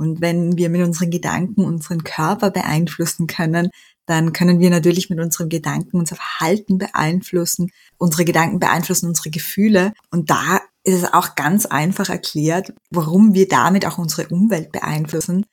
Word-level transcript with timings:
Und 0.00 0.22
wenn 0.22 0.56
wir 0.56 0.70
mit 0.70 0.80
unseren 0.80 1.10
Gedanken 1.10 1.62
unseren 1.62 2.04
Körper 2.04 2.50
beeinflussen 2.50 3.26
können, 3.26 3.68
dann 4.06 4.32
können 4.32 4.58
wir 4.58 4.70
natürlich 4.70 5.10
mit 5.10 5.20
unserem 5.20 5.50
Gedanken 5.50 5.98
unser 5.98 6.16
Verhalten 6.16 6.78
beeinflussen. 6.78 7.70
Unsere 7.98 8.24
Gedanken 8.24 8.60
beeinflussen 8.60 9.08
unsere 9.08 9.28
Gefühle. 9.28 9.92
Und 10.10 10.30
da 10.30 10.62
ist 10.84 10.94
es 10.94 11.12
auch 11.12 11.34
ganz 11.34 11.66
einfach 11.66 12.08
erklärt, 12.08 12.72
warum 12.90 13.34
wir 13.34 13.46
damit 13.46 13.84
auch 13.84 13.98
unsere 13.98 14.28
Umwelt 14.28 14.72
beeinflussen. 14.72 15.44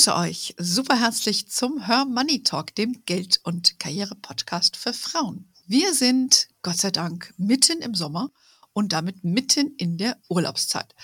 Begrüße 0.00 0.16
euch 0.16 0.54
super 0.56 0.98
herzlich 0.98 1.48
zum 1.48 1.84
Her 1.84 2.06
Money 2.06 2.42
Talk, 2.42 2.74
dem 2.74 3.04
Geld- 3.04 3.38
und 3.42 3.78
Karriere-Podcast 3.78 4.78
für 4.78 4.94
Frauen. 4.94 5.52
Wir 5.66 5.92
sind, 5.92 6.48
Gott 6.62 6.78
sei 6.78 6.90
Dank, 6.90 7.34
mitten 7.36 7.82
im 7.82 7.94
Sommer 7.94 8.30
und 8.72 8.94
damit 8.94 9.24
mitten 9.24 9.74
in 9.76 9.98
der 9.98 10.16
Urlaubszeit. 10.30 10.94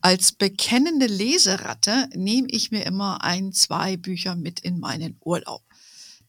Als 0.00 0.32
bekennende 0.32 1.06
Leseratte 1.06 2.08
nehme 2.14 2.48
ich 2.48 2.70
mir 2.70 2.86
immer 2.86 3.22
ein, 3.22 3.52
zwei 3.52 3.98
Bücher 3.98 4.36
mit 4.36 4.60
in 4.60 4.80
meinen 4.80 5.18
Urlaub. 5.20 5.62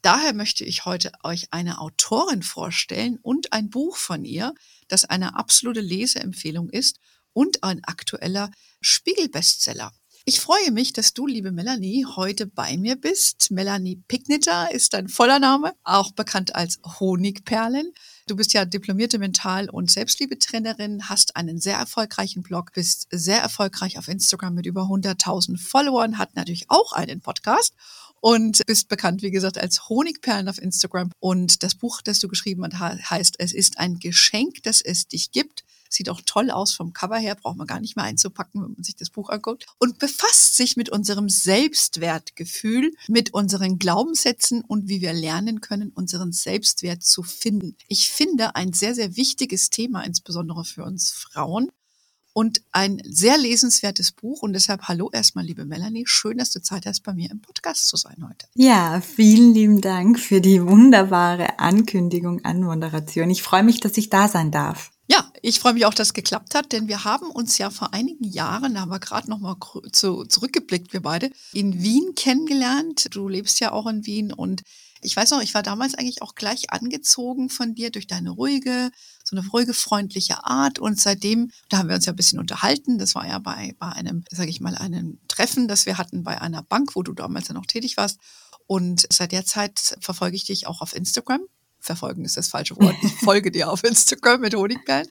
Daher 0.01 0.33
möchte 0.33 0.65
ich 0.65 0.83
heute 0.83 1.13
euch 1.23 1.53
eine 1.53 1.79
Autorin 1.79 2.43
vorstellen 2.43 3.19
und 3.21 3.53
ein 3.53 3.69
Buch 3.69 3.95
von 3.95 4.25
ihr, 4.25 4.53
das 4.89 5.05
eine 5.05 5.37
absolute 5.37 5.79
Leseempfehlung 5.79 6.69
ist 6.71 6.99
und 7.31 7.63
ein 7.63 7.85
aktueller 7.85 8.51
Spiegel-Bestseller. 8.81 9.93
Ich 10.29 10.41
freue 10.41 10.71
mich, 10.71 10.91
dass 10.91 11.13
du, 11.13 11.25
liebe 11.25 11.53
Melanie, 11.53 12.05
heute 12.05 12.47
bei 12.47 12.75
mir 12.75 12.97
bist. 12.97 13.49
Melanie 13.49 13.95
Picknitter 14.09 14.69
ist 14.73 14.93
dein 14.93 15.07
voller 15.07 15.39
Name, 15.39 15.73
auch 15.85 16.11
bekannt 16.11 16.53
als 16.53 16.81
Honigperlen. 16.99 17.93
Du 18.27 18.35
bist 18.35 18.51
ja 18.51 18.65
diplomierte 18.65 19.19
Mental- 19.19 19.69
und 19.69 19.89
Selbstliebetrainerin, 19.89 21.07
hast 21.07 21.37
einen 21.37 21.61
sehr 21.61 21.77
erfolgreichen 21.77 22.43
Blog, 22.43 22.73
bist 22.73 23.07
sehr 23.09 23.39
erfolgreich 23.39 23.97
auf 23.97 24.09
Instagram 24.09 24.55
mit 24.55 24.65
über 24.65 24.81
100.000 24.81 25.57
Followern, 25.57 26.17
hat 26.17 26.35
natürlich 26.35 26.65
auch 26.67 26.91
einen 26.91 27.21
Podcast 27.21 27.73
und 28.19 28.65
bist 28.65 28.89
bekannt, 28.89 29.21
wie 29.21 29.31
gesagt, 29.31 29.57
als 29.57 29.87
Honigperlen 29.87 30.49
auf 30.49 30.61
Instagram. 30.61 31.09
Und 31.19 31.63
das 31.63 31.75
Buch, 31.75 32.01
das 32.01 32.19
du 32.19 32.27
geschrieben 32.27 32.67
hast, 32.77 33.09
heißt, 33.09 33.35
es 33.39 33.53
ist 33.53 33.79
ein 33.79 33.99
Geschenk, 33.99 34.61
das 34.63 34.81
es 34.81 35.07
dich 35.07 35.31
gibt. 35.31 35.63
Sieht 35.89 36.09
auch 36.09 36.21
toll 36.25 36.51
aus 36.51 36.73
vom 36.73 36.93
Cover 36.93 37.17
her, 37.17 37.35
braucht 37.35 37.57
man 37.57 37.67
gar 37.67 37.79
nicht 37.79 37.95
mehr 37.95 38.05
einzupacken, 38.05 38.61
wenn 38.61 38.73
man 38.73 38.83
sich 38.83 38.95
das 38.95 39.09
Buch 39.09 39.29
anguckt. 39.29 39.65
Und 39.79 39.99
befasst 39.99 40.55
sich 40.55 40.77
mit 40.77 40.89
unserem 40.89 41.29
Selbstwertgefühl, 41.29 42.93
mit 43.07 43.33
unseren 43.33 43.79
Glaubenssätzen 43.79 44.61
und 44.61 44.87
wie 44.87 45.01
wir 45.01 45.13
lernen 45.13 45.61
können, 45.61 45.91
unseren 45.91 46.31
Selbstwert 46.31 47.03
zu 47.03 47.23
finden. 47.23 47.75
Ich 47.87 48.09
finde 48.09 48.55
ein 48.55 48.73
sehr, 48.73 48.95
sehr 48.95 49.15
wichtiges 49.15 49.69
Thema, 49.69 50.03
insbesondere 50.03 50.63
für 50.65 50.83
uns 50.83 51.11
Frauen. 51.11 51.71
Und 52.33 52.61
ein 52.71 53.01
sehr 53.03 53.35
lesenswertes 53.35 54.11
Buch. 54.11 54.43
Und 54.43 54.53
deshalb 54.53 54.83
hallo 54.83 55.09
erstmal, 55.11 55.43
liebe 55.43 55.65
Melanie. 55.65 56.03
Schön, 56.05 56.37
dass 56.37 56.51
du 56.51 56.61
Zeit 56.61 56.85
hast, 56.85 57.01
bei 57.01 57.15
mir 57.15 57.31
im 57.31 57.41
Podcast 57.41 57.87
zu 57.87 57.97
sein 57.97 58.17
heute. 58.29 58.45
Ja, 58.53 59.01
vielen 59.01 59.55
lieben 59.55 59.81
Dank 59.81 60.19
für 60.19 60.39
die 60.39 60.63
wunderbare 60.63 61.57
Ankündigung, 61.57 62.45
Anmoderation. 62.45 63.31
Ich 63.31 63.41
freue 63.41 63.63
mich, 63.63 63.79
dass 63.79 63.97
ich 63.97 64.11
da 64.11 64.27
sein 64.27 64.51
darf. 64.51 64.91
Ja, 65.09 65.31
ich 65.41 65.61
freue 65.61 65.73
mich 65.73 65.85
auch, 65.85 65.93
dass 65.93 66.09
es 66.09 66.13
geklappt 66.13 66.53
hat, 66.53 66.73
denn 66.73 66.89
wir 66.89 67.05
haben 67.05 67.27
uns 67.27 67.57
ja 67.57 67.69
vor 67.69 67.93
einigen 67.93 68.25
Jahren, 68.25 68.73
da 68.73 68.81
haben 68.81 68.91
wir 68.91 68.99
gerade 68.99 69.29
noch 69.29 69.39
mal 69.39 69.55
zu, 69.93 70.25
zurückgeblickt, 70.25 70.91
wir 70.91 71.01
beide, 71.01 71.31
in 71.53 71.81
Wien 71.81 72.13
kennengelernt. 72.15 73.07
Du 73.15 73.29
lebst 73.29 73.61
ja 73.61 73.71
auch 73.71 73.87
in 73.87 74.05
Wien 74.05 74.33
und 74.33 74.63
ich 75.01 75.15
weiß 75.15 75.31
noch, 75.31 75.41
ich 75.41 75.53
war 75.53 75.63
damals 75.63 75.93
eigentlich 75.93 76.21
auch 76.21 76.35
gleich 76.35 76.71
angezogen 76.71 77.49
von 77.49 77.75
dir 77.75 77.91
durch 77.91 78.07
deine 78.07 78.31
ruhige, 78.31 78.91
so 79.23 79.37
eine 79.37 79.47
ruhige, 79.47 79.73
freundliche 79.73 80.43
Art. 80.45 80.79
Und 80.79 80.99
seitdem, 80.99 81.51
da 81.69 81.77
haben 81.77 81.89
wir 81.89 81.95
uns 81.95 82.05
ja 82.05 82.13
ein 82.13 82.17
bisschen 82.17 82.39
unterhalten. 82.39 82.97
Das 82.97 83.15
war 83.15 83.27
ja 83.27 83.39
bei, 83.39 83.75
bei 83.79 83.89
einem, 83.89 84.25
sage 84.31 84.49
ich 84.49 84.59
mal, 84.59 84.75
einem 84.75 85.19
Treffen, 85.27 85.67
das 85.67 85.85
wir 85.85 85.97
hatten 85.97 86.23
bei 86.23 86.41
einer 86.41 86.63
Bank, 86.63 86.95
wo 86.95 87.03
du 87.03 87.13
damals 87.13 87.47
ja 87.47 87.53
noch 87.53 87.67
tätig 87.67 87.95
warst. 87.95 88.19
Und 88.65 89.07
seit 89.11 89.31
der 89.31 89.45
Zeit 89.45 89.97
verfolge 90.01 90.35
ich 90.35 90.45
dich 90.45 90.67
auch 90.67 90.81
auf 90.81 90.95
Instagram 90.95 91.41
verfolgen 91.87 92.23
ist 92.23 92.37
das 92.37 92.49
falsche 92.49 92.77
Wort. 92.77 92.95
Ich 93.01 93.13
folge 93.13 93.51
dir 93.51 93.71
auf 93.71 93.83
Instagram 93.83 94.41
mit 94.41 94.55
Honigperlen. 94.55 95.07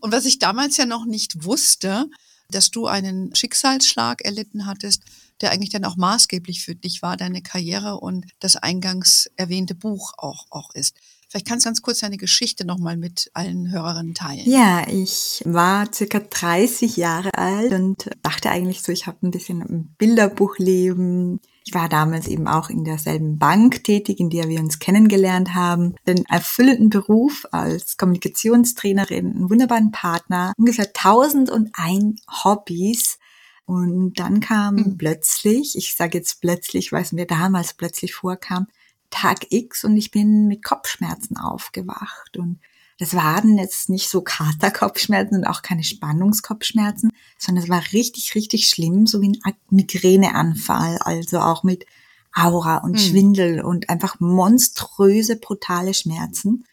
Und 0.00 0.12
was 0.12 0.24
ich 0.24 0.38
damals 0.38 0.78
ja 0.78 0.86
noch 0.86 1.04
nicht 1.04 1.44
wusste, 1.44 2.06
dass 2.50 2.70
du 2.70 2.86
einen 2.86 3.34
Schicksalsschlag 3.34 4.22
erlitten 4.24 4.66
hattest, 4.66 5.02
der 5.40 5.52
eigentlich 5.52 5.70
dann 5.70 5.84
auch 5.84 5.96
maßgeblich 5.96 6.64
für 6.64 6.74
dich 6.74 7.02
war, 7.02 7.16
deine 7.16 7.42
Karriere 7.42 7.98
und 7.98 8.26
das 8.40 8.56
eingangs 8.56 9.30
erwähnte 9.36 9.74
Buch 9.74 10.12
auch, 10.16 10.46
auch 10.50 10.74
ist. 10.74 10.96
Vielleicht 11.28 11.46
kannst 11.46 11.64
du 11.64 11.68
ganz 11.68 11.80
kurz 11.80 12.00
deine 12.00 12.16
Geschichte 12.16 12.66
nochmal 12.66 12.96
mit 12.96 13.30
allen 13.34 13.70
Hörerinnen 13.70 14.14
teilen. 14.14 14.50
Ja, 14.50 14.84
ich 14.88 15.42
war 15.44 15.92
circa 15.94 16.18
30 16.18 16.96
Jahre 16.96 17.32
alt 17.34 17.72
und 17.72 18.10
dachte 18.22 18.50
eigentlich 18.50 18.82
so, 18.82 18.90
ich 18.90 19.06
habe 19.06 19.24
ein 19.24 19.30
bisschen 19.30 19.62
ein 19.62 19.94
Bilderbuchleben. 19.96 21.40
Ich 21.70 21.74
war 21.74 21.88
damals 21.88 22.26
eben 22.26 22.48
auch 22.48 22.68
in 22.68 22.82
derselben 22.82 23.38
Bank 23.38 23.84
tätig, 23.84 24.18
in 24.18 24.28
der 24.28 24.48
wir 24.48 24.58
uns 24.58 24.80
kennengelernt 24.80 25.54
haben. 25.54 25.94
Den 26.04 26.24
erfüllenden 26.24 26.90
Beruf 26.90 27.46
als 27.52 27.96
Kommunikationstrainerin, 27.96 29.36
einen 29.36 29.50
wunderbaren 29.50 29.92
Partner, 29.92 30.52
ungefähr 30.56 30.86
1001 30.86 32.22
Hobbys. 32.42 33.20
Und 33.66 34.14
dann 34.18 34.40
kam 34.40 34.74
mhm. 34.74 34.98
plötzlich, 34.98 35.78
ich 35.78 35.94
sage 35.94 36.18
jetzt 36.18 36.40
plötzlich, 36.40 36.90
weil 36.90 37.02
es 37.02 37.12
mir 37.12 37.26
damals 37.26 37.74
plötzlich 37.74 38.14
vorkam, 38.14 38.66
Tag 39.10 39.46
X 39.50 39.84
und 39.84 39.96
ich 39.96 40.10
bin 40.10 40.48
mit 40.48 40.64
Kopfschmerzen 40.64 41.36
aufgewacht. 41.36 42.36
Und 42.36 42.58
das 43.00 43.14
waren 43.14 43.56
jetzt 43.56 43.88
nicht 43.88 44.10
so 44.10 44.20
Katerkopfschmerzen 44.20 45.38
und 45.38 45.44
auch 45.46 45.62
keine 45.62 45.82
Spannungskopfschmerzen, 45.82 47.10
sondern 47.38 47.64
es 47.64 47.70
war 47.70 47.82
richtig, 47.94 48.34
richtig 48.34 48.68
schlimm, 48.68 49.06
so 49.06 49.22
wie 49.22 49.40
ein 49.42 49.54
Migräneanfall, 49.70 50.98
also 50.98 51.40
auch 51.40 51.62
mit 51.62 51.86
Aura 52.34 52.76
und 52.76 52.92
mhm. 52.92 52.98
Schwindel 52.98 53.62
und 53.62 53.88
einfach 53.88 54.20
monströse, 54.20 55.36
brutale 55.36 55.94
Schmerzen. 55.94 56.66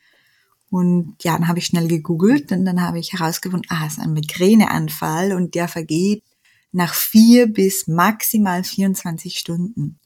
Und 0.70 1.16
ja, 1.24 1.32
dann 1.32 1.48
habe 1.48 1.60
ich 1.60 1.68
schnell 1.68 1.88
gegoogelt 1.88 2.52
und 2.52 2.66
dann 2.66 2.82
habe 2.82 3.00
ich 3.00 3.14
herausgefunden, 3.14 3.72
ah, 3.72 3.86
es 3.88 3.94
ist 3.94 4.00
ein 4.00 4.12
Migräneanfall 4.12 5.32
und 5.32 5.56
der 5.56 5.70
vergeht 5.70 6.26
nach 6.74 6.94
vier 6.94 7.48
bis 7.48 7.88
maximal 7.88 8.66
24 8.66 9.40
Stunden. 9.40 9.98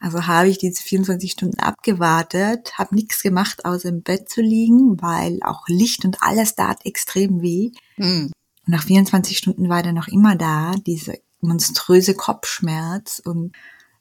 Also 0.00 0.26
habe 0.26 0.48
ich 0.48 0.58
diese 0.58 0.82
24 0.82 1.32
Stunden 1.32 1.58
abgewartet, 1.58 2.78
habe 2.78 2.94
nichts 2.94 3.22
gemacht, 3.22 3.64
außer 3.64 3.88
im 3.88 4.02
Bett 4.02 4.28
zu 4.28 4.40
liegen, 4.40 5.00
weil 5.00 5.40
auch 5.42 5.66
Licht 5.66 6.04
und 6.04 6.22
alles 6.22 6.54
da 6.54 6.68
hat 6.68 6.86
extrem 6.86 7.42
weh. 7.42 7.72
Mhm. 7.96 8.30
Und 8.66 8.72
nach 8.72 8.84
24 8.84 9.36
Stunden 9.36 9.68
war 9.68 9.84
er 9.84 9.92
noch 9.92 10.08
immer 10.08 10.36
da, 10.36 10.74
diese 10.86 11.18
monströse 11.40 12.14
Kopfschmerz. 12.14 13.20
Und 13.24 13.56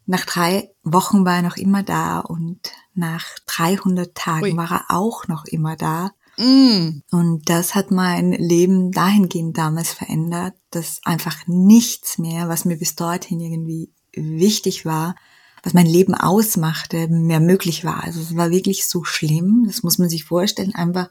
nach 0.05 0.25
drei 0.25 0.71
Wochen 0.83 1.25
war 1.25 1.37
er 1.37 1.41
noch 1.41 1.57
immer 1.57 1.81
da 1.81 2.19
und 2.19 2.59
nach 2.93 3.25
300 3.47 4.13
Tagen 4.13 4.43
Ui. 4.43 4.57
war 4.57 4.71
er 4.71 4.85
auch 4.89 5.27
noch 5.27 5.45
immer 5.45 5.75
da. 5.75 6.11
Mm. 6.37 7.01
Und 7.11 7.49
das 7.49 7.73
hat 7.73 7.89
mein 7.89 8.31
Leben 8.31 8.91
dahingehend 8.91 9.57
damals 9.57 9.91
verändert, 9.91 10.53
dass 10.69 11.01
einfach 11.03 11.47
nichts 11.47 12.19
mehr, 12.19 12.47
was 12.47 12.65
mir 12.65 12.77
bis 12.77 12.95
dorthin 12.95 13.39
irgendwie 13.39 13.91
wichtig 14.13 14.85
war, 14.85 15.15
was 15.67 15.73
mein 15.73 15.85
Leben 15.85 16.15
ausmachte, 16.15 17.09
mehr 17.09 17.41
möglich 17.41 17.83
war. 17.83 18.01
Also 18.05 18.21
es 18.21 18.37
war 18.37 18.51
wirklich 18.51 18.87
so 18.87 19.03
schlimm, 19.03 19.65
das 19.67 19.83
muss 19.83 19.97
man 19.97 20.07
sich 20.07 20.23
vorstellen, 20.23 20.73
einfach 20.73 21.09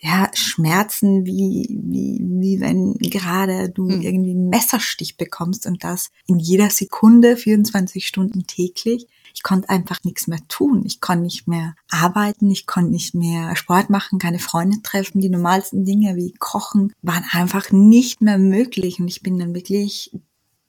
ja, 0.00 0.30
Schmerzen, 0.32 1.26
wie, 1.26 1.68
wie, 1.68 2.18
wie 2.24 2.60
wenn 2.60 2.94
gerade 2.94 3.68
du 3.68 3.90
hm. 3.90 4.00
irgendwie 4.00 4.30
einen 4.30 4.48
Messerstich 4.48 5.18
bekommst 5.18 5.66
und 5.66 5.84
das 5.84 6.10
in 6.26 6.38
jeder 6.38 6.70
Sekunde, 6.70 7.36
24 7.36 8.06
Stunden 8.06 8.46
täglich. 8.46 9.06
Ich 9.34 9.42
konnte 9.42 9.68
einfach 9.68 10.02
nichts 10.04 10.26
mehr 10.26 10.40
tun. 10.48 10.84
Ich 10.86 11.00
konnte 11.02 11.24
nicht 11.24 11.46
mehr 11.46 11.74
arbeiten, 11.90 12.50
ich 12.50 12.66
konnte 12.66 12.90
nicht 12.90 13.14
mehr 13.14 13.54
Sport 13.56 13.90
machen, 13.90 14.18
keine 14.18 14.38
Freunde 14.38 14.78
treffen. 14.82 15.20
Die 15.20 15.30
normalsten 15.30 15.84
Dinge 15.84 16.16
wie 16.16 16.32
Kochen 16.32 16.94
waren 17.02 17.24
einfach 17.30 17.70
nicht 17.70 18.22
mehr 18.22 18.38
möglich. 18.38 19.00
Und 19.00 19.08
ich 19.08 19.22
bin 19.22 19.38
dann 19.38 19.54
wirklich 19.54 20.10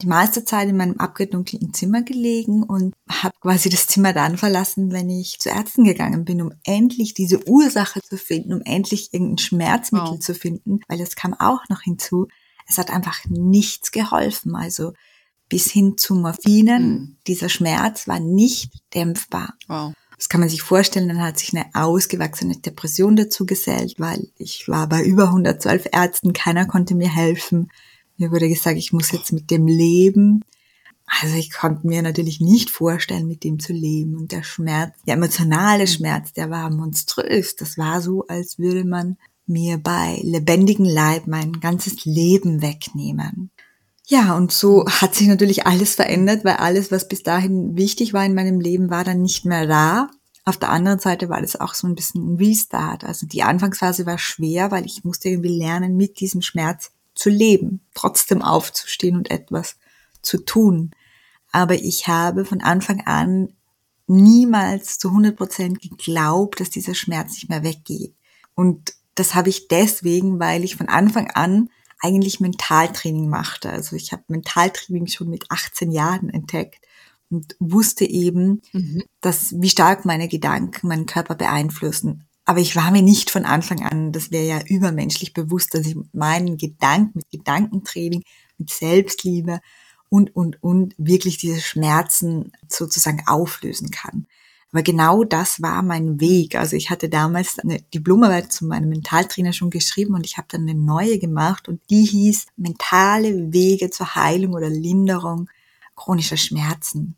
die 0.03 0.07
meiste 0.07 0.43
Zeit 0.43 0.69
in 0.69 0.77
meinem 0.77 0.97
abgedunkelten 0.97 1.73
Zimmer 1.73 2.01
gelegen 2.01 2.63
und 2.63 2.93
habe 3.09 3.33
quasi 3.39 3.69
das 3.69 3.87
Zimmer 3.87 4.13
dann 4.13 4.37
verlassen, 4.37 4.91
wenn 4.91 5.09
ich 5.09 5.39
zu 5.39 5.49
Ärzten 5.49 5.85
gegangen 5.85 6.25
bin, 6.25 6.41
um 6.41 6.51
endlich 6.65 7.13
diese 7.13 7.47
Ursache 7.47 8.01
zu 8.01 8.17
finden, 8.17 8.53
um 8.53 8.61
endlich 8.65 9.13
irgendein 9.13 9.37
Schmerzmittel 9.37 10.11
wow. 10.11 10.19
zu 10.19 10.35
finden, 10.35 10.81
weil 10.87 10.97
das 10.97 11.15
kam 11.15 11.33
auch 11.33 11.61
noch 11.69 11.81
hinzu. 11.81 12.27
Es 12.67 12.77
hat 12.77 12.91
einfach 12.91 13.23
nichts 13.29 13.91
geholfen. 13.91 14.55
Also 14.55 14.93
bis 15.47 15.71
hin 15.71 15.97
zu 15.97 16.15
Morphinen, 16.15 16.89
mhm. 16.89 17.17
dieser 17.27 17.49
Schmerz 17.49 18.07
war 18.07 18.19
nicht 18.19 18.71
dämpfbar. 18.93 19.53
Wow. 19.67 19.93
Das 20.17 20.29
kann 20.29 20.41
man 20.41 20.49
sich 20.49 20.61
vorstellen, 20.61 21.07
dann 21.07 21.21
hat 21.21 21.39
sich 21.39 21.53
eine 21.53 21.65
ausgewachsene 21.73 22.57
Depression 22.57 23.15
dazu 23.15 23.45
gesellt, 23.45 23.95
weil 23.99 24.29
ich 24.37 24.67
war 24.67 24.87
bei 24.87 25.03
über 25.03 25.25
112 25.25 25.87
Ärzten, 25.91 26.33
keiner 26.33 26.65
konnte 26.65 26.95
mir 26.95 27.09
helfen. 27.09 27.69
Mir 28.17 28.31
wurde 28.31 28.49
gesagt, 28.49 28.77
ich 28.77 28.93
muss 28.93 29.11
jetzt 29.11 29.33
mit 29.33 29.51
dem 29.51 29.67
leben. 29.67 30.43
Also 31.05 31.35
ich 31.35 31.51
konnte 31.51 31.85
mir 31.87 32.01
natürlich 32.01 32.39
nicht 32.39 32.69
vorstellen, 32.69 33.27
mit 33.27 33.43
dem 33.43 33.59
zu 33.59 33.73
leben. 33.73 34.15
Und 34.15 34.31
der 34.31 34.43
Schmerz, 34.43 34.93
der 35.05 35.15
emotionale 35.15 35.87
Schmerz, 35.87 36.33
der 36.33 36.49
war 36.49 36.69
monströs. 36.69 37.55
Das 37.55 37.77
war 37.77 38.01
so, 38.01 38.25
als 38.27 38.57
würde 38.57 38.85
man 38.85 39.17
mir 39.45 39.77
bei 39.77 40.19
lebendigem 40.23 40.85
Leib 40.85 41.27
mein 41.27 41.59
ganzes 41.59 42.05
Leben 42.05 42.61
wegnehmen. 42.61 43.51
Ja, 44.05 44.35
und 44.35 44.51
so 44.51 44.85
hat 44.87 45.15
sich 45.15 45.27
natürlich 45.27 45.65
alles 45.65 45.95
verändert, 45.95 46.43
weil 46.43 46.55
alles, 46.55 46.91
was 46.91 47.07
bis 47.07 47.23
dahin 47.23 47.77
wichtig 47.77 48.13
war 48.13 48.25
in 48.25 48.35
meinem 48.35 48.59
Leben, 48.59 48.89
war 48.89 49.03
dann 49.03 49.21
nicht 49.21 49.45
mehr 49.45 49.65
da. 49.65 50.09
Auf 50.45 50.57
der 50.57 50.69
anderen 50.69 50.99
Seite 50.99 51.29
war 51.29 51.41
das 51.41 51.59
auch 51.59 51.73
so 51.73 51.87
ein 51.87 51.95
bisschen 51.95 52.33
ein 52.33 52.37
Restart. 52.37 53.05
Also 53.05 53.25
die 53.25 53.43
Anfangsphase 53.43 54.05
war 54.05 54.17
schwer, 54.17 54.71
weil 54.71 54.85
ich 54.85 55.05
musste 55.05 55.29
irgendwie 55.29 55.57
lernen, 55.57 55.95
mit 55.95 56.19
diesem 56.19 56.41
Schmerz 56.41 56.91
zu 57.15 57.29
leben, 57.29 57.81
trotzdem 57.93 58.41
aufzustehen 58.41 59.15
und 59.15 59.31
etwas 59.31 59.77
zu 60.21 60.37
tun. 60.37 60.91
Aber 61.51 61.75
ich 61.75 62.07
habe 62.07 62.45
von 62.45 62.61
Anfang 62.61 63.01
an 63.05 63.53
niemals 64.07 64.97
zu 64.97 65.09
100 65.09 65.35
Prozent 65.35 65.81
geglaubt, 65.81 66.59
dass 66.59 66.69
dieser 66.69 66.95
Schmerz 66.95 67.33
nicht 67.33 67.49
mehr 67.49 67.63
weggeht. 67.63 68.15
Und 68.55 68.93
das 69.15 69.35
habe 69.35 69.49
ich 69.49 69.67
deswegen, 69.67 70.39
weil 70.39 70.63
ich 70.63 70.75
von 70.75 70.89
Anfang 70.89 71.29
an 71.31 71.69
eigentlich 71.99 72.39
Mentaltraining 72.39 73.29
machte. 73.29 73.69
Also 73.69 73.95
ich 73.95 74.11
habe 74.11 74.23
Mentaltraining 74.27 75.07
schon 75.07 75.29
mit 75.29 75.49
18 75.49 75.91
Jahren 75.91 76.29
entdeckt 76.29 76.85
und 77.29 77.55
wusste 77.59 78.05
eben, 78.05 78.61
mhm. 78.73 79.03
dass 79.21 79.53
wie 79.61 79.69
stark 79.69 80.05
meine 80.05 80.27
Gedanken 80.27 80.87
meinen 80.87 81.05
Körper 81.05 81.35
beeinflussen. 81.35 82.25
Aber 82.45 82.59
ich 82.59 82.75
war 82.75 82.91
mir 82.91 83.01
nicht 83.01 83.29
von 83.29 83.45
Anfang 83.45 83.83
an, 83.83 84.11
das 84.11 84.31
wäre 84.31 84.45
ja 84.45 84.61
übermenschlich 84.65 85.33
bewusst, 85.33 85.73
dass 85.73 85.87
ich 85.87 85.95
meinen 86.11 86.57
Gedanken, 86.57 87.19
mit 87.19 87.29
Gedankentraining, 87.31 88.23
mit 88.57 88.69
Selbstliebe 88.69 89.61
und, 90.09 90.35
und, 90.35 90.61
und 90.61 90.93
wirklich 90.97 91.37
diese 91.37 91.61
Schmerzen 91.61 92.51
sozusagen 92.67 93.23
auflösen 93.25 93.91
kann. 93.91 94.27
Aber 94.73 94.81
genau 94.81 95.23
das 95.23 95.61
war 95.61 95.83
mein 95.83 96.19
Weg. 96.19 96.55
Also 96.55 96.75
ich 96.75 96.89
hatte 96.89 97.07
damals 97.07 97.59
eine 97.59 97.79
Diplomarbeit 97.79 98.51
zu 98.51 98.65
meinem 98.65 98.89
Mentaltrainer 98.89 99.53
schon 99.53 99.69
geschrieben 99.69 100.15
und 100.15 100.25
ich 100.25 100.37
habe 100.37 100.47
dann 100.49 100.61
eine 100.61 100.73
neue 100.73 101.19
gemacht 101.19 101.69
und 101.69 101.79
die 101.91 102.05
hieß 102.05 102.47
Mentale 102.57 103.53
Wege 103.53 103.91
zur 103.91 104.15
Heilung 104.15 104.53
oder 104.53 104.69
Linderung 104.69 105.47
chronischer 105.95 106.37
Schmerzen. 106.37 107.15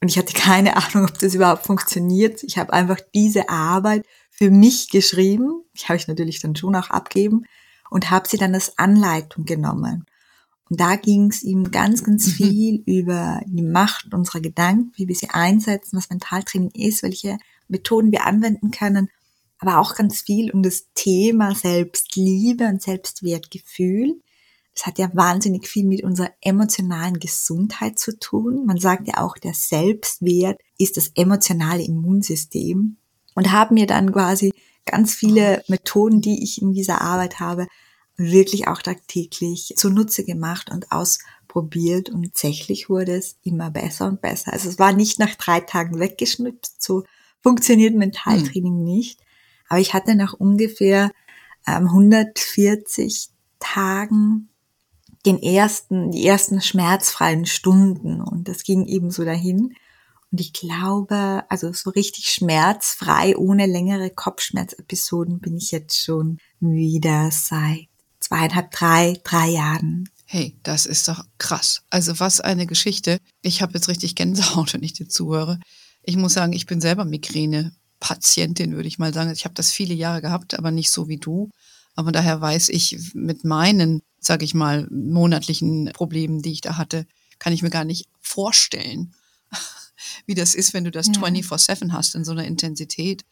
Und 0.00 0.08
ich 0.08 0.18
hatte 0.18 0.32
keine 0.32 0.76
Ahnung, 0.76 1.08
ob 1.08 1.18
das 1.18 1.34
überhaupt 1.34 1.66
funktioniert. 1.66 2.42
Ich 2.44 2.56
habe 2.56 2.72
einfach 2.72 2.98
diese 3.14 3.48
Arbeit 3.48 4.06
für 4.42 4.50
mich 4.50 4.90
geschrieben. 4.90 5.62
Die 5.76 5.84
habe 5.84 5.98
ich 5.98 6.08
natürlich 6.08 6.40
dann 6.40 6.56
schon 6.56 6.74
auch 6.74 6.90
abgeben 6.90 7.44
und 7.90 8.10
habe 8.10 8.28
sie 8.28 8.38
dann 8.38 8.54
als 8.54 8.76
Anleitung 8.76 9.44
genommen. 9.44 10.04
Und 10.68 10.80
da 10.80 10.96
ging 10.96 11.30
es 11.30 11.44
ihm 11.44 11.70
ganz, 11.70 12.02
ganz 12.02 12.26
mhm. 12.26 12.30
viel 12.32 12.82
über 12.84 13.40
die 13.46 13.62
Macht 13.62 14.12
unserer 14.12 14.40
Gedanken, 14.40 14.90
wie 14.96 15.06
wir 15.06 15.14
sie 15.14 15.30
einsetzen, 15.30 15.96
was 15.96 16.10
Mentaltraining 16.10 16.72
ist, 16.74 17.04
welche 17.04 17.38
Methoden 17.68 18.10
wir 18.10 18.26
anwenden 18.26 18.72
können, 18.72 19.10
aber 19.60 19.78
auch 19.78 19.94
ganz 19.94 20.22
viel 20.22 20.50
um 20.50 20.64
das 20.64 20.88
Thema 20.92 21.54
Selbstliebe 21.54 22.66
und 22.66 22.82
Selbstwertgefühl. 22.82 24.20
Das 24.74 24.86
hat 24.86 24.98
ja 24.98 25.08
wahnsinnig 25.14 25.68
viel 25.68 25.86
mit 25.86 26.02
unserer 26.02 26.32
emotionalen 26.40 27.20
Gesundheit 27.20 27.96
zu 27.96 28.18
tun. 28.18 28.66
Man 28.66 28.78
sagt 28.78 29.06
ja 29.06 29.18
auch, 29.18 29.38
der 29.38 29.54
Selbstwert 29.54 30.60
ist 30.78 30.96
das 30.96 31.12
emotionale 31.14 31.84
Immunsystem. 31.84 32.96
Und 33.34 33.52
haben 33.52 33.74
mir 33.74 33.86
dann 33.86 34.12
quasi 34.12 34.52
ganz 34.84 35.14
viele 35.14 35.62
Methoden, 35.68 36.20
die 36.20 36.42
ich 36.42 36.60
in 36.60 36.72
dieser 36.72 37.00
Arbeit 37.00 37.40
habe, 37.40 37.66
wirklich 38.16 38.68
auch 38.68 38.82
tagtäglich 38.82 39.74
zunutze 39.76 40.24
gemacht 40.24 40.70
und 40.70 40.92
ausprobiert 40.92 42.10
und 42.10 42.24
tatsächlich 42.24 42.88
wurde 42.88 43.16
es 43.16 43.36
immer 43.42 43.70
besser 43.70 44.06
und 44.06 44.20
besser. 44.20 44.52
Also 44.52 44.68
es 44.68 44.78
war 44.78 44.92
nicht 44.92 45.18
nach 45.18 45.34
drei 45.34 45.60
Tagen 45.60 45.98
weggeschnipst, 45.98 46.82
so 46.82 47.04
funktioniert 47.40 47.94
Mentaltraining 47.94 48.78
hm. 48.78 48.84
nicht. 48.84 49.20
Aber 49.68 49.80
ich 49.80 49.94
hatte 49.94 50.14
nach 50.14 50.34
ungefähr 50.34 51.10
ähm, 51.66 51.86
140 51.86 53.30
Tagen 53.58 54.48
den 55.24 55.40
ersten, 55.40 56.10
die 56.10 56.26
ersten 56.26 56.60
schmerzfreien 56.60 57.46
Stunden 57.46 58.20
und 58.20 58.48
das 58.48 58.64
ging 58.64 58.86
eben 58.86 59.10
so 59.10 59.24
dahin. 59.24 59.74
Und 60.32 60.40
ich 60.40 60.54
glaube, 60.54 61.44
also 61.50 61.72
so 61.74 61.90
richtig 61.90 62.28
schmerzfrei, 62.28 63.36
ohne 63.36 63.66
längere 63.66 64.08
Kopfschmerzepisoden 64.08 65.40
bin 65.40 65.58
ich 65.58 65.70
jetzt 65.70 66.02
schon 66.02 66.38
wieder 66.58 67.30
seit 67.30 67.88
zweieinhalb, 68.18 68.70
drei, 68.70 69.20
drei 69.24 69.50
Jahren. 69.50 70.08
Hey, 70.24 70.56
das 70.62 70.86
ist 70.86 71.08
doch 71.08 71.22
krass. 71.36 71.82
Also 71.90 72.18
was 72.18 72.40
eine 72.40 72.66
Geschichte. 72.66 73.18
Ich 73.42 73.60
habe 73.60 73.74
jetzt 73.74 73.88
richtig 73.88 74.14
Gänsehaut, 74.14 74.72
wenn 74.72 74.82
ich 74.82 74.94
dir 74.94 75.06
zuhöre. 75.06 75.60
Ich 76.02 76.16
muss 76.16 76.32
sagen, 76.32 76.54
ich 76.54 76.64
bin 76.64 76.80
selber 76.80 77.04
Migräne-Patientin, 77.04 78.74
würde 78.74 78.88
ich 78.88 78.98
mal 78.98 79.12
sagen. 79.12 79.30
Ich 79.32 79.44
habe 79.44 79.54
das 79.54 79.70
viele 79.70 79.92
Jahre 79.92 80.22
gehabt, 80.22 80.58
aber 80.58 80.70
nicht 80.70 80.90
so 80.90 81.08
wie 81.08 81.18
du. 81.18 81.50
Aber 81.94 82.10
daher 82.10 82.40
weiß 82.40 82.70
ich 82.70 83.12
mit 83.12 83.44
meinen, 83.44 84.00
sage 84.18 84.46
ich 84.46 84.54
mal, 84.54 84.88
monatlichen 84.90 85.90
Problemen, 85.92 86.40
die 86.40 86.52
ich 86.52 86.62
da 86.62 86.78
hatte, 86.78 87.04
kann 87.38 87.52
ich 87.52 87.62
mir 87.62 87.70
gar 87.70 87.84
nicht 87.84 88.08
vorstellen, 88.22 89.14
wie 90.26 90.34
das 90.34 90.54
ist, 90.54 90.74
wenn 90.74 90.84
du 90.84 90.90
das 90.90 91.08
ja. 91.08 91.14
24/7 91.14 91.92
hast 91.92 92.14
in 92.14 92.24
so 92.24 92.32
einer 92.32 92.44
Intensität. 92.44 93.24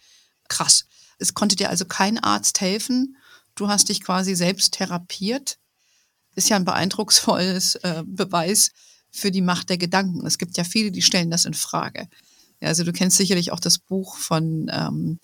Krass. 0.48 0.86
Es 1.18 1.34
konnte 1.34 1.56
dir 1.56 1.70
also 1.70 1.84
kein 1.84 2.18
Arzt 2.18 2.60
helfen 2.60 3.16
Du 3.54 3.68
hast 3.68 3.88
dich 3.88 4.00
quasi 4.00 4.34
selbst 4.34 4.72
therapiert. 4.74 5.58
Ist 6.34 6.48
ja 6.48 6.56
ein 6.56 6.64
beeindrucksvolles 6.64 7.76
äh, 7.76 8.04
Beweis 8.06 8.70
für 9.10 9.30
die 9.30 9.42
Macht 9.42 9.68
der 9.68 9.78
Gedanken. 9.78 10.26
Es 10.26 10.38
gibt 10.38 10.56
ja 10.56 10.64
viele, 10.64 10.90
die 10.90 11.02
stellen 11.02 11.30
das 11.30 11.44
in 11.44 11.54
Frage. 11.54 12.08
Ja, 12.60 12.68
also 12.68 12.84
du 12.84 12.92
kennst 12.92 13.16
sicherlich 13.16 13.52
auch 13.52 13.60
das 13.60 13.78
Buch 13.78 14.16
von, 14.16 14.70
ähm, 14.72 15.18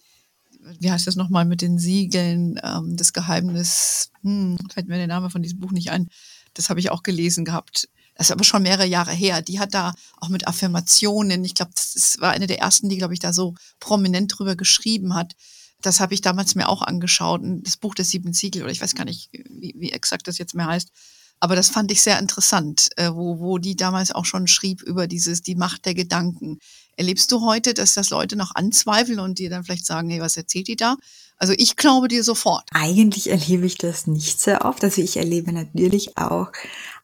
wie 0.81 0.91
heißt 0.91 1.07
das 1.07 1.17
nochmal, 1.17 1.45
mit 1.45 1.63
den 1.63 1.79
Siegeln, 1.79 2.61
ähm, 2.63 2.97
das 2.97 3.13
Geheimnis, 3.13 4.11
hm, 4.23 4.59
fällt 4.73 4.89
mir 4.89 4.97
der 4.97 5.07
Name 5.07 5.31
von 5.31 5.43
diesem 5.43 5.61
Buch 5.61 5.73
nicht 5.73 5.91
ein. 5.91 6.09
Das 6.55 6.69
habe 6.69 6.81
ich 6.81 6.91
auch 6.91 7.03
gelesen 7.03 7.45
gehabt. 7.45 7.89
Das 8.17 8.29
ist 8.29 8.33
aber 8.33 8.45
schon 8.45 8.63
mehrere 8.63 8.87
Jahre 8.87 9.13
her. 9.13 9.43
Die 9.43 9.61
hat 9.61 9.75
da 9.75 9.93
auch 10.17 10.31
mit 10.31 10.49
Affirmationen, 10.49 11.45
ich 11.45 11.55
glaube, 11.55 11.73
das 11.75 12.17
war 12.19 12.33
eine 12.33 12.47
der 12.47 12.59
ersten, 12.59 12.89
die, 12.89 12.97
glaube 12.97 13.15
ich, 13.15 13.21
da 13.21 13.33
so 13.33 13.55
prominent 13.79 14.37
drüber 14.37 14.57
geschrieben 14.57 15.15
hat. 15.15 15.35
Das 15.83 16.01
habe 16.01 16.15
ich 16.15 16.23
damals 16.23 16.55
mir 16.55 16.69
auch 16.69 16.83
angeschaut. 16.83 17.43
Das 17.45 17.77
Buch 17.77 17.95
des 17.95 18.11
sieben 18.11 18.33
Siegel, 18.33 18.63
oder 18.63 18.73
ich 18.73 18.81
weiß 18.81 18.95
gar 18.95 19.05
nicht, 19.05 19.29
wie, 19.33 19.75
wie 19.77 19.93
exakt 19.93 20.27
das 20.27 20.39
jetzt 20.39 20.55
mehr 20.55 20.67
heißt. 20.67 20.91
Aber 21.39 21.55
das 21.55 21.69
fand 21.69 21.93
ich 21.93 22.01
sehr 22.01 22.19
interessant, 22.19 22.89
äh, 22.97 23.11
wo, 23.13 23.39
wo 23.39 23.59
die 23.59 23.77
damals 23.77 24.11
auch 24.11 24.25
schon 24.25 24.47
schrieb 24.47 24.83
über 24.83 25.07
dieses, 25.07 25.43
die 25.43 25.55
Macht 25.55 25.85
der 25.85 25.95
Gedanken. 25.95 26.59
Erlebst 26.97 27.31
du 27.31 27.43
heute, 27.43 27.75
dass 27.75 27.93
das 27.93 28.09
Leute 28.09 28.37
noch 28.37 28.55
anzweifeln 28.55 29.21
und 29.21 29.39
dir 29.39 29.51
dann 29.51 29.63
vielleicht 29.63 29.85
sagen, 29.85 30.09
hey, 30.09 30.21
was 30.23 30.39
erzählt 30.39 30.69
die 30.69 30.77
da? 30.77 30.97
Also 31.37 31.53
ich 31.59 31.77
glaube 31.77 32.09
dir 32.09 32.25
sofort. 32.25 32.67
Eigentlich 32.73 33.29
erlebe 33.29 33.67
ich 33.67 33.77
das 33.77 34.07
nicht 34.07 34.41
sehr 34.41 34.65
oft. 34.65 34.83
Also 34.83 35.03
ich 35.03 35.19
erlebe 35.19 35.53
natürlich 35.53 36.17
auch 36.17 36.49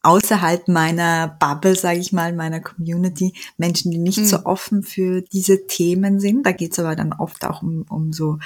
außerhalb 0.02 0.68
meiner 0.68 1.28
Bubble, 1.40 1.76
sage 1.76 2.00
ich 2.00 2.12
mal, 2.12 2.32
meiner 2.32 2.60
Community, 2.60 3.34
Menschen, 3.56 3.90
die 3.90 3.98
nicht 3.98 4.18
hm. 4.18 4.26
so 4.26 4.44
offen 4.44 4.82
für 4.82 5.22
diese 5.22 5.66
Themen 5.66 6.20
sind. 6.20 6.44
Da 6.44 6.52
geht 6.52 6.72
es 6.72 6.78
aber 6.78 6.96
dann 6.96 7.12
oft 7.12 7.44
auch 7.44 7.62
um, 7.62 7.84
um 7.88 8.12
so 8.12 8.38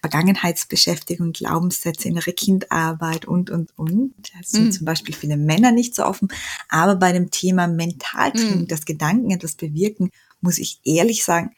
Vergangenheitsbeschäftigung, 0.00 1.32
Glaubenssätze, 1.32 2.08
innere 2.08 2.32
Kindarbeit 2.32 3.24
und, 3.24 3.50
und, 3.50 3.76
und. 3.76 4.14
Das 4.38 4.50
sind 4.50 4.68
mm. 4.68 4.70
zum 4.70 4.84
Beispiel 4.84 5.14
viele 5.14 5.36
Männer 5.36 5.72
nicht 5.72 5.94
so 5.94 6.04
offen. 6.04 6.28
Aber 6.68 6.94
bei 6.94 7.10
dem 7.10 7.32
Thema 7.32 7.66
Mentaltraining, 7.66 8.62
mm. 8.62 8.68
das 8.68 8.84
Gedanken 8.84 9.30
etwas 9.30 9.56
bewirken, 9.56 10.10
muss 10.40 10.58
ich 10.58 10.80
ehrlich 10.84 11.24
sagen, 11.24 11.50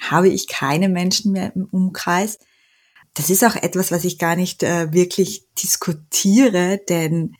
habe 0.00 0.28
ich 0.28 0.46
keine 0.46 0.88
Menschen 0.88 1.32
mehr 1.32 1.54
im 1.56 1.64
Umkreis. 1.64 2.38
Das 3.14 3.30
ist 3.30 3.44
auch 3.44 3.56
etwas, 3.56 3.90
was 3.90 4.04
ich 4.04 4.18
gar 4.18 4.36
nicht 4.36 4.62
äh, 4.62 4.92
wirklich 4.92 5.44
diskutiere, 5.60 6.80
denn 6.88 7.36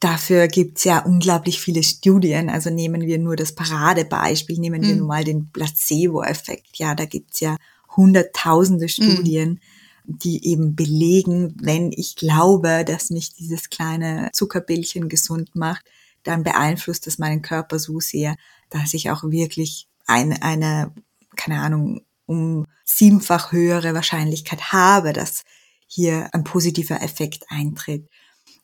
dafür 0.00 0.48
gibt's 0.48 0.84
ja 0.84 1.00
unglaublich 1.04 1.60
viele 1.60 1.82
Studien. 1.82 2.50
Also 2.50 2.70
nehmen 2.70 3.02
wir 3.02 3.18
nur 3.18 3.36
das 3.36 3.54
Paradebeispiel, 3.54 4.58
nehmen 4.58 4.82
wir 4.82 4.94
mm. 4.94 4.98
nur 4.98 5.06
mal 5.06 5.24
den 5.24 5.50
Placebo-Effekt. 5.50 6.78
Ja, 6.78 6.94
da 6.94 7.04
gibt's 7.04 7.40
ja 7.40 7.56
hunderttausende 7.96 8.86
mm. 8.86 8.88
Studien 8.88 9.60
die 10.08 10.46
eben 10.46 10.74
belegen, 10.74 11.54
wenn 11.60 11.92
ich 11.92 12.16
glaube, 12.16 12.84
dass 12.86 13.10
mich 13.10 13.34
dieses 13.34 13.68
kleine 13.68 14.30
Zuckerbällchen 14.32 15.10
gesund 15.10 15.54
macht, 15.54 15.84
dann 16.22 16.42
beeinflusst 16.42 17.06
es 17.06 17.18
meinen 17.18 17.42
Körper 17.42 17.78
so 17.78 18.00
sehr, 18.00 18.36
dass 18.70 18.94
ich 18.94 19.10
auch 19.10 19.22
wirklich 19.24 19.86
eine, 20.06 20.42
eine 20.42 20.92
keine 21.36 21.60
Ahnung, 21.60 22.00
um 22.24 22.64
siebenfach 22.84 23.52
höhere 23.52 23.94
Wahrscheinlichkeit 23.94 24.72
habe, 24.72 25.12
dass 25.12 25.44
hier 25.86 26.28
ein 26.32 26.42
positiver 26.42 27.02
Effekt 27.02 27.44
eintritt. 27.50 28.08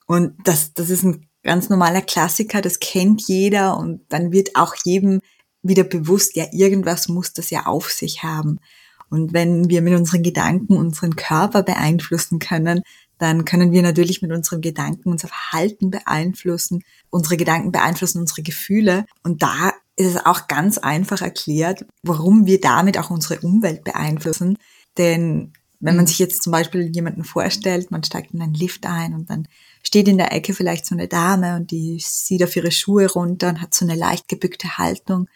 Und 0.06 0.34
das, 0.44 0.74
das 0.74 0.90
ist 0.90 1.02
ein 1.04 1.28
ganz 1.42 1.68
normaler 1.68 2.02
Klassiker, 2.02 2.60
das 2.60 2.80
kennt 2.80 3.26
jeder 3.28 3.76
und 3.76 4.00
dann 4.08 4.32
wird 4.32 4.56
auch 4.56 4.74
jedem 4.84 5.20
wieder 5.62 5.84
bewusst, 5.84 6.36
ja, 6.36 6.46
irgendwas 6.52 7.08
muss 7.08 7.32
das 7.32 7.50
ja 7.50 7.66
auf 7.66 7.90
sich 7.90 8.22
haben. 8.22 8.58
Und 9.10 9.32
wenn 9.32 9.68
wir 9.68 9.82
mit 9.82 9.94
unseren 9.94 10.22
Gedanken 10.22 10.76
unseren 10.76 11.16
Körper 11.16 11.62
beeinflussen 11.62 12.38
können, 12.38 12.82
dann 13.18 13.44
können 13.44 13.72
wir 13.72 13.82
natürlich 13.82 14.22
mit 14.22 14.32
unseren 14.32 14.60
Gedanken 14.60 15.10
unser 15.10 15.28
Verhalten 15.28 15.90
beeinflussen. 15.90 16.82
Unsere 17.10 17.36
Gedanken 17.36 17.70
beeinflussen 17.70 18.20
unsere 18.20 18.42
Gefühle. 18.42 19.06
Und 19.22 19.42
da 19.42 19.72
ist 19.96 20.16
es 20.16 20.26
auch 20.26 20.48
ganz 20.48 20.78
einfach 20.78 21.22
erklärt, 21.22 21.86
warum 22.02 22.46
wir 22.46 22.60
damit 22.60 22.98
auch 22.98 23.10
unsere 23.10 23.40
Umwelt 23.40 23.84
beeinflussen. 23.84 24.58
Denn 24.98 25.52
wenn 25.78 25.96
man 25.96 26.04
mhm. 26.04 26.08
sich 26.08 26.18
jetzt 26.18 26.42
zum 26.42 26.50
Beispiel 26.50 26.90
jemanden 26.92 27.24
vorstellt, 27.24 27.90
man 27.90 28.02
steigt 28.02 28.34
in 28.34 28.42
einen 28.42 28.54
Lift 28.54 28.86
ein 28.86 29.14
und 29.14 29.30
dann 29.30 29.46
steht 29.86 30.08
in 30.08 30.18
der 30.18 30.32
Ecke 30.32 30.54
vielleicht 30.54 30.86
so 30.86 30.94
eine 30.94 31.08
Dame 31.08 31.56
und 31.56 31.70
die 31.70 31.98
sieht 32.00 32.42
auf 32.42 32.56
ihre 32.56 32.72
Schuhe 32.72 33.10
runter 33.10 33.50
und 33.50 33.60
hat 33.60 33.74
so 33.74 33.84
eine 33.84 33.94
leicht 33.94 34.28
gebückte 34.28 34.78
Haltung 34.78 35.28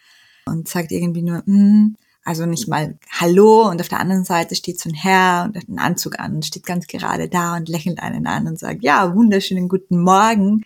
und 0.45 0.67
sagt 0.67 0.91
irgendwie 0.91 1.21
nur, 1.21 1.43
mm, 1.45 1.95
also 2.25 2.45
nicht 2.45 2.67
mal 2.67 2.97
Hallo 3.09 3.69
und 3.69 3.79
auf 3.79 3.87
der 3.87 3.99
anderen 3.99 4.25
Seite 4.25 4.55
steht 4.55 4.79
so 4.79 4.89
ein 4.89 4.95
Herr 4.95 5.45
und 5.45 5.57
hat 5.57 5.67
einen 5.67 5.79
Anzug 5.79 6.19
an 6.19 6.35
und 6.35 6.45
steht 6.45 6.65
ganz 6.65 6.87
gerade 6.87 7.29
da 7.29 7.55
und 7.55 7.69
lächelt 7.69 7.99
einen 7.99 8.27
an 8.27 8.47
und 8.47 8.59
sagt, 8.59 8.83
ja, 8.83 9.15
wunderschönen 9.15 9.69
guten 9.69 10.01
Morgen 10.01 10.63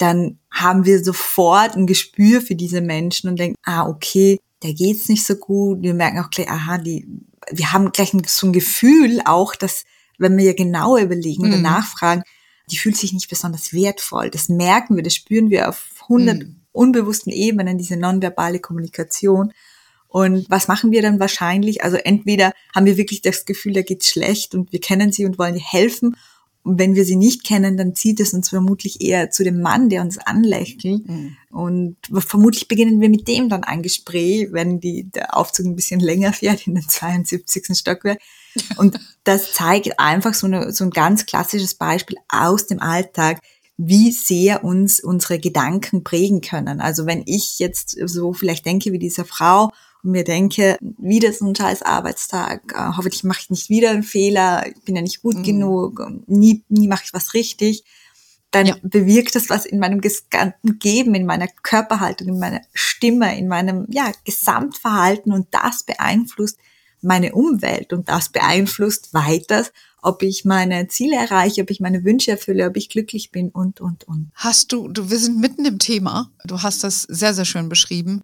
dann 0.00 0.38
haben 0.50 0.84
wir 0.84 1.04
sofort 1.04 1.76
ein 1.76 1.86
Gespür 1.86 2.40
für 2.40 2.54
diese 2.54 2.80
Menschen 2.80 3.28
und 3.28 3.38
denken, 3.38 3.56
ah, 3.64 3.86
okay, 3.86 4.38
der 4.62 4.72
geht's 4.72 5.08
nicht 5.08 5.26
so 5.26 5.36
gut. 5.36 5.82
Wir 5.82 5.94
merken 5.94 6.20
auch 6.20 6.30
gleich, 6.30 6.48
aha, 6.48 6.78
die, 6.78 7.06
wir 7.50 7.72
haben 7.72 7.92
gleich 7.92 8.12
so 8.26 8.46
ein 8.46 8.52
Gefühl 8.52 9.20
auch, 9.24 9.54
dass, 9.54 9.84
wenn 10.18 10.36
wir 10.36 10.44
ja 10.44 10.52
genauer 10.54 11.00
überlegen 11.00 11.46
oder 11.46 11.56
mhm. 11.56 11.62
nachfragen, 11.62 12.22
die 12.70 12.78
fühlt 12.78 12.96
sich 12.96 13.12
nicht 13.12 13.28
besonders 13.28 13.72
wertvoll. 13.72 14.30
Das 14.30 14.48
merken 14.48 14.96
wir, 14.96 15.02
das 15.02 15.14
spüren 15.14 15.50
wir 15.50 15.68
auf 15.68 15.86
hundert 16.08 16.38
mhm. 16.38 16.56
unbewussten 16.72 17.32
Ebenen, 17.32 17.78
diese 17.78 17.96
nonverbale 17.96 18.60
Kommunikation. 18.60 19.52
Und 20.08 20.50
was 20.50 20.66
machen 20.66 20.90
wir 20.90 21.02
dann 21.02 21.20
wahrscheinlich? 21.20 21.84
Also 21.84 21.96
entweder 21.96 22.52
haben 22.74 22.86
wir 22.86 22.96
wirklich 22.96 23.22
das 23.22 23.44
Gefühl, 23.44 23.74
da 23.74 23.82
geht's 23.82 24.08
schlecht 24.08 24.54
und 24.54 24.72
wir 24.72 24.80
kennen 24.80 25.12
sie 25.12 25.24
und 25.24 25.38
wollen 25.38 25.54
ihr 25.54 25.64
helfen, 25.64 26.16
wenn 26.62 26.94
wir 26.94 27.04
sie 27.04 27.16
nicht 27.16 27.44
kennen, 27.44 27.76
dann 27.76 27.94
zieht 27.94 28.20
es 28.20 28.34
uns 28.34 28.50
vermutlich 28.50 29.00
eher 29.00 29.30
zu 29.30 29.44
dem 29.44 29.60
Mann, 29.60 29.88
der 29.88 30.02
uns 30.02 30.18
anlächelt. 30.18 31.08
Mhm. 31.08 31.36
Und 31.50 31.96
vermutlich 32.12 32.68
beginnen 32.68 33.00
wir 33.00 33.08
mit 33.08 33.26
dem 33.28 33.48
dann 33.48 33.64
ein 33.64 33.82
Gespräch, 33.82 34.48
wenn 34.52 34.78
die, 34.78 35.04
der 35.04 35.36
Aufzug 35.36 35.66
ein 35.66 35.76
bisschen 35.76 36.00
länger 36.00 36.32
fährt 36.32 36.66
in 36.66 36.74
den 36.74 36.86
72. 36.86 37.76
Stockwerk. 37.76 38.20
Und 38.76 38.98
das 39.24 39.52
zeigt 39.52 39.98
einfach 39.98 40.34
so, 40.34 40.46
eine, 40.46 40.72
so 40.72 40.84
ein 40.84 40.90
ganz 40.90 41.24
klassisches 41.24 41.74
Beispiel 41.74 42.18
aus 42.28 42.66
dem 42.66 42.80
Alltag, 42.80 43.40
wie 43.78 44.12
sehr 44.12 44.62
uns 44.62 45.00
unsere 45.00 45.38
Gedanken 45.38 46.04
prägen 46.04 46.42
können. 46.42 46.82
Also 46.82 47.06
wenn 47.06 47.22
ich 47.24 47.58
jetzt 47.58 47.96
so 48.04 48.34
vielleicht 48.34 48.66
denke 48.66 48.92
wie 48.92 48.98
diese 48.98 49.24
Frau 49.24 49.70
und 50.02 50.12
mir 50.12 50.24
denke, 50.24 50.76
wieder 50.80 51.32
so 51.32 51.46
ein 51.46 51.54
scheiß 51.54 51.82
Arbeitstag, 51.82 52.72
äh, 52.74 52.96
hoffentlich 52.96 53.24
mache 53.24 53.40
ich 53.42 53.50
nicht 53.50 53.70
wieder 53.70 53.90
einen 53.90 54.02
Fehler, 54.02 54.66
ich 54.66 54.82
bin 54.82 54.96
ja 54.96 55.02
nicht 55.02 55.22
gut 55.22 55.36
mhm. 55.36 55.42
genug, 55.42 56.06
nie, 56.26 56.62
nie 56.68 56.88
mache 56.88 57.04
ich 57.04 57.12
was 57.12 57.34
richtig, 57.34 57.84
dann 58.50 58.66
ja. 58.66 58.76
bewirkt 58.82 59.34
das 59.34 59.48
was 59.48 59.64
in 59.64 59.78
meinem 59.78 60.00
gesamten 60.00 60.78
Geben, 60.78 61.14
in 61.14 61.26
meiner 61.26 61.48
Körperhaltung, 61.62 62.28
in 62.28 62.38
meiner 62.38 62.62
Stimme, 62.74 63.38
in 63.38 63.48
meinem 63.48 63.86
ja, 63.90 64.10
Gesamtverhalten 64.24 65.32
und 65.32 65.48
das 65.52 65.84
beeinflusst 65.84 66.58
meine 67.02 67.32
Umwelt 67.32 67.92
und 67.92 68.08
das 68.08 68.28
beeinflusst 68.28 69.14
weiters, 69.14 69.72
ob 70.02 70.22
ich 70.22 70.44
meine 70.44 70.88
Ziele 70.88 71.16
erreiche, 71.16 71.62
ob 71.62 71.70
ich 71.70 71.80
meine 71.80 72.04
Wünsche 72.04 72.32
erfülle, 72.32 72.66
ob 72.66 72.76
ich 72.76 72.88
glücklich 72.88 73.30
bin 73.30 73.50
und, 73.50 73.80
und, 73.80 74.04
und. 74.04 74.30
Hast 74.34 74.72
du, 74.72 74.88
du, 74.88 75.10
wir 75.10 75.18
sind 75.18 75.38
mitten 75.38 75.64
im 75.64 75.78
Thema. 75.78 76.30
Du 76.44 76.62
hast 76.62 76.84
das 76.84 77.02
sehr, 77.02 77.34
sehr 77.34 77.44
schön 77.44 77.68
beschrieben. 77.68 78.22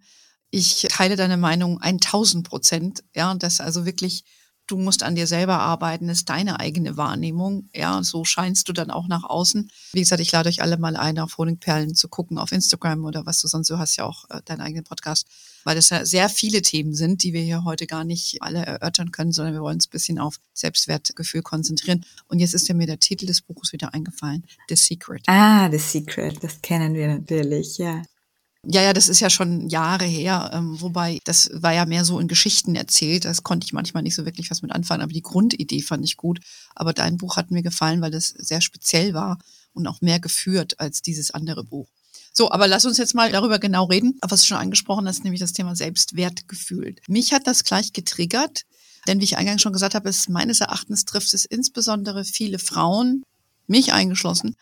Ich 0.56 0.86
teile 0.88 1.16
deine 1.16 1.36
Meinung 1.36 1.82
1000 1.82 2.48
Prozent. 2.48 3.04
Ja, 3.14 3.34
das 3.34 3.60
also 3.60 3.84
wirklich, 3.84 4.24
du 4.66 4.78
musst 4.78 5.02
an 5.02 5.14
dir 5.14 5.26
selber 5.26 5.58
arbeiten, 5.58 6.08
ist 6.08 6.30
deine 6.30 6.60
eigene 6.60 6.96
Wahrnehmung. 6.96 7.68
Ja, 7.74 8.02
so 8.02 8.24
scheinst 8.24 8.66
du 8.66 8.72
dann 8.72 8.90
auch 8.90 9.06
nach 9.06 9.24
außen. 9.24 9.70
Wie 9.92 10.00
gesagt, 10.00 10.22
ich 10.22 10.32
lade 10.32 10.48
euch 10.48 10.62
alle 10.62 10.78
mal 10.78 10.96
ein, 10.96 11.18
auf 11.18 11.36
Honigperlen 11.36 11.94
zu 11.94 12.08
gucken 12.08 12.38
auf 12.38 12.52
Instagram 12.52 13.04
oder 13.04 13.26
was 13.26 13.42
du 13.42 13.48
sonst, 13.48 13.68
du 13.68 13.76
hast 13.76 13.96
ja 13.96 14.06
auch 14.06 14.24
äh, 14.30 14.40
deinen 14.46 14.62
eigenen 14.62 14.84
Podcast, 14.84 15.26
weil 15.64 15.76
das 15.76 15.90
ja 15.90 16.06
sehr 16.06 16.30
viele 16.30 16.62
Themen 16.62 16.94
sind, 16.94 17.22
die 17.22 17.34
wir 17.34 17.42
hier 17.42 17.64
heute 17.64 17.86
gar 17.86 18.04
nicht 18.04 18.40
alle 18.40 18.64
erörtern 18.64 19.12
können, 19.12 19.32
sondern 19.32 19.52
wir 19.52 19.60
wollen 19.60 19.76
uns 19.76 19.88
ein 19.88 19.90
bisschen 19.90 20.18
auf 20.18 20.36
Selbstwertgefühl 20.54 21.42
konzentrieren. 21.42 22.06
Und 22.28 22.38
jetzt 22.38 22.54
ist 22.54 22.72
mir 22.72 22.86
der 22.86 22.98
Titel 22.98 23.26
des 23.26 23.42
Buches 23.42 23.74
wieder 23.74 23.92
eingefallen, 23.92 24.42
The 24.70 24.76
Secret. 24.76 25.22
Ah, 25.26 25.70
The 25.70 25.76
Secret, 25.76 26.42
das 26.42 26.62
kennen 26.62 26.94
wir 26.94 27.08
natürlich, 27.08 27.76
ja. 27.76 28.00
Ja, 28.64 28.82
ja, 28.82 28.92
das 28.92 29.08
ist 29.08 29.20
ja 29.20 29.30
schon 29.30 29.68
Jahre 29.68 30.04
her, 30.04 30.50
ähm, 30.52 30.80
wobei 30.80 31.20
das 31.24 31.50
war 31.52 31.72
ja 31.72 31.86
mehr 31.86 32.04
so 32.04 32.18
in 32.18 32.26
Geschichten 32.26 32.74
erzählt. 32.74 33.24
Das 33.24 33.42
konnte 33.44 33.64
ich 33.64 33.72
manchmal 33.72 34.02
nicht 34.02 34.16
so 34.16 34.24
wirklich 34.24 34.50
was 34.50 34.62
mit 34.62 34.72
anfangen, 34.72 35.02
aber 35.02 35.12
die 35.12 35.22
Grundidee 35.22 35.82
fand 35.82 36.04
ich 36.04 36.16
gut. 36.16 36.40
Aber 36.74 36.92
dein 36.92 37.16
Buch 37.16 37.36
hat 37.36 37.50
mir 37.50 37.62
gefallen, 37.62 38.00
weil 38.00 38.10
das 38.10 38.28
sehr 38.28 38.60
speziell 38.60 39.14
war 39.14 39.38
und 39.72 39.86
auch 39.86 40.00
mehr 40.00 40.18
geführt 40.18 40.80
als 40.80 41.00
dieses 41.00 41.30
andere 41.30 41.62
Buch. 41.62 41.88
So, 42.32 42.50
aber 42.50 42.66
lass 42.68 42.84
uns 42.84 42.98
jetzt 42.98 43.14
mal 43.14 43.32
darüber 43.32 43.58
genau 43.58 43.84
reden, 43.84 44.18
was 44.20 44.40
du 44.40 44.46
schon 44.48 44.58
angesprochen 44.58 45.06
hast, 45.08 45.24
nämlich 45.24 45.40
das 45.40 45.54
Thema 45.54 45.74
Selbstwertgefühl. 45.74 46.96
Mich 47.08 47.32
hat 47.32 47.46
das 47.46 47.64
gleich 47.64 47.92
getriggert, 47.92 48.64
denn 49.06 49.20
wie 49.20 49.24
ich 49.24 49.38
eingangs 49.38 49.62
schon 49.62 49.72
gesagt 49.72 49.94
habe, 49.94 50.08
ist 50.08 50.28
meines 50.28 50.60
Erachtens 50.60 51.04
trifft 51.04 51.32
es 51.32 51.44
insbesondere 51.44 52.24
viele 52.24 52.58
Frauen, 52.58 53.22
mich 53.66 53.92
eingeschlossen, 53.92 54.56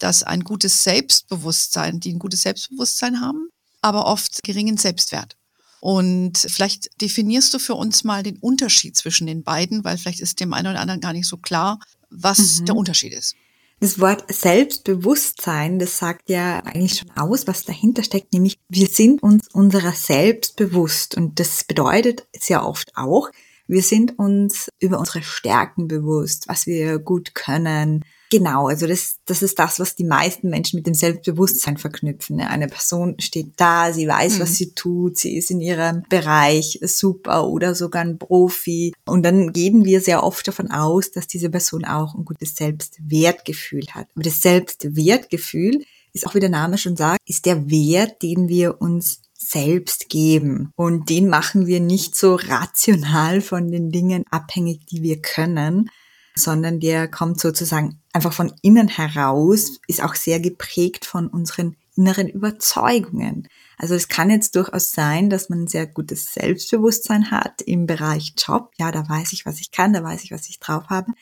dass 0.00 0.22
ein 0.22 0.44
gutes 0.44 0.82
Selbstbewusstsein, 0.84 2.00
die 2.00 2.12
ein 2.12 2.18
gutes 2.18 2.42
Selbstbewusstsein 2.42 3.20
haben, 3.20 3.48
aber 3.82 4.06
oft 4.06 4.42
geringen 4.42 4.76
Selbstwert. 4.76 5.36
Und 5.80 6.38
vielleicht 6.38 7.00
definierst 7.00 7.52
du 7.54 7.58
für 7.58 7.74
uns 7.74 8.02
mal 8.02 8.22
den 8.22 8.38
Unterschied 8.38 8.96
zwischen 8.96 9.26
den 9.26 9.42
beiden, 9.42 9.84
weil 9.84 9.98
vielleicht 9.98 10.20
ist 10.20 10.40
dem 10.40 10.52
einen 10.52 10.68
oder 10.68 10.80
anderen 10.80 11.00
gar 11.00 11.12
nicht 11.12 11.28
so 11.28 11.36
klar, 11.36 11.78
was 12.10 12.60
mhm. 12.60 12.66
der 12.66 12.76
Unterschied 12.76 13.12
ist. 13.12 13.36
Das 13.78 14.00
Wort 14.00 14.24
Selbstbewusstsein, 14.32 15.78
das 15.78 15.98
sagt 15.98 16.30
ja 16.30 16.60
eigentlich 16.60 16.98
schon 16.98 17.10
aus, 17.10 17.46
was 17.46 17.64
dahinter 17.64 18.02
steckt, 18.02 18.32
nämlich 18.32 18.58
wir 18.68 18.86
sind 18.86 19.22
uns 19.22 19.48
unserer 19.52 19.92
selbst 19.92 20.56
bewusst. 20.56 21.14
Und 21.14 21.38
das 21.38 21.62
bedeutet 21.64 22.26
sehr 22.34 22.66
oft 22.66 22.96
auch, 22.96 23.30
wir 23.68 23.82
sind 23.82 24.18
uns 24.18 24.70
über 24.78 24.98
unsere 24.98 25.22
Stärken 25.22 25.88
bewusst, 25.88 26.48
was 26.48 26.66
wir 26.66 26.98
gut 26.98 27.34
können, 27.34 28.04
Genau, 28.30 28.66
also 28.66 28.86
das, 28.86 29.16
das 29.24 29.42
ist 29.42 29.58
das, 29.58 29.78
was 29.78 29.94
die 29.94 30.04
meisten 30.04 30.50
Menschen 30.50 30.76
mit 30.76 30.86
dem 30.86 30.94
Selbstbewusstsein 30.94 31.76
verknüpfen. 31.76 32.40
Eine 32.40 32.66
Person 32.66 33.16
steht 33.20 33.52
da, 33.56 33.92
sie 33.92 34.08
weiß, 34.08 34.36
mhm. 34.36 34.40
was 34.40 34.56
sie 34.56 34.72
tut, 34.72 35.18
sie 35.18 35.36
ist 35.36 35.50
in 35.50 35.60
ihrem 35.60 36.02
Bereich 36.08 36.80
super 36.82 37.46
oder 37.46 37.74
sogar 37.74 38.02
ein 38.02 38.18
Profi. 38.18 38.94
Und 39.04 39.22
dann 39.22 39.52
gehen 39.52 39.84
wir 39.84 40.00
sehr 40.00 40.24
oft 40.24 40.46
davon 40.48 40.70
aus, 40.70 41.12
dass 41.12 41.28
diese 41.28 41.50
Person 41.50 41.84
auch 41.84 42.14
ein 42.14 42.24
gutes 42.24 42.56
Selbstwertgefühl 42.56 43.86
hat. 43.92 44.08
Aber 44.14 44.24
das 44.24 44.42
Selbstwertgefühl 44.42 45.84
ist 46.12 46.26
auch, 46.26 46.34
wie 46.34 46.40
der 46.40 46.48
Name 46.48 46.78
schon 46.78 46.96
sagt, 46.96 47.20
ist 47.26 47.46
der 47.46 47.70
Wert, 47.70 48.22
den 48.22 48.48
wir 48.48 48.80
uns 48.80 49.20
selbst 49.38 50.08
geben. 50.08 50.72
Und 50.74 51.10
den 51.10 51.28
machen 51.28 51.66
wir 51.66 51.78
nicht 51.80 52.16
so 52.16 52.34
rational 52.34 53.40
von 53.40 53.70
den 53.70 53.90
Dingen 53.90 54.24
abhängig, 54.30 54.86
die 54.86 55.02
wir 55.02 55.20
können, 55.20 55.90
sondern 56.36 56.80
der 56.80 57.08
kommt 57.08 57.40
sozusagen 57.40 58.00
einfach 58.12 58.32
von 58.32 58.52
innen 58.62 58.88
heraus, 58.88 59.80
ist 59.88 60.02
auch 60.02 60.14
sehr 60.14 60.38
geprägt 60.38 61.04
von 61.04 61.28
unseren 61.28 61.76
inneren 61.96 62.28
Überzeugungen. 62.28 63.48
Also 63.78 63.94
es 63.94 64.08
kann 64.08 64.30
jetzt 64.30 64.54
durchaus 64.54 64.92
sein, 64.92 65.30
dass 65.30 65.48
man 65.48 65.64
ein 65.64 65.66
sehr 65.66 65.86
gutes 65.86 66.32
Selbstbewusstsein 66.34 67.30
hat 67.30 67.62
im 67.62 67.86
Bereich 67.86 68.34
Job. 68.36 68.70
Ja, 68.78 68.92
da 68.92 69.08
weiß 69.08 69.32
ich, 69.32 69.46
was 69.46 69.60
ich 69.60 69.70
kann, 69.70 69.94
da 69.94 70.04
weiß 70.04 70.24
ich, 70.24 70.30
was 70.30 70.48
ich 70.48 70.60
drauf 70.60 70.84
habe. 70.88 71.12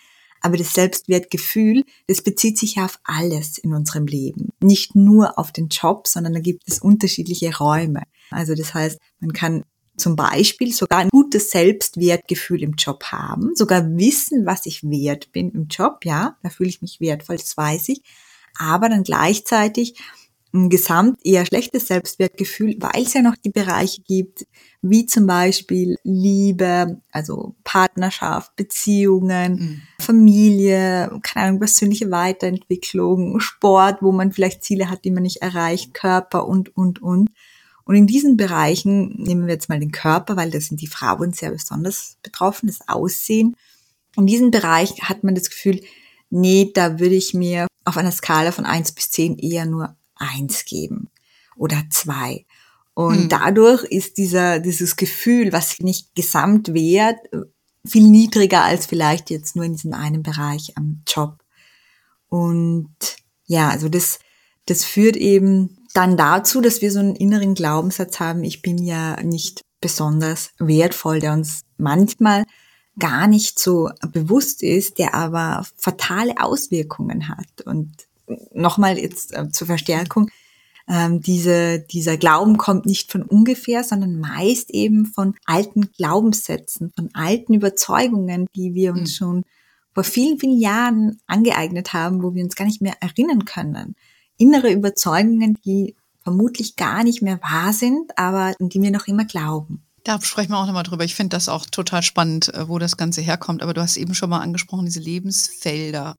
Aber 0.41 0.57
das 0.59 0.75
Selbstwertgefühl, 0.75 1.85
das 2.07 2.21
bezieht 2.21 2.59
sich 2.59 2.75
ja 2.75 2.85
auf 2.85 2.99
alles 3.05 3.57
in 3.57 3.73
unserem 3.73 4.07
Leben. 4.07 4.51
Nicht 4.61 4.95
nur 4.95 5.39
auf 5.39 5.53
den 5.53 5.69
Job, 5.69 6.07
sondern 6.07 6.35
da 6.35 6.41
gibt 6.41 6.65
es 6.67 6.81
unterschiedliche 6.81 7.57
Räume. 7.57 8.03
Also 8.31 8.55
das 8.55 8.75
heißt, 8.75 8.99
man 9.21 9.33
kann 9.33 9.65
zum 9.97 10.17
Beispiel 10.17 10.73
sogar 10.73 10.99
ein 11.01 11.09
gutes 11.09 11.51
Selbstwertgefühl 11.51 12.63
im 12.63 12.75
Job 12.75 13.05
haben, 13.05 13.55
sogar 13.55 13.85
wissen, 13.97 14.47
was 14.47 14.67
ich 14.67 14.83
wert 14.83 15.33
bin 15.33 15.51
im 15.51 15.69
Job, 15.69 16.05
ja, 16.05 16.37
da 16.43 16.51
fühle 16.51 16.71
ich 16.71 16.83
mich 16.83 17.01
wertvoll, 17.01 17.37
das 17.37 17.57
weiß 17.57 17.89
ich, 17.91 18.03
aber 18.59 18.89
dann 18.89 19.03
gleichzeitig 19.05 19.97
ein 20.55 20.71
gesamt 20.71 21.19
eher 21.25 21.45
schlechtes 21.45 21.89
Selbstwertgefühl, 21.89 22.77
weil 22.79 23.03
es 23.03 23.13
ja 23.13 23.23
noch 23.23 23.37
die 23.37 23.51
Bereiche 23.51 24.03
gibt, 24.03 24.47
wie 24.83 25.05
zum 25.05 25.27
Beispiel 25.27 25.97
Liebe, 26.05 27.01
also 27.11 27.57
Partnerschaft, 27.65 28.55
Beziehungen, 28.55 29.55
mhm. 29.55 29.83
Familie, 30.01 31.19
keine 31.23 31.47
Ahnung, 31.47 31.59
persönliche 31.59 32.11
Weiterentwicklung, 32.11 33.41
Sport, 33.41 33.99
wo 34.01 34.13
man 34.13 34.31
vielleicht 34.31 34.63
Ziele 34.63 34.91
hat, 34.91 35.05
die 35.05 35.11
man 35.11 35.25
nicht 35.25 35.43
erreicht, 35.43 35.93
Körper 35.93 36.47
und, 36.47 36.77
und, 36.77 37.03
und. 37.03 37.31
Und 37.85 37.97
in 37.97 38.07
diesen 38.07 38.37
Bereichen 38.37 39.15
nehmen 39.23 39.47
wir 39.47 39.55
jetzt 39.55 39.69
mal 39.69 39.81
den 39.81 39.93
Körper, 39.93 40.37
weil 40.37 40.51
da 40.51 40.61
sind 40.61 40.81
die 40.81 40.87
Frauen 40.87 41.33
sehr 41.33 41.51
besonders 41.51 42.17
betroffen, 42.23 42.67
das 42.67 42.89
Aussehen. 42.89 43.57
In 44.17 44.27
diesem 44.27 44.51
Bereich 44.51 45.03
hat 45.03 45.23
man 45.23 45.35
das 45.35 45.51
Gefühl, 45.51 45.81
nee, 46.31 46.71
da 46.73 46.99
würde 46.99 47.15
ich 47.15 47.35
mir 47.35 47.67
auf 47.85 47.97
einer 47.97 48.13
Skala 48.13 48.53
von 48.53 48.65
eins 48.65 48.93
bis 48.93 49.11
zehn 49.11 49.39
eher 49.39 49.67
nur 49.67 49.97
eins 50.17 50.65
geben 50.65 51.09
oder 51.57 51.83
zwei. 51.91 52.47
Und 52.95 53.23
hm. 53.23 53.29
dadurch 53.29 53.85
ist 53.85 54.17
dieser, 54.17 54.61
dieses 54.61 54.97
Gefühl, 54.97 55.53
was 55.53 55.81
nicht 55.81 56.15
gesamt 56.15 56.73
wert, 56.73 57.19
viel 57.85 58.09
niedriger 58.09 58.63
als 58.63 58.87
vielleicht 58.87 59.31
jetzt 59.31 59.57
nur 59.57 59.65
in 59.65 59.75
diesem 59.75 59.93
einen 59.93 60.23
Bereich 60.23 60.77
am 60.77 61.03
Job. 61.07 61.45
Und 62.29 62.95
ja, 63.47 63.69
also 63.69 63.89
das, 63.89 64.21
das 64.67 64.85
führt 64.85 65.17
eben 65.17 65.84
dann 65.95 66.17
dazu, 66.17 66.61
dass 66.61 66.83
wir 66.83 66.93
so 66.93 66.99
einen 66.99 67.17
inneren 67.17 67.55
Glaubenssatz 67.55 68.21
haben, 68.21 68.45
ich 68.45 68.61
bin 68.61 68.79
ja 68.79 69.23
nicht 69.23 69.63
besonders 69.81 70.51
wertvoll, 70.59 71.21
der 71.21 71.33
uns 71.33 71.63
manchmal 71.79 72.45
gar 72.99 73.27
nicht 73.27 73.59
so 73.59 73.91
bewusst 74.13 74.63
ist, 74.63 74.99
der 74.99 75.15
aber 75.15 75.67
fatale 75.77 76.35
Auswirkungen 76.41 77.29
hat. 77.29 77.63
Und 77.65 77.93
nochmal 78.53 78.99
jetzt 78.99 79.35
äh, 79.35 79.49
zur 79.51 79.67
Verstärkung, 79.67 80.31
ähm, 80.89 81.21
diese, 81.21 81.81
dieser 81.81 82.17
Glauben 82.17 82.59
kommt 82.59 82.87
nicht 82.87 83.11
von 83.11 83.23
ungefähr, 83.23 83.85
sondern 83.85 84.19
meist 84.19 84.71
eben 84.71 85.07
von 85.07 85.35
alten 85.47 85.91
Glaubenssätzen, 85.93 86.93
von 86.95 87.11
alten 87.15 87.55
Überzeugungen, 87.55 88.47
die 88.55 88.75
wir 88.75 88.93
uns 88.93 89.13
mhm. 89.13 89.15
schon 89.15 89.45
vor 89.95 90.05
vielen, 90.05 90.39
vielen 90.39 90.59
Jahren 90.59 91.21
angeeignet 91.27 91.93
haben, 91.93 92.23
wo 92.23 92.35
wir 92.35 92.43
uns 92.43 92.57
gar 92.57 92.65
nicht 92.65 92.83
mehr 92.83 92.97
erinnern 93.01 93.45
können. 93.45 93.95
Innere 94.37 94.73
Überzeugungen, 94.73 95.59
die 95.65 95.95
vermutlich 96.23 96.77
gar 96.77 97.05
nicht 97.05 97.23
mehr 97.23 97.41
wahr 97.43 97.73
sind, 97.73 98.19
aber 98.19 98.55
die 98.59 98.81
wir 98.81 98.91
noch 98.91 99.07
immer 99.07 99.25
glauben. 99.25 99.85
Da 100.05 100.21
sprechen 100.21 100.51
wir 100.51 100.59
auch 100.59 100.67
nochmal 100.67 100.83
drüber. 100.83 101.05
Ich 101.05 101.15
finde 101.15 101.37
das 101.37 101.49
auch 101.49 101.65
total 101.67 102.03
spannend, 102.03 102.53
äh, 102.53 102.69
wo 102.69 102.79
das 102.79 102.97
Ganze 102.97 103.23
herkommt. 103.23 103.63
Aber 103.63 103.73
du 103.73 103.81
hast 103.81 103.97
eben 103.97 104.15
schon 104.15 104.31
mal 104.31 104.41
angesprochen, 104.41 104.85
diese 104.85 105.01
Lebensfelder. 105.01 106.17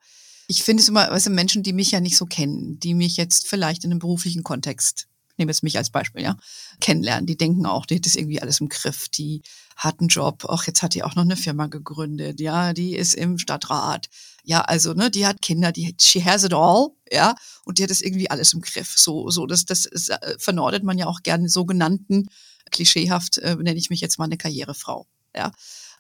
Ich 0.48 0.64
finde 0.64 0.82
es 0.82 0.90
immer, 0.90 1.10
weißt 1.10 1.28
du, 1.28 1.32
Menschen, 1.32 1.64
die 1.64 1.74
mich 1.74 1.92
ja 1.92 2.00
nicht 2.00 2.18
so 2.18 2.26
kennen, 2.26 2.80
die 2.80 2.94
mich 2.94 3.18
jetzt 3.18 3.48
vielleicht 3.48 3.84
in 3.84 3.92
einem 3.92 4.00
beruflichen 4.00 4.44
Kontext, 4.44 5.08
ich 5.32 5.38
nehme 5.38 5.52
jetzt 5.52 5.64
mich 5.64 5.78
als 5.78 5.90
Beispiel, 5.90 6.24
ja, 6.24 6.38
kennenlernen, 6.80 7.26
die 7.26 7.38
denken 7.38 7.66
auch, 7.66 7.86
die 7.86 7.96
hat 7.96 8.06
das 8.06 8.16
irgendwie 8.16 8.42
alles 8.42 8.60
im 8.60 8.70
Griff, 8.70 9.10
die 9.10 9.42
hat 9.76 10.00
einen 10.00 10.10
Job, 10.10 10.46
ach, 10.48 10.66
jetzt 10.68 10.82
hat 10.82 10.94
die 10.94 11.04
auch 11.04 11.16
noch 11.16 11.24
eine 11.24 11.36
Firma 11.36 11.68
gegründet, 11.68 12.40
ja, 12.40 12.74
die 12.74 12.96
ist 12.96 13.16
im 13.16 13.38
Stadtrat, 13.38 14.08
ja, 14.46 14.62
also, 14.62 14.94
ne, 14.94 15.10
die 15.10 15.25
hat 15.25 15.42
Kinder, 15.42 15.72
die, 15.72 15.96
she 16.00 16.24
has 16.24 16.44
it 16.44 16.54
all, 16.54 16.90
ja, 17.12 17.36
und 17.66 17.78
die 17.78 17.84
hat 17.84 17.90
das 17.90 18.02
irgendwie 18.02 18.30
alles 18.30 18.54
im 18.54 18.62
Griff. 18.62 18.98
So, 18.98 19.30
so, 19.30 19.46
das, 19.46 19.66
das 19.66 19.86
ist, 19.86 20.10
äh, 20.10 20.36
vernordet 20.40 20.84
man 20.84 20.98
ja 20.98 21.08
auch 21.08 21.24
gerne 21.24 21.50
sogenannten, 21.50 22.28
klischeehaft 22.72 23.40
äh, 23.40 23.56
nenne 23.56 23.78
ich 23.78 23.90
mich 23.90 24.02
jetzt 24.02 24.20
mal 24.20 24.25
eine 24.25 24.38
Karrierefrau, 24.38 25.08
ja. 25.36 25.52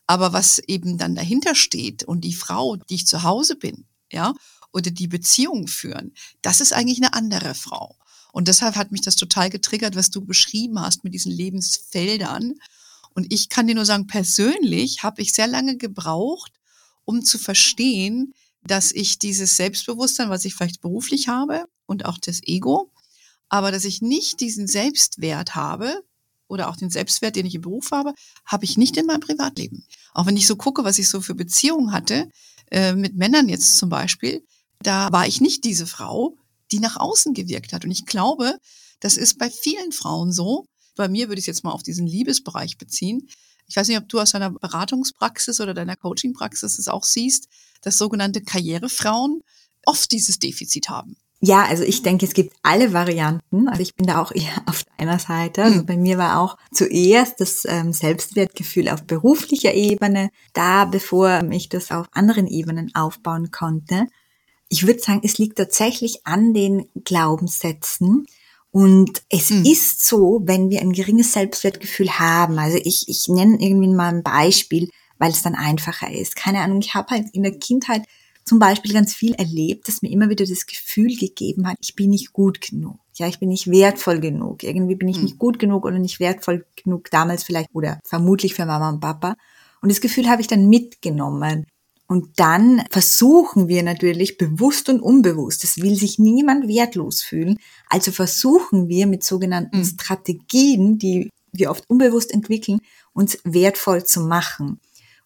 Aber 0.07 0.33
was 0.33 0.59
eben 0.59 0.99
dann 0.99 1.15
dahinter 1.15 1.55
steht 1.55 2.03
und 2.03 2.21
die 2.21 2.35
Frau, 2.35 2.75
die 2.75 2.95
ich 2.95 3.07
zu 3.07 3.23
Hause 3.23 3.55
bin, 3.55 3.85
ja, 4.11 4.33
oder 4.71 4.91
die 4.91 5.07
Beziehung 5.07 5.67
führen, 5.67 6.13
das 6.43 6.61
ist 6.61 6.73
eigentlich 6.73 6.99
eine 6.99 7.13
andere 7.13 7.55
Frau. 7.55 7.97
Und 8.31 8.47
deshalb 8.47 8.75
hat 8.75 8.91
mich 8.91 9.01
das 9.01 9.15
total 9.15 9.49
getriggert, 9.49 9.95
was 9.95 10.11
du 10.11 10.21
beschrieben 10.21 10.79
hast 10.79 11.03
mit 11.03 11.13
diesen 11.13 11.31
Lebensfeldern. 11.31 12.53
Und 13.13 13.31
ich 13.33 13.49
kann 13.49 13.65
dir 13.65 13.75
nur 13.75 13.85
sagen, 13.85 14.07
persönlich 14.07 15.01
habe 15.03 15.21
ich 15.21 15.31
sehr 15.31 15.47
lange 15.47 15.77
gebraucht, 15.77 16.51
um 17.05 17.23
zu 17.23 17.37
verstehen, 17.37 18.33
dass 18.63 18.91
ich 18.91 19.19
dieses 19.19 19.57
Selbstbewusstsein, 19.57 20.29
was 20.29 20.45
ich 20.45 20.55
vielleicht 20.55 20.81
beruflich 20.81 21.27
habe 21.27 21.65
und 21.85 22.05
auch 22.05 22.17
das 22.17 22.41
Ego, 22.43 22.91
aber 23.49 23.71
dass 23.71 23.85
ich 23.85 24.01
nicht 24.01 24.41
diesen 24.41 24.67
Selbstwert 24.67 25.55
habe 25.55 26.03
oder 26.47 26.69
auch 26.69 26.75
den 26.75 26.89
Selbstwert, 26.89 27.35
den 27.35 27.45
ich 27.45 27.55
im 27.55 27.61
Beruf 27.61 27.91
habe, 27.91 28.13
habe 28.45 28.65
ich 28.65 28.77
nicht 28.77 28.97
in 28.97 29.05
meinem 29.05 29.21
Privatleben. 29.21 29.85
Auch 30.13 30.25
wenn 30.25 30.37
ich 30.37 30.47
so 30.47 30.55
gucke, 30.55 30.83
was 30.83 30.99
ich 30.99 31.09
so 31.09 31.21
für 31.21 31.35
Beziehungen 31.35 31.91
hatte, 31.91 32.29
äh, 32.71 32.93
mit 32.93 33.15
Männern 33.15 33.49
jetzt 33.49 33.77
zum 33.77 33.89
Beispiel, 33.89 34.43
da 34.81 35.11
war 35.11 35.27
ich 35.27 35.41
nicht 35.41 35.63
diese 35.63 35.87
Frau, 35.87 36.35
die 36.71 36.79
nach 36.79 36.97
außen 36.97 37.33
gewirkt 37.33 37.73
hat. 37.73 37.85
Und 37.85 37.91
ich 37.91 38.05
glaube, 38.05 38.57
das 38.99 39.17
ist 39.17 39.37
bei 39.37 39.49
vielen 39.49 39.91
Frauen 39.91 40.31
so. 40.31 40.65
Bei 40.95 41.07
mir 41.07 41.27
würde 41.27 41.39
ich 41.39 41.43
es 41.43 41.47
jetzt 41.47 41.63
mal 41.63 41.71
auf 41.71 41.83
diesen 41.83 42.07
Liebesbereich 42.07 42.77
beziehen. 42.77 43.27
Ich 43.67 43.75
weiß 43.75 43.87
nicht, 43.87 43.97
ob 43.97 44.07
du 44.09 44.19
aus 44.19 44.31
deiner 44.31 44.51
Beratungspraxis 44.51 45.59
oder 45.59 45.73
deiner 45.73 45.95
Coachingpraxis 45.95 46.79
es 46.79 46.87
auch 46.87 47.03
siehst, 47.03 47.47
dass 47.81 47.97
sogenannte 47.97 48.41
Karrierefrauen 48.41 49.41
oft 49.85 50.11
dieses 50.11 50.39
Defizit 50.39 50.89
haben. 50.89 51.17
Ja, 51.41 51.65
also 51.65 51.83
ich 51.83 52.01
denke, 52.01 52.25
es 52.25 52.33
gibt 52.33 52.55
alle 52.63 52.93
Varianten. 52.93 53.67
Also 53.67 53.81
ich 53.81 53.95
bin 53.95 54.07
da 54.07 54.21
auch 54.21 54.31
eher 54.35 54.63
auf 54.65 54.83
deiner 54.97 55.19
Seite. 55.19 55.63
Also 55.63 55.79
hm. 55.79 55.85
bei 55.85 55.97
mir 55.97 56.17
war 56.17 56.39
auch 56.39 56.57
zuerst 56.71 57.39
das 57.39 57.63
ähm, 57.65 57.93
Selbstwertgefühl 57.93 58.89
auf 58.89 59.03
beruflicher 59.03 59.73
Ebene, 59.73 60.29
da 60.53 60.85
bevor 60.85 61.43
ich 61.51 61.69
das 61.69 61.91
auf 61.91 62.07
anderen 62.13 62.47
Ebenen 62.47 62.93
aufbauen 62.95 63.51
konnte. 63.51 64.07
Ich 64.69 64.87
würde 64.87 64.99
sagen, 64.99 65.21
es 65.23 65.37
liegt 65.37 65.57
tatsächlich 65.57 66.25
an 66.25 66.53
den 66.53 66.87
Glaubenssätzen. 67.03 68.25
Und 68.75 69.21
es 69.29 69.51
mhm. 69.51 69.63
ist 69.63 70.05
so, 70.05 70.41
wenn 70.43 70.69
wir 70.69 70.81
ein 70.81 70.91
geringes 70.91 71.31
Selbstwertgefühl 71.31 72.19
haben. 72.19 72.59
Also 72.59 72.77
ich, 72.83 73.07
ich 73.07 73.29
nenne 73.29 73.57
irgendwie 73.61 73.87
mal 73.87 74.13
ein 74.13 74.21
Beispiel, 74.21 74.89
weil 75.17 75.31
es 75.31 75.41
dann 75.41 75.55
einfacher 75.55 76.11
ist. 76.11 76.35
Keine 76.35 76.59
Ahnung, 76.59 76.81
ich 76.81 76.93
habe 76.93 77.11
halt 77.11 77.27
in 77.31 77.43
der 77.43 77.57
Kindheit 77.57 78.01
zum 78.43 78.59
Beispiel 78.59 78.91
ganz 78.91 79.13
viel 79.15 79.33
erlebt, 79.35 79.87
das 79.87 80.01
mir 80.01 80.11
immer 80.11 80.27
wieder 80.27 80.45
das 80.45 80.65
Gefühl 80.65 81.15
gegeben 81.15 81.65
hat, 81.69 81.77
ich 81.79 81.95
bin 81.95 82.09
nicht 82.09 82.33
gut 82.33 82.59
genug. 82.59 82.99
Ja, 83.13 83.29
ich 83.29 83.39
bin 83.39 83.47
nicht 83.47 83.71
wertvoll 83.71 84.19
genug. 84.19 84.61
Irgendwie 84.61 84.95
bin 84.95 85.07
ich 85.07 85.21
nicht 85.21 85.31
hm. 85.31 85.39
gut 85.39 85.57
genug 85.57 85.85
oder 85.85 85.97
nicht 85.97 86.19
wertvoll 86.19 86.65
genug 86.75 87.09
damals 87.11 87.45
vielleicht 87.45 87.69
oder 87.71 88.01
vermutlich 88.03 88.55
für 88.55 88.65
Mama 88.65 88.89
und 88.89 88.99
Papa. 88.99 89.37
Und 89.81 89.89
das 89.89 90.01
Gefühl 90.01 90.29
habe 90.29 90.41
ich 90.41 90.47
dann 90.47 90.67
mitgenommen. 90.67 91.65
Und 92.07 92.39
dann 92.39 92.83
versuchen 92.91 93.67
wir 93.67 93.81
natürlich 93.81 94.37
bewusst 94.37 94.89
und 94.89 94.99
unbewusst, 94.99 95.63
es 95.63 95.81
will 95.81 95.95
sich 95.95 96.19
niemand 96.19 96.67
wertlos 96.67 97.23
fühlen, 97.23 97.57
also 97.89 98.11
versuchen 98.11 98.87
wir 98.89 99.07
mit 99.07 99.23
sogenannten 99.23 99.79
mhm. 99.79 99.85
Strategien, 99.85 100.99
die 100.99 101.29
wir 101.51 101.71
oft 101.71 101.89
unbewusst 101.89 102.31
entwickeln, 102.31 102.79
uns 103.13 103.39
wertvoll 103.43 104.03
zu 104.03 104.21
machen. 104.21 104.79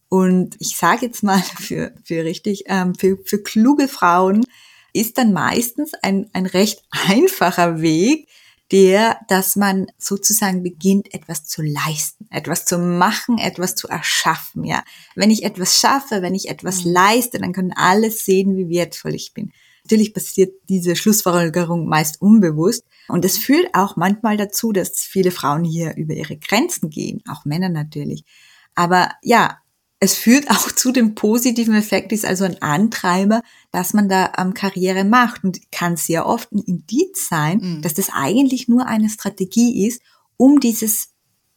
Und 0.08 0.56
ich 0.60 0.76
sage 0.78 1.06
jetzt 1.06 1.24
mal 1.24 1.42
für, 1.60 1.94
für 2.04 2.24
richtig, 2.24 2.64
ähm, 2.68 2.96
für, 2.96 3.18
für 3.26 3.42
kluge 3.44 3.88
Frauen 3.88 4.46
ist 4.94 5.18
dann 5.18 5.34
meistens 5.34 5.94
ein, 6.02 6.30
ein 6.34 6.46
recht 6.46 6.84
einfacher 6.92 7.82
Weg, 7.82 8.28
der, 8.72 9.20
dass 9.28 9.56
man 9.56 9.88
sozusagen 9.98 10.62
beginnt, 10.62 11.14
etwas 11.14 11.46
zu 11.46 11.62
leisten, 11.62 12.28
etwas 12.30 12.66
zu 12.66 12.78
machen, 12.78 13.38
etwas 13.38 13.76
zu 13.76 13.88
erschaffen, 13.88 14.64
ja. 14.64 14.84
Wenn 15.16 15.32
ich 15.32 15.44
etwas 15.44 15.80
schaffe, 15.80 16.22
wenn 16.22 16.36
ich 16.36 16.50
etwas 16.50 16.86
mhm. 16.86 16.92
leiste, 16.92 17.40
dann 17.40 17.54
können 17.54 17.74
alle 17.74 18.12
sehen, 18.12 18.56
wie 18.56 18.70
wertvoll 18.70 19.16
ich 19.16 19.34
bin. 19.34 19.52
Natürlich 19.84 20.14
passiert 20.14 20.54
diese 20.70 20.96
Schlussfolgerung 20.96 21.88
meist 21.88 22.22
unbewusst. 22.22 22.84
Und 23.08 23.26
es 23.26 23.40
führt 23.40 23.74
auch 23.74 23.96
manchmal 23.96 24.38
dazu, 24.38 24.72
dass 24.72 25.00
viele 25.00 25.32
Frauen 25.32 25.64
hier 25.64 25.96
über 25.98 26.14
ihre 26.14 26.38
Grenzen 26.38 26.92
gehen, 26.92 27.24
auch 27.28 27.44
Männer 27.44 27.70
natürlich. 27.70 28.24
Aber 28.76 29.10
ja, 29.24 29.58
es 30.00 30.16
führt 30.16 30.50
auch 30.50 30.72
zu 30.72 30.92
dem 30.92 31.16
positiven 31.16 31.76
Effekt, 31.76 32.12
ist 32.12 32.26
also 32.26 32.46
ein 32.46 32.62
Antreiber, 32.62 33.42
dass 33.72 33.94
man 33.94 34.10
da 34.10 34.34
ähm, 34.38 34.54
Karriere 34.54 35.04
macht 35.04 35.44
und 35.44 35.72
kann 35.72 35.98
sehr 35.98 36.26
oft 36.26 36.52
ein 36.52 36.60
Indiz 36.60 37.28
sein, 37.28 37.60
mhm. 37.62 37.82
dass 37.82 37.94
das 37.94 38.10
eigentlich 38.14 38.68
nur 38.68 38.86
eine 38.86 39.10
Strategie 39.10 39.88
ist, 39.88 40.02
um 40.38 40.60
dieses 40.60 41.10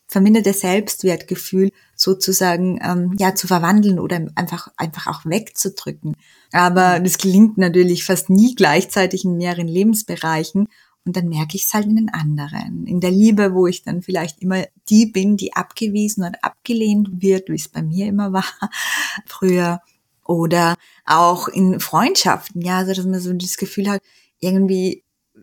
verminderte 0.08 0.52
Selbstwertgefühl 0.52 1.70
sozusagen 1.96 2.78
ähm, 2.82 3.16
ja 3.18 3.34
zu 3.34 3.46
verwandeln 3.46 3.98
oder 3.98 4.26
einfach 4.34 4.68
einfach 4.76 5.06
auch 5.06 5.24
wegzudrücken. 5.24 6.16
Aber 6.52 6.98
mhm. 6.98 7.04
das 7.04 7.16
gelingt 7.16 7.56
natürlich 7.56 8.04
fast 8.04 8.28
nie 8.28 8.54
gleichzeitig 8.54 9.24
in 9.24 9.38
mehreren 9.38 9.68
Lebensbereichen 9.68 10.68
und 11.04 11.16
dann 11.16 11.28
merke 11.28 11.56
ich 11.56 11.64
es 11.64 11.74
halt 11.74 11.86
in 11.86 11.96
den 11.96 12.10
anderen. 12.10 12.86
In 12.86 13.00
der 13.00 13.10
Liebe, 13.10 13.54
wo 13.54 13.66
ich 13.66 13.82
dann 13.82 14.02
vielleicht 14.02 14.40
immer 14.40 14.64
die 14.88 15.06
bin, 15.06 15.36
die 15.36 15.54
abgewiesen 15.54 16.24
und 16.24 16.42
abgelehnt 16.44 17.08
wird, 17.20 17.48
wie 17.48 17.56
es 17.56 17.68
bei 17.68 17.82
mir 17.82 18.06
immer 18.06 18.32
war 18.32 18.44
früher. 19.26 19.80
Oder 20.24 20.76
auch 21.04 21.48
in 21.48 21.80
Freundschaften, 21.80 22.62
ja, 22.62 22.78
also 22.78 22.94
dass 22.94 23.04
man 23.04 23.20
so 23.20 23.32
das 23.32 23.56
Gefühl 23.56 23.90
hat, 23.90 24.00
irgendwie, 24.38 25.02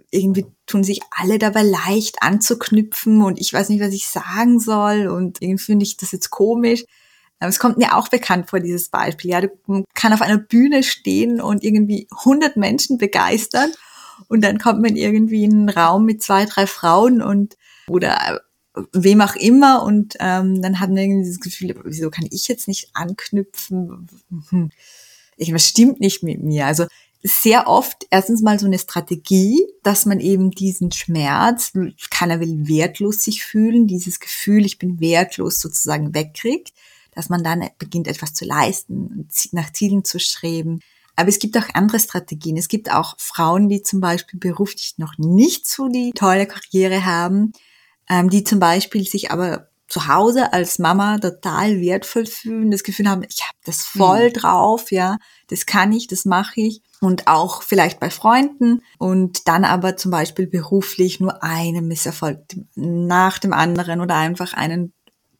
irgendwie 0.09 0.45
tun 0.65 0.85
sich 0.85 1.01
alle 1.11 1.37
dabei 1.37 1.63
leicht 1.63 2.23
anzuknüpfen 2.23 3.21
und 3.21 3.39
ich 3.39 3.51
weiß 3.51 3.67
nicht, 3.69 3.81
was 3.81 3.93
ich 3.93 4.07
sagen 4.07 4.59
soll 4.59 5.07
und 5.07 5.41
irgendwie 5.41 5.63
finde 5.63 5.83
ich 5.83 5.97
das 5.97 6.13
jetzt 6.13 6.29
komisch. 6.29 6.85
Es 7.41 7.59
kommt 7.59 7.77
mir 7.77 7.95
auch 7.95 8.09
bekannt 8.09 8.49
vor, 8.49 8.59
dieses 8.59 8.89
Beispiel. 8.89 9.31
Ja, 9.31 9.41
du 9.41 9.49
kann 9.93 10.13
auf 10.13 10.21
einer 10.21 10.37
Bühne 10.37 10.83
stehen 10.83 11.39
und 11.39 11.63
irgendwie 11.63 12.07
100 12.11 12.57
Menschen 12.57 12.97
begeistern 12.97 13.71
und 14.27 14.41
dann 14.41 14.59
kommt 14.59 14.81
man 14.81 14.95
irgendwie 14.95 15.43
in 15.43 15.51
einen 15.51 15.69
Raum 15.69 16.05
mit 16.05 16.21
zwei, 16.21 16.45
drei 16.45 16.67
Frauen 16.67 17.21
und 17.21 17.57
oder 17.87 18.41
äh, 18.75 18.81
wem 18.93 19.21
auch 19.21 19.35
immer 19.35 19.83
und 19.83 20.15
ähm, 20.19 20.61
dann 20.61 20.79
hat 20.79 20.89
man 20.89 20.97
irgendwie 20.97 21.23
dieses 21.23 21.39
Gefühl, 21.39 21.75
wieso 21.83 22.09
kann 22.09 22.27
ich 22.29 22.47
jetzt 22.47 22.67
nicht 22.67 22.89
anknüpfen? 22.93 24.07
Hm, 24.49 24.69
irgendwas 25.37 25.67
stimmt 25.67 25.99
nicht 25.99 26.23
mit 26.23 26.43
mir. 26.43 26.65
Also 26.65 26.85
sehr 27.21 27.67
oft 27.67 28.07
erstens 28.11 28.41
mal 28.41 28.59
so 28.59 28.65
eine 28.65 28.79
Strategie, 28.79 29.61
dass 29.83 30.05
man 30.05 30.19
eben 30.19 30.51
diesen 30.51 30.91
Schmerz, 30.91 31.73
keiner 32.09 32.39
will 32.39 32.67
wertlos 32.67 33.23
sich 33.23 33.43
fühlen, 33.43 33.87
dieses 33.87 34.19
Gefühl, 34.19 34.65
ich 34.65 34.77
bin 34.77 34.99
wertlos 35.01 35.59
sozusagen 35.59 36.13
wegkriegt, 36.13 36.73
dass 37.11 37.27
man 37.27 37.43
dann 37.43 37.67
beginnt 37.77 38.07
etwas 38.07 38.33
zu 38.33 38.45
leisten, 38.45 39.27
nach 39.51 39.73
Zielen 39.73 40.05
zu 40.05 40.19
streben, 40.19 40.79
aber 41.19 41.29
es 41.29 41.39
gibt 41.39 41.57
auch 41.57 41.67
andere 41.73 41.99
Strategien. 41.99 42.55
Es 42.55 42.69
gibt 42.69 42.91
auch 42.91 43.15
Frauen, 43.17 43.67
die 43.67 43.83
zum 43.83 43.99
Beispiel 43.99 44.39
beruflich 44.39 44.95
noch 44.97 45.17
nicht 45.17 45.67
so 45.67 45.89
die 45.89 46.11
tolle 46.15 46.47
Karriere 46.47 47.05
haben, 47.05 47.51
ähm, 48.09 48.29
die 48.29 48.45
zum 48.45 48.59
Beispiel 48.59 49.05
sich 49.05 49.29
aber 49.29 49.69
zu 49.89 50.07
Hause 50.07 50.53
als 50.53 50.79
Mama 50.79 51.17
total 51.17 51.81
wertvoll 51.81 52.25
fühlen, 52.25 52.71
das 52.71 52.83
Gefühl 52.83 53.09
haben, 53.09 53.23
ich 53.27 53.41
habe 53.41 53.57
das 53.65 53.83
voll 53.83 54.29
mhm. 54.29 54.33
drauf, 54.33 54.91
ja, 54.91 55.17
das 55.47 55.65
kann 55.65 55.91
ich, 55.91 56.07
das 56.07 56.25
mache 56.25 56.61
ich 56.61 56.81
und 57.01 57.27
auch 57.27 57.63
vielleicht 57.63 57.99
bei 57.99 58.09
Freunden 58.09 58.81
und 58.97 59.47
dann 59.47 59.65
aber 59.65 59.97
zum 59.97 60.11
Beispiel 60.11 60.47
beruflich 60.47 61.19
nur 61.19 61.43
einen 61.43 61.87
Misserfolg 61.87 62.39
nach 62.75 63.39
dem 63.39 63.51
anderen 63.51 63.99
oder 63.99 64.15
einfach 64.15 64.53
einen 64.53 64.93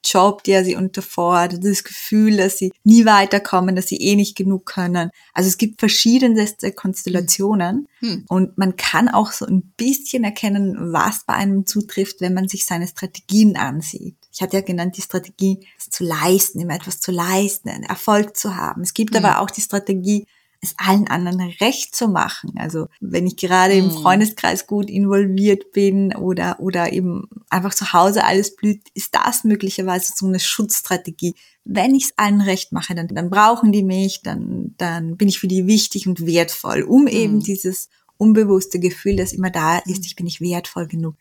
Job, 0.04 0.44
der 0.44 0.64
sie 0.64 0.76
unterfordert, 0.76 1.64
das 1.64 1.84
Gefühl, 1.84 2.38
dass 2.38 2.58
sie 2.58 2.72
nie 2.84 3.06
weiterkommen, 3.06 3.76
dass 3.76 3.88
sie 3.88 3.98
eh 3.98 4.16
nicht 4.16 4.36
genug 4.36 4.66
können. 4.66 5.12
Also 5.34 5.48
es 5.48 5.58
gibt 5.58 5.80
verschiedenste 5.80 6.72
Konstellationen 6.72 7.88
hm. 8.00 8.26
und 8.28 8.58
man 8.58 8.76
kann 8.76 9.10
auch 9.10 9.32
so 9.32 9.46
ein 9.46 9.74
bisschen 9.78 10.24
erkennen, 10.24 10.94
was 10.94 11.26
bei 11.26 11.34
einem 11.34 11.66
zutrifft, 11.66 12.22
wenn 12.22 12.34
man 12.34 12.48
sich 12.48 12.66
seine 12.66 12.88
Strategien 12.88 13.58
ansieht. 13.58 14.16
Ich 14.32 14.42
hatte 14.42 14.58
ja 14.58 14.62
genannt, 14.62 14.96
die 14.98 15.02
Strategie, 15.02 15.68
es 15.78 15.90
zu 15.90 16.04
leisten, 16.04 16.60
immer 16.60 16.76
etwas 16.76 17.00
zu 17.00 17.12
leisten, 17.12 17.70
Erfolg 17.84 18.38
zu 18.38 18.56
haben. 18.56 18.82
Es 18.82 18.94
gibt 18.94 19.16
hm. 19.16 19.26
aber 19.26 19.42
auch 19.42 19.52
die 19.52 19.62
Strategie, 19.62 20.26
es 20.62 20.74
allen 20.78 21.08
anderen 21.08 21.40
recht 21.62 21.96
zu 21.96 22.08
machen. 22.08 22.54
Also 22.58 22.88
wenn 23.00 23.26
ich 23.26 23.38
gerade 23.38 23.74
im 23.74 23.92
hm. 23.92 24.02
Freundeskreis 24.02 24.68
gut 24.68 24.90
involviert 24.90 25.72
bin 25.72 26.14
oder, 26.16 26.60
oder 26.60 26.92
eben 26.92 27.28
einfach 27.50 27.74
zu 27.74 27.94
Hause 27.94 28.26
alles 28.26 28.56
blüht, 28.56 28.82
ist 28.94 29.16
das 29.16 29.44
möglicherweise 29.44 30.14
so 30.16 30.28
eine 30.28 30.40
Schutzstrategie. 30.40 31.36
Wenn 31.64 31.96
ich 31.96 32.06
es 32.06 32.14
allen 32.18 32.42
recht 32.42 32.72
mache, 32.72 32.94
dann, 32.94 33.08
dann 33.08 33.30
brauchen 33.30 33.72
die 33.72 33.84
mich, 33.84 34.22
dann, 34.22 34.76
dann 34.78 35.16
bin 35.16 35.30
ich 35.30 35.40
für 35.40 35.48
die 35.48 35.68
wichtig 35.68 36.08
und 36.08 36.26
wertvoll, 36.26 36.82
um 36.82 37.08
eben 37.08 37.36
mhm. 37.36 37.44
dieses 37.44 37.90
unbewusste 38.18 38.80
Gefühl, 38.80 39.16
das 39.16 39.32
immer 39.32 39.50
da 39.50 39.78
ist, 39.78 40.06
ich 40.06 40.16
bin 40.16 40.26
nicht 40.26 40.42
wertvoll 40.42 40.88
genug, 40.88 41.16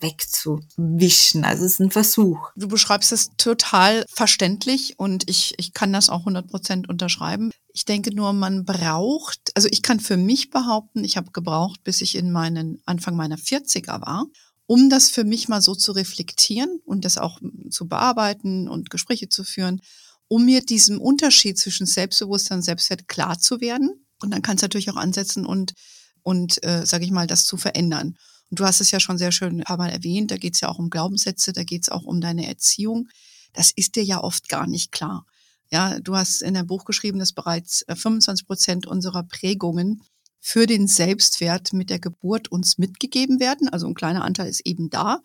wegzuwischen. 0.00 1.44
Also 1.44 1.64
es 1.64 1.72
ist 1.72 1.80
ein 1.80 1.90
Versuch. 1.90 2.50
Du 2.54 2.68
beschreibst 2.68 3.12
es 3.12 3.30
total 3.36 4.04
verständlich 4.08 4.94
und 4.98 5.28
ich, 5.28 5.54
ich 5.56 5.72
kann 5.72 5.92
das 5.92 6.10
auch 6.10 6.20
100 6.20 6.48
Prozent 6.48 6.88
unterschreiben. 6.88 7.50
Ich 7.76 7.84
denke 7.84 8.14
nur, 8.14 8.32
man 8.32 8.64
braucht, 8.64 9.50
also 9.56 9.66
ich 9.68 9.82
kann 9.82 9.98
für 9.98 10.16
mich 10.16 10.50
behaupten, 10.50 11.02
ich 11.02 11.16
habe 11.16 11.32
gebraucht, 11.32 11.82
bis 11.82 12.02
ich 12.02 12.14
in 12.14 12.30
meinen 12.30 12.80
Anfang 12.86 13.16
meiner 13.16 13.36
40er 13.36 14.00
war, 14.00 14.26
um 14.66 14.88
das 14.88 15.10
für 15.10 15.24
mich 15.24 15.48
mal 15.48 15.60
so 15.60 15.74
zu 15.74 15.90
reflektieren 15.90 16.78
und 16.84 17.04
das 17.04 17.18
auch 17.18 17.40
zu 17.70 17.88
bearbeiten 17.88 18.68
und 18.68 18.90
Gespräche 18.90 19.28
zu 19.28 19.42
führen, 19.42 19.80
um 20.28 20.44
mir 20.44 20.60
diesem 20.60 21.00
Unterschied 21.00 21.58
zwischen 21.58 21.84
Selbstbewusstsein 21.84 22.58
und 22.58 22.62
Selbstwert 22.62 23.08
klar 23.08 23.40
zu 23.40 23.60
werden. 23.60 24.06
Und 24.22 24.30
dann 24.30 24.40
kann 24.40 24.54
es 24.54 24.62
natürlich 24.62 24.88
auch 24.92 24.96
ansetzen 24.96 25.44
und, 25.44 25.74
und 26.22 26.62
äh, 26.62 26.86
sage 26.86 27.04
ich 27.04 27.10
mal, 27.10 27.26
das 27.26 27.44
zu 27.44 27.56
verändern. 27.56 28.16
Und 28.50 28.60
du 28.60 28.64
hast 28.64 28.80
es 28.80 28.92
ja 28.92 29.00
schon 29.00 29.18
sehr 29.18 29.32
schön 29.32 29.58
ein 29.60 29.64
paar 29.64 29.78
Mal 29.78 29.90
erwähnt, 29.90 30.30
da 30.30 30.36
geht 30.36 30.54
es 30.54 30.60
ja 30.60 30.68
auch 30.68 30.78
um 30.78 30.90
Glaubenssätze, 30.90 31.52
da 31.52 31.64
geht 31.64 31.82
es 31.82 31.88
auch 31.88 32.04
um 32.04 32.20
deine 32.20 32.46
Erziehung. 32.46 33.08
Das 33.52 33.72
ist 33.72 33.96
dir 33.96 34.04
ja 34.04 34.22
oft 34.22 34.48
gar 34.48 34.68
nicht 34.68 34.92
klar. 34.92 35.26
Ja, 35.70 35.98
du 36.00 36.16
hast 36.16 36.42
in 36.42 36.54
deinem 36.54 36.66
Buch 36.66 36.84
geschrieben, 36.84 37.18
dass 37.18 37.32
bereits 37.32 37.84
25 37.88 38.44
äh, 38.44 38.46
Prozent 38.46 38.86
unserer 38.86 39.22
Prägungen 39.22 40.02
für 40.40 40.66
den 40.66 40.86
Selbstwert 40.86 41.72
mit 41.72 41.90
der 41.90 41.98
Geburt 41.98 42.48
uns 42.48 42.76
mitgegeben 42.78 43.40
werden. 43.40 43.68
Also 43.68 43.86
ein 43.86 43.94
kleiner 43.94 44.24
Anteil 44.24 44.48
ist 44.48 44.60
eben 44.66 44.90
da. 44.90 45.20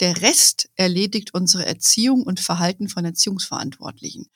Der 0.00 0.22
Rest 0.22 0.70
erledigt 0.74 1.34
unsere 1.34 1.66
Erziehung 1.66 2.22
und 2.22 2.40
Verhalten 2.40 2.88
von 2.88 3.04
Erziehungsverantwortlichen. 3.04 4.28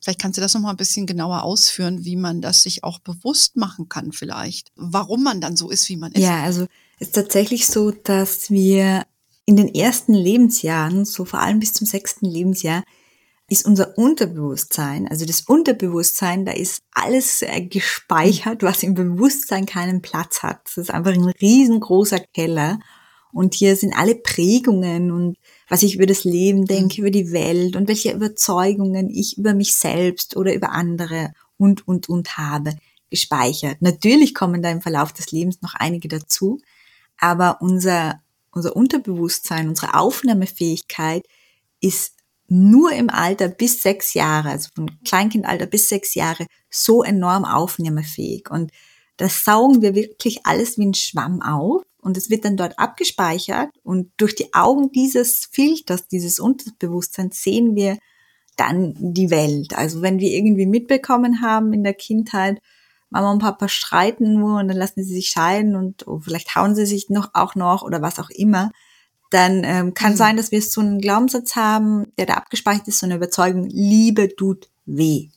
Vielleicht 0.00 0.20
kannst 0.20 0.36
du 0.36 0.40
das 0.40 0.54
nochmal 0.54 0.74
ein 0.74 0.76
bisschen 0.76 1.06
genauer 1.06 1.42
ausführen, 1.44 2.04
wie 2.04 2.16
man 2.16 2.40
das 2.42 2.62
sich 2.62 2.82
auch 2.82 2.98
bewusst 2.98 3.56
machen 3.56 3.88
kann 3.88 4.12
vielleicht. 4.12 4.72
Warum 4.74 5.22
man 5.22 5.40
dann 5.40 5.56
so 5.56 5.70
ist, 5.70 5.88
wie 5.88 5.96
man 5.96 6.12
ist. 6.12 6.22
Ja, 6.22 6.42
also 6.42 6.66
ist 6.98 7.14
tatsächlich 7.14 7.66
so, 7.66 7.92
dass 7.92 8.50
wir 8.50 9.06
in 9.44 9.56
den 9.56 9.74
ersten 9.74 10.12
Lebensjahren, 10.12 11.04
so 11.04 11.24
vor 11.24 11.40
allem 11.40 11.60
bis 11.60 11.72
zum 11.72 11.86
sechsten 11.86 12.26
Lebensjahr, 12.26 12.84
ist 13.52 13.66
unser 13.66 13.98
Unterbewusstsein, 13.98 15.06
also 15.08 15.26
das 15.26 15.42
Unterbewusstsein, 15.42 16.46
da 16.46 16.52
ist 16.52 16.80
alles 16.90 17.42
äh, 17.42 17.60
gespeichert, 17.60 18.62
was 18.62 18.82
im 18.82 18.94
Bewusstsein 18.94 19.66
keinen 19.66 20.00
Platz 20.00 20.42
hat. 20.42 20.62
Das 20.64 20.78
ist 20.78 20.90
einfach 20.90 21.12
ein 21.12 21.28
riesengroßer 21.28 22.20
Keller. 22.32 22.80
Und 23.30 23.54
hier 23.54 23.76
sind 23.76 23.94
alle 23.94 24.14
Prägungen 24.14 25.10
und 25.10 25.36
was 25.68 25.82
ich 25.82 25.96
über 25.96 26.06
das 26.06 26.24
Leben 26.24 26.64
denke, 26.64 27.02
über 27.02 27.10
die 27.10 27.30
Welt 27.30 27.76
und 27.76 27.88
welche 27.88 28.12
Überzeugungen 28.12 29.10
ich 29.10 29.36
über 29.36 29.52
mich 29.52 29.74
selbst 29.74 30.34
oder 30.34 30.54
über 30.54 30.72
andere 30.72 31.32
und, 31.58 31.86
und, 31.86 32.08
und 32.08 32.38
habe 32.38 32.74
gespeichert. 33.10 33.82
Natürlich 33.82 34.34
kommen 34.34 34.62
da 34.62 34.70
im 34.70 34.80
Verlauf 34.80 35.12
des 35.12 35.30
Lebens 35.30 35.60
noch 35.60 35.74
einige 35.74 36.08
dazu, 36.08 36.58
aber 37.18 37.58
unser, 37.60 38.22
unser 38.50 38.74
Unterbewusstsein, 38.74 39.68
unsere 39.68 39.94
Aufnahmefähigkeit 39.94 41.26
ist 41.80 42.21
nur 42.48 42.92
im 42.92 43.08
Alter 43.08 43.48
bis 43.48 43.82
sechs 43.82 44.14
Jahre, 44.14 44.50
also 44.50 44.68
von 44.74 44.90
Kleinkindalter 45.04 45.66
bis 45.66 45.88
sechs 45.88 46.14
Jahre, 46.14 46.46
so 46.70 47.02
enorm 47.02 47.44
aufnahmefähig. 47.44 48.50
Und 48.50 48.72
das 49.16 49.44
saugen 49.44 49.82
wir 49.82 49.94
wirklich 49.94 50.44
alles 50.44 50.78
wie 50.78 50.86
ein 50.86 50.94
Schwamm 50.94 51.42
auf 51.42 51.82
und 52.00 52.16
es 52.16 52.30
wird 52.30 52.44
dann 52.44 52.56
dort 52.56 52.78
abgespeichert 52.78 53.70
und 53.82 54.10
durch 54.16 54.34
die 54.34 54.52
Augen 54.54 54.90
dieses 54.90 55.46
Filters, 55.46 56.08
dieses 56.08 56.40
Unterbewusstseins 56.40 57.42
sehen 57.42 57.76
wir 57.76 57.98
dann 58.56 58.94
die 58.98 59.30
Welt. 59.30 59.76
Also 59.76 60.02
wenn 60.02 60.18
wir 60.18 60.30
irgendwie 60.30 60.66
mitbekommen 60.66 61.40
haben 61.40 61.72
in 61.72 61.84
der 61.84 61.94
Kindheit, 61.94 62.60
Mama 63.10 63.30
und 63.30 63.40
Papa 63.40 63.68
streiten 63.68 64.34
nur 64.34 64.58
und 64.58 64.68
dann 64.68 64.76
lassen 64.76 65.04
sie 65.04 65.14
sich 65.14 65.28
scheiden 65.28 65.76
und 65.76 66.06
oh, 66.06 66.20
vielleicht 66.20 66.56
hauen 66.56 66.74
sie 66.74 66.86
sich 66.86 67.10
noch 67.10 67.30
auch 67.34 67.54
noch 67.54 67.82
oder 67.82 68.02
was 68.02 68.18
auch 68.18 68.30
immer, 68.30 68.72
dann 69.32 69.62
ähm, 69.64 69.94
kann 69.94 70.12
mhm. 70.12 70.16
sein, 70.16 70.36
dass 70.36 70.50
wir 70.52 70.62
so 70.62 70.80
einen 70.80 71.00
Glaubenssatz 71.00 71.56
haben, 71.56 72.06
der 72.18 72.26
da 72.26 72.34
abgespeichert 72.34 72.88
ist, 72.88 72.98
so 72.98 73.06
eine 73.06 73.16
Überzeugung, 73.16 73.64
Liebe 73.68 74.34
tut 74.34 74.68
weh. 74.84 75.28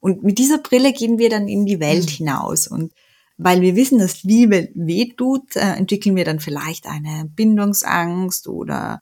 Und 0.00 0.22
mit 0.22 0.38
dieser 0.38 0.58
Brille 0.58 0.92
gehen 0.92 1.18
wir 1.18 1.28
dann 1.28 1.48
in 1.48 1.66
die 1.66 1.80
Welt 1.80 2.06
mhm. 2.06 2.16
hinaus. 2.16 2.66
Und 2.66 2.92
weil 3.36 3.60
wir 3.60 3.76
wissen, 3.76 3.98
dass 3.98 4.22
Liebe 4.22 4.68
weh 4.74 5.12
tut, 5.16 5.56
äh, 5.56 5.74
entwickeln 5.74 6.16
wir 6.16 6.24
dann 6.24 6.40
vielleicht 6.40 6.86
eine 6.86 7.24
Bindungsangst 7.34 8.48
oder 8.48 9.00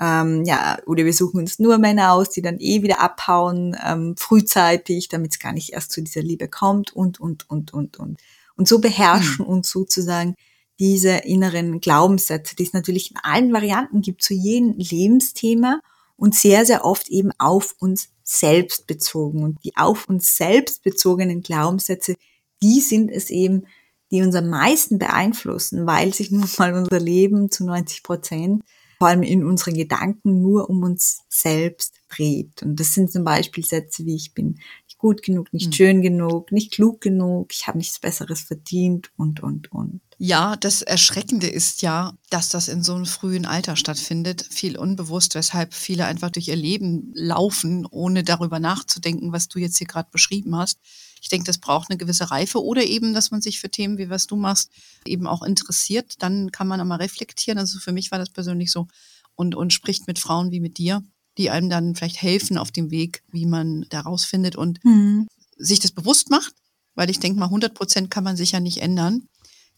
ähm, 0.00 0.44
ja, 0.44 0.78
oder 0.86 1.04
wir 1.04 1.12
suchen 1.12 1.40
uns 1.40 1.58
nur 1.58 1.78
Männer 1.78 2.12
aus, 2.12 2.30
die 2.30 2.42
dann 2.42 2.58
eh 2.60 2.82
wieder 2.82 3.00
abhauen, 3.00 3.76
ähm, 3.84 4.14
frühzeitig, 4.16 5.08
damit 5.08 5.32
es 5.32 5.38
gar 5.38 5.52
nicht 5.52 5.72
erst 5.72 5.90
zu 5.90 6.02
dieser 6.02 6.22
Liebe 6.22 6.48
kommt 6.48 6.94
und, 6.94 7.20
und, 7.20 7.50
und, 7.50 7.74
und, 7.74 7.96
und. 7.98 8.20
Und 8.56 8.68
so 8.68 8.80
beherrschen 8.80 9.44
mhm. 9.44 9.52
uns 9.52 9.70
sozusagen 9.70 10.34
diese 10.78 11.10
inneren 11.10 11.80
Glaubenssätze, 11.80 12.54
die 12.54 12.64
es 12.64 12.72
natürlich 12.72 13.10
in 13.10 13.16
allen 13.22 13.52
Varianten 13.52 14.00
gibt, 14.00 14.22
zu 14.22 14.34
jedem 14.34 14.74
Lebensthema 14.76 15.80
und 16.16 16.34
sehr, 16.34 16.64
sehr 16.64 16.84
oft 16.84 17.08
eben 17.08 17.30
auf 17.38 17.74
uns 17.78 18.10
selbst 18.22 18.86
bezogen. 18.86 19.42
Und 19.42 19.64
die 19.64 19.76
auf 19.76 20.08
uns 20.08 20.36
selbst 20.36 20.82
bezogenen 20.82 21.42
Glaubenssätze, 21.42 22.16
die 22.62 22.80
sind 22.80 23.10
es 23.10 23.30
eben, 23.30 23.66
die 24.10 24.22
uns 24.22 24.34
am 24.34 24.48
meisten 24.48 24.98
beeinflussen, 24.98 25.86
weil 25.86 26.14
sich 26.14 26.30
nun 26.30 26.48
mal 26.58 26.74
unser 26.74 27.00
Leben 27.00 27.50
zu 27.50 27.64
90 27.64 28.02
Prozent 28.02 28.62
vor 28.98 29.08
allem 29.08 29.22
in 29.22 29.44
unseren 29.44 29.74
Gedanken 29.74 30.42
nur 30.42 30.68
um 30.68 30.82
uns 30.82 31.20
selbst 31.28 32.00
dreht. 32.08 32.62
Und 32.62 32.80
das 32.80 32.94
sind 32.94 33.12
zum 33.12 33.22
Beispiel 33.22 33.64
Sätze 33.64 34.04
wie 34.06 34.16
ich 34.16 34.34
bin 34.34 34.58
nicht 34.86 34.98
gut 34.98 35.22
genug, 35.22 35.52
nicht 35.52 35.68
mhm. 35.68 35.72
schön 35.72 36.02
genug, 36.02 36.50
nicht 36.50 36.72
klug 36.72 37.00
genug, 37.00 37.52
ich 37.52 37.68
habe 37.68 37.78
nichts 37.78 38.00
Besseres 38.00 38.40
verdient 38.40 39.12
und, 39.16 39.40
und, 39.40 39.70
und. 39.70 40.00
Ja, 40.20 40.56
das 40.56 40.82
Erschreckende 40.82 41.46
ist 41.46 41.80
ja, 41.82 42.12
dass 42.28 42.48
das 42.48 42.66
in 42.66 42.82
so 42.82 42.94
einem 42.94 43.06
frühen 43.06 43.46
Alter 43.46 43.76
stattfindet, 43.76 44.44
viel 44.50 44.76
unbewusst, 44.76 45.36
weshalb 45.36 45.72
viele 45.72 46.06
einfach 46.06 46.30
durch 46.30 46.48
ihr 46.48 46.56
Leben 46.56 47.12
laufen, 47.14 47.86
ohne 47.86 48.24
darüber 48.24 48.58
nachzudenken, 48.58 49.32
was 49.32 49.46
du 49.46 49.60
jetzt 49.60 49.78
hier 49.78 49.86
gerade 49.86 50.10
beschrieben 50.10 50.56
hast. 50.56 50.80
Ich 51.22 51.28
denke, 51.28 51.46
das 51.46 51.58
braucht 51.58 51.88
eine 51.88 51.98
gewisse 51.98 52.32
Reife 52.32 52.62
oder 52.62 52.82
eben, 52.82 53.14
dass 53.14 53.30
man 53.30 53.40
sich 53.40 53.60
für 53.60 53.70
Themen, 53.70 53.96
wie 53.96 54.10
was 54.10 54.26
du 54.26 54.34
machst, 54.34 54.70
eben 55.04 55.28
auch 55.28 55.42
interessiert. 55.42 56.16
Dann 56.18 56.50
kann 56.50 56.66
man 56.66 56.80
einmal 56.80 56.98
reflektieren. 56.98 57.58
Also 57.58 57.78
für 57.78 57.92
mich 57.92 58.10
war 58.10 58.18
das 58.18 58.30
persönlich 58.30 58.72
so 58.72 58.88
und, 59.36 59.54
und 59.54 59.72
spricht 59.72 60.08
mit 60.08 60.18
Frauen 60.18 60.50
wie 60.50 60.60
mit 60.60 60.78
dir, 60.78 61.04
die 61.38 61.50
einem 61.50 61.70
dann 61.70 61.94
vielleicht 61.94 62.20
helfen 62.20 62.58
auf 62.58 62.72
dem 62.72 62.90
Weg, 62.90 63.22
wie 63.30 63.46
man 63.46 63.86
da 63.90 64.00
rausfindet 64.00 64.56
und 64.56 64.84
mhm. 64.84 65.28
sich 65.56 65.78
das 65.78 65.92
bewusst 65.92 66.28
macht, 66.28 66.54
weil 66.96 67.08
ich 67.08 67.20
denke 67.20 67.38
mal, 67.38 67.46
100 67.46 67.72
Prozent 67.72 68.10
kann 68.10 68.24
man 68.24 68.36
sich 68.36 68.50
ja 68.50 68.58
nicht 68.58 68.78
ändern. 68.78 69.28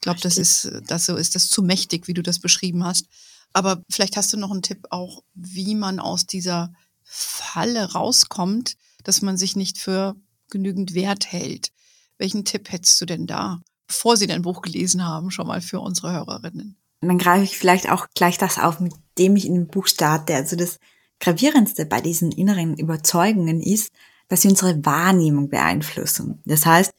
Ich 0.01 0.03
glaube, 0.03 0.21
das 0.21 0.39
ist, 0.39 0.73
das 0.87 1.05
so 1.05 1.17
ist 1.17 1.35
das 1.35 1.49
zu 1.49 1.63
mächtig, 1.63 2.09
wie 2.09 2.15
du 2.15 2.23
das 2.23 2.39
beschrieben 2.39 2.85
hast. 2.85 3.07
Aber 3.53 3.83
vielleicht 3.91 4.17
hast 4.17 4.33
du 4.33 4.39
noch 4.39 4.51
einen 4.51 4.63
Tipp 4.63 4.87
auch, 4.89 5.25
wie 5.35 5.75
man 5.75 6.01
aus 6.01 6.27
dieser 6.27 6.73
Falle 7.03 7.93
rauskommt, 7.93 8.77
dass 9.05 9.21
man 9.21 9.37
sich 9.37 9.57
nicht 9.57 9.77
für 9.77 10.17
genügend 10.49 10.95
Wert 10.95 11.31
hält. 11.31 11.71
Welchen 12.17 12.47
Tipp 12.47 12.73
hättest 12.73 12.99
du 13.01 13.07
denn 13.07 13.27
da, 13.27 13.61
bevor 13.87 14.17
Sie 14.17 14.27
dein 14.27 14.43
Buch 14.43 14.63
gelesen 14.63 15.05
haben, 15.05 15.31
schon 15.31 15.47
mal 15.47 15.61
für 15.61 15.81
unsere 15.81 16.13
Hörerinnen? 16.13 16.77
dann 17.03 17.19
greife 17.19 17.45
ich 17.45 17.59
vielleicht 17.59 17.91
auch 17.91 18.09
gleich 18.15 18.39
das 18.39 18.59
auf, 18.59 18.81
mit 18.81 18.93
dem 19.19 19.37
ich 19.37 19.47
in 19.47 19.55
dem 19.55 19.67
Buch 19.67 19.87
starte. 19.87 20.35
Also 20.35 20.57
das 20.57 20.79
Gravierendste 21.19 21.87
bei 21.87 22.01
diesen 22.01 22.33
inneren 22.33 22.77
Überzeugungen 22.77 23.61
ist, 23.61 23.91
dass 24.29 24.43
sie 24.43 24.49
unsere 24.49 24.85
Wahrnehmung 24.85 25.49
beeinflussen. 25.49 26.43
Das 26.45 26.67
heißt, 26.67 26.93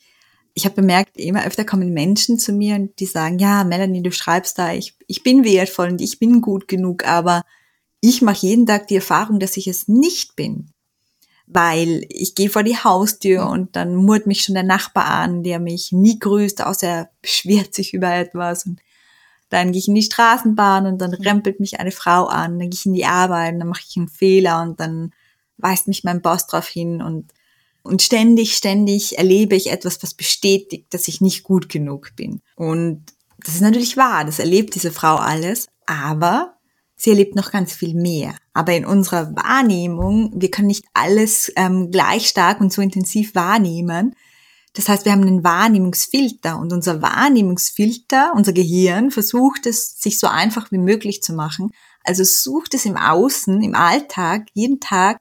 ich 0.54 0.66
habe 0.66 0.76
bemerkt, 0.76 1.18
immer 1.18 1.46
öfter 1.46 1.64
kommen 1.64 1.94
Menschen 1.94 2.38
zu 2.38 2.52
mir 2.52 2.76
und 2.76 3.00
die 3.00 3.06
sagen, 3.06 3.40
ja, 3.40 3.64
Melanie, 3.64 4.04
du 4.04 4.12
schreibst 4.12 4.58
da, 4.58 4.74
ich, 4.74 4.96
ich 5.08 5.24
bin 5.24 5.44
wertvoll 5.44 5.90
und 5.90 6.02
ich 6.02 6.20
bin 6.20 6.42
gut 6.42 6.68
genug, 6.68 7.06
aber 7.06 7.44
ich 8.02 8.22
mache 8.22 8.46
jeden 8.46 8.66
Tag 8.66 8.88
die 8.88 8.96
Erfahrung, 8.96 9.40
dass 9.40 9.58
ich 9.58 9.68
es 9.68 9.88
nicht 9.88 10.36
bin. 10.36 10.72
Weil 11.48 12.06
ich 12.10 12.36
gehe 12.36 12.50
vor 12.50 12.64
die 12.64 12.78
Haustür 12.78 13.48
und 13.48 13.76
dann 13.76 13.96
murrt 13.96 14.26
mich 14.26 14.42
schon 14.42 14.56
der 14.56 14.64
Nachbar 14.64 15.06
an, 15.06 15.44
der 15.44 15.60
mich 15.60 15.92
nie 15.92 16.18
grüßt, 16.18 16.64
außer 16.64 16.88
er 16.88 17.10
beschwert 17.22 17.74
sich 17.74 17.94
über 17.94 18.14
etwas. 18.14 18.66
Und 18.66 18.80
dann 19.50 19.72
gehe 19.72 19.80
ich 19.80 19.88
in 19.88 19.96
die 19.96 20.02
Straßenbahn 20.02 20.86
und 20.86 21.00
dann 21.00 21.14
rempelt 21.14 21.60
mich 21.60 21.80
eine 21.80 21.92
Frau 21.92 22.26
an, 22.26 22.58
dann 22.58 22.70
gehe 22.70 22.80
ich 22.80 22.86
in 22.86 22.94
die 22.94 23.06
Arbeit 23.06 23.54
und 23.54 23.60
dann 23.60 23.68
mache 23.68 23.84
ich 23.88 23.98
einen 23.98 24.08
Fehler 24.08 24.62
und 24.62 24.80
dann 24.80 25.14
weist 25.58 25.88
mich 25.88 26.04
mein 26.04 26.22
Boss 26.22 26.48
drauf 26.48 26.68
hin 26.68 27.02
und, 27.02 27.32
und 27.84 28.02
ständig, 28.02 28.56
ständig 28.56 29.18
erlebe 29.18 29.56
ich 29.56 29.72
etwas, 29.72 30.02
was 30.04 30.14
bestätigt, 30.14 30.94
dass 30.94 31.08
ich 31.08 31.22
nicht 31.22 31.44
gut 31.44 31.70
genug 31.70 32.16
bin. 32.16 32.42
Und 32.56 33.06
das 33.40 33.56
ist 33.56 33.62
natürlich 33.62 33.98
wahr, 33.98 34.24
das 34.26 34.40
erlebt 34.40 34.76
diese 34.76 34.92
Frau 34.92 35.16
alles, 35.16 35.68
aber 35.86 36.58
sie 36.96 37.10
erlebt 37.10 37.36
noch 37.36 37.52
ganz 37.52 37.74
viel 37.74 37.96
mehr. 37.96 38.36
Aber 38.54 38.74
in 38.74 38.86
unserer 38.86 39.36
Wahrnehmung, 39.36 40.32
wir 40.36 40.52
können 40.52 40.68
nicht 40.68 40.86
alles 40.94 41.52
ähm, 41.56 41.90
gleich 41.92 42.28
stark 42.28 42.62
und 42.62 42.72
so 42.72 42.82
intensiv 42.82 43.34
wahrnehmen. 43.34 44.16
Das 44.74 44.88
heißt, 44.88 45.06
wir 45.06 45.12
haben 45.12 45.24
einen 45.24 45.44
Wahrnehmungsfilter 45.44 46.58
und 46.60 46.72
unser 46.72 47.02
Wahrnehmungsfilter, 47.02 48.34
unser 48.36 48.54
Gehirn 48.54 49.12
versucht 49.12 49.66
es, 49.66 50.00
sich 50.00 50.20
so 50.20 50.28
einfach 50.28 50.72
wie 50.72 50.78
möglich 50.78 51.22
zu 51.24 51.34
machen. 51.34 51.72
Also 52.04 52.24
sucht 52.24 52.74
es 52.74 52.86
im 52.86 52.96
Außen, 52.96 53.62
im 53.62 53.76
Alltag, 53.76 54.48
jeden 54.54 54.80
Tag 54.80 55.20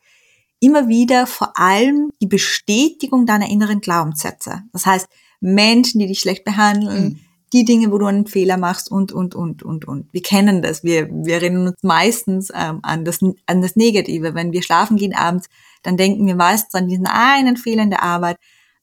immer 0.61 0.89
wieder 0.89 1.27
vor 1.27 1.59
allem 1.59 2.11
die 2.21 2.27
Bestätigung 2.27 3.27
deiner 3.27 3.49
inneren 3.49 3.81
Glaubenssätze. 3.81 4.63
Das 4.73 4.87
heißt, 4.87 5.09
Menschen, 5.41 5.99
die 5.99 6.07
dich 6.07 6.21
schlecht 6.21 6.45
behandeln, 6.45 7.05
mhm. 7.05 7.19
die 7.53 7.65
Dinge, 7.65 7.91
wo 7.91 7.99
du 7.99 8.07
einen 8.07 8.27
Fehler 8.27 8.59
machst 8.59 8.91
und, 8.91 9.11
und, 9.11 9.35
und, 9.35 9.63
und, 9.63 9.87
und. 9.87 10.13
Wir 10.13 10.23
kennen 10.23 10.63
das. 10.63 10.85
Wir, 10.85 11.09
wir 11.11 11.37
erinnern 11.37 11.69
uns 11.69 11.83
meistens 11.83 12.51
ähm, 12.55 12.81
an, 12.83 13.05
das, 13.05 13.21
an 13.47 13.63
das 13.63 13.75
Negative. 13.75 14.35
Wenn 14.35 14.53
wir 14.53 14.63
schlafen 14.63 14.99
gehen 14.99 15.15
abends, 15.15 15.49
dann 15.83 15.97
denken 15.97 16.27
wir 16.27 16.35
meistens 16.35 16.75
an 16.75 16.89
diesen 16.89 17.07
einen 17.07 17.57
Fehler 17.57 17.83
in 17.83 17.91
der 17.91 18.03
Arbeit, 18.03 18.37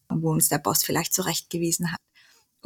wo 0.09 0.31
uns 0.31 0.49
der 0.49 0.57
Boss 0.57 0.83
vielleicht 0.83 1.13
zurechtgewiesen 1.13 1.91
hat. 1.91 1.99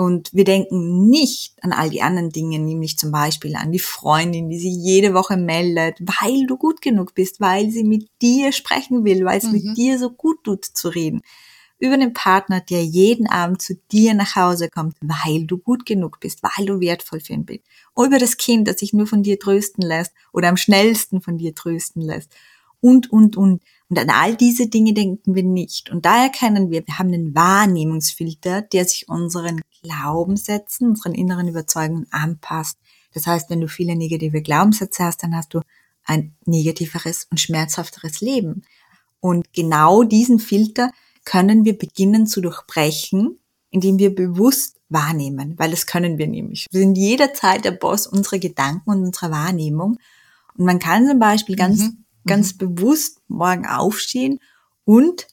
Und 0.01 0.33
wir 0.33 0.45
denken 0.45 1.11
nicht 1.11 1.63
an 1.63 1.73
all 1.73 1.91
die 1.91 2.01
anderen 2.01 2.31
Dinge, 2.31 2.57
nämlich 2.57 2.97
zum 2.97 3.11
Beispiel 3.11 3.55
an 3.55 3.71
die 3.71 3.77
Freundin, 3.77 4.49
die 4.49 4.57
sich 4.57 4.75
jede 4.75 5.13
Woche 5.13 5.37
meldet, 5.37 5.99
weil 5.99 6.47
du 6.47 6.57
gut 6.57 6.81
genug 6.81 7.13
bist, 7.13 7.39
weil 7.39 7.69
sie 7.69 7.83
mit 7.83 8.09
dir 8.19 8.51
sprechen 8.51 9.05
will, 9.05 9.23
weil 9.25 9.37
es 9.37 9.43
mhm. 9.43 9.51
mit 9.51 9.77
dir 9.77 9.99
so 9.99 10.09
gut 10.09 10.43
tut 10.43 10.65
zu 10.65 10.89
reden. 10.89 11.21
Über 11.77 11.99
den 11.99 12.13
Partner, 12.13 12.61
der 12.61 12.83
jeden 12.83 13.27
Abend 13.27 13.61
zu 13.61 13.75
dir 13.91 14.15
nach 14.15 14.35
Hause 14.35 14.69
kommt, 14.69 14.95
weil 15.01 15.45
du 15.45 15.59
gut 15.59 15.85
genug 15.85 16.19
bist, 16.19 16.41
weil 16.41 16.65
du 16.65 16.79
wertvoll 16.79 17.19
für 17.19 17.33
ihn 17.33 17.45
bist. 17.45 17.61
Und 17.93 18.07
über 18.07 18.17
das 18.17 18.37
Kind, 18.37 18.67
das 18.67 18.79
sich 18.79 18.93
nur 18.93 19.05
von 19.05 19.21
dir 19.21 19.37
trösten 19.37 19.83
lässt 19.83 20.13
oder 20.33 20.49
am 20.49 20.57
schnellsten 20.57 21.21
von 21.21 21.37
dir 21.37 21.53
trösten 21.53 22.01
lässt. 22.01 22.31
Und, 22.79 23.11
und, 23.11 23.37
und. 23.37 23.61
Und 23.87 23.99
an 23.99 24.09
all 24.09 24.35
diese 24.35 24.67
Dinge 24.67 24.93
denken 24.93 25.35
wir 25.35 25.43
nicht. 25.43 25.91
Und 25.91 26.07
da 26.07 26.23
erkennen 26.23 26.71
wir, 26.71 26.87
wir 26.87 26.97
haben 26.97 27.13
einen 27.13 27.35
Wahrnehmungsfilter, 27.35 28.63
der 28.63 28.85
sich 28.85 29.07
unseren 29.07 29.61
Glaubenssätzen, 29.83 30.89
unseren 30.89 31.13
inneren 31.13 31.47
Überzeugungen 31.47 32.07
anpasst. 32.11 32.77
Das 33.13 33.27
heißt, 33.27 33.49
wenn 33.49 33.61
du 33.61 33.67
viele 33.67 33.95
negative 33.95 34.41
Glaubenssätze 34.41 35.03
hast, 35.03 35.23
dann 35.23 35.35
hast 35.35 35.53
du 35.53 35.61
ein 36.05 36.35
negativeres 36.45 37.27
und 37.29 37.39
schmerzhafteres 37.39 38.21
Leben. 38.21 38.63
Und 39.19 39.53
genau 39.53 40.03
diesen 40.03 40.39
Filter 40.39 40.91
können 41.25 41.65
wir 41.65 41.77
beginnen 41.77 42.25
zu 42.25 42.41
durchbrechen, 42.41 43.39
indem 43.69 43.99
wir 43.99 44.13
bewusst 44.13 44.77
wahrnehmen, 44.89 45.53
weil 45.57 45.71
das 45.71 45.85
können 45.85 46.17
wir 46.17 46.27
nämlich. 46.27 46.67
Wir 46.71 46.81
sind 46.81 46.97
jederzeit 46.97 47.63
der 47.63 47.71
Boss 47.71 48.07
unserer 48.07 48.39
Gedanken 48.39 48.89
und 48.89 49.03
unserer 49.03 49.31
Wahrnehmung. 49.31 49.97
Und 50.57 50.65
man 50.65 50.79
kann 50.79 51.07
zum 51.07 51.19
Beispiel 51.19 51.55
ganz 51.55 51.81
mhm 51.81 52.01
ganz 52.25 52.53
mhm. 52.53 52.57
bewusst 52.57 53.21
morgen 53.27 53.65
aufstehen 53.65 54.39
und 54.85 55.27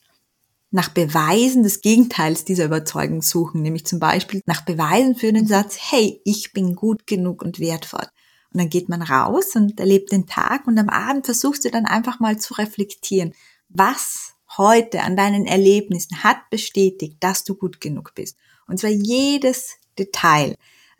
nach 0.70 0.90
Beweisen 0.90 1.62
des 1.62 1.80
Gegenteils 1.80 2.44
dieser 2.44 2.66
Überzeugung 2.66 3.22
suchen, 3.22 3.62
nämlich 3.62 3.86
zum 3.86 3.98
Beispiel 3.98 4.42
nach 4.46 4.62
Beweisen 4.62 5.14
für 5.14 5.32
den 5.32 5.46
Satz, 5.46 5.78
hey, 5.80 6.20
ich 6.24 6.52
bin 6.52 6.74
gut 6.74 7.06
genug 7.06 7.42
und 7.42 7.58
wertvoll. 7.58 8.06
Und 8.52 8.60
dann 8.60 8.68
geht 8.68 8.88
man 8.88 9.02
raus 9.02 9.56
und 9.56 9.80
erlebt 9.80 10.12
den 10.12 10.26
Tag 10.26 10.66
und 10.66 10.78
am 10.78 10.88
Abend 10.88 11.26
versuchst 11.26 11.64
du 11.64 11.70
dann 11.70 11.86
einfach 11.86 12.20
mal 12.20 12.38
zu 12.38 12.54
reflektieren, 12.54 13.34
was 13.68 14.34
heute 14.56 15.02
an 15.02 15.16
deinen 15.16 15.46
Erlebnissen 15.46 16.22
hat 16.22 16.38
bestätigt, 16.50 17.16
dass 17.20 17.44
du 17.44 17.54
gut 17.54 17.80
genug 17.80 18.14
bist. 18.14 18.36
Und 18.66 18.78
zwar 18.78 18.90
jedes 18.90 19.76
Detail. 19.98 20.54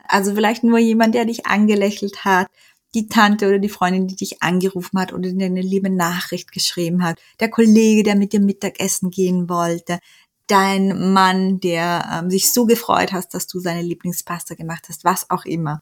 Also 0.07 0.33
vielleicht 0.33 0.63
nur 0.63 0.79
jemand, 0.79 1.13
der 1.15 1.25
dich 1.25 1.45
angelächelt 1.45 2.25
hat, 2.25 2.47
die 2.95 3.07
Tante 3.07 3.47
oder 3.47 3.59
die 3.59 3.69
Freundin, 3.69 4.07
die 4.07 4.15
dich 4.15 4.41
angerufen 4.41 4.99
hat 4.99 5.13
oder 5.13 5.31
dir 5.31 5.45
eine 5.45 5.61
liebe 5.61 5.89
Nachricht 5.89 6.51
geschrieben 6.51 7.03
hat, 7.03 7.19
der 7.39 7.49
Kollege, 7.49 8.03
der 8.03 8.15
mit 8.15 8.33
dir 8.33 8.39
Mittagessen 8.39 9.11
gehen 9.11 9.47
wollte, 9.49 9.99
dein 10.47 11.13
Mann, 11.13 11.59
der 11.59 12.09
ähm, 12.11 12.29
sich 12.29 12.51
so 12.51 12.65
gefreut 12.65 13.13
hast, 13.13 13.33
dass 13.33 13.47
du 13.47 13.59
seine 13.59 13.83
Lieblingspasta 13.83 14.55
gemacht 14.55 14.87
hast, 14.89 15.05
was 15.05 15.29
auch 15.29 15.45
immer. 15.45 15.81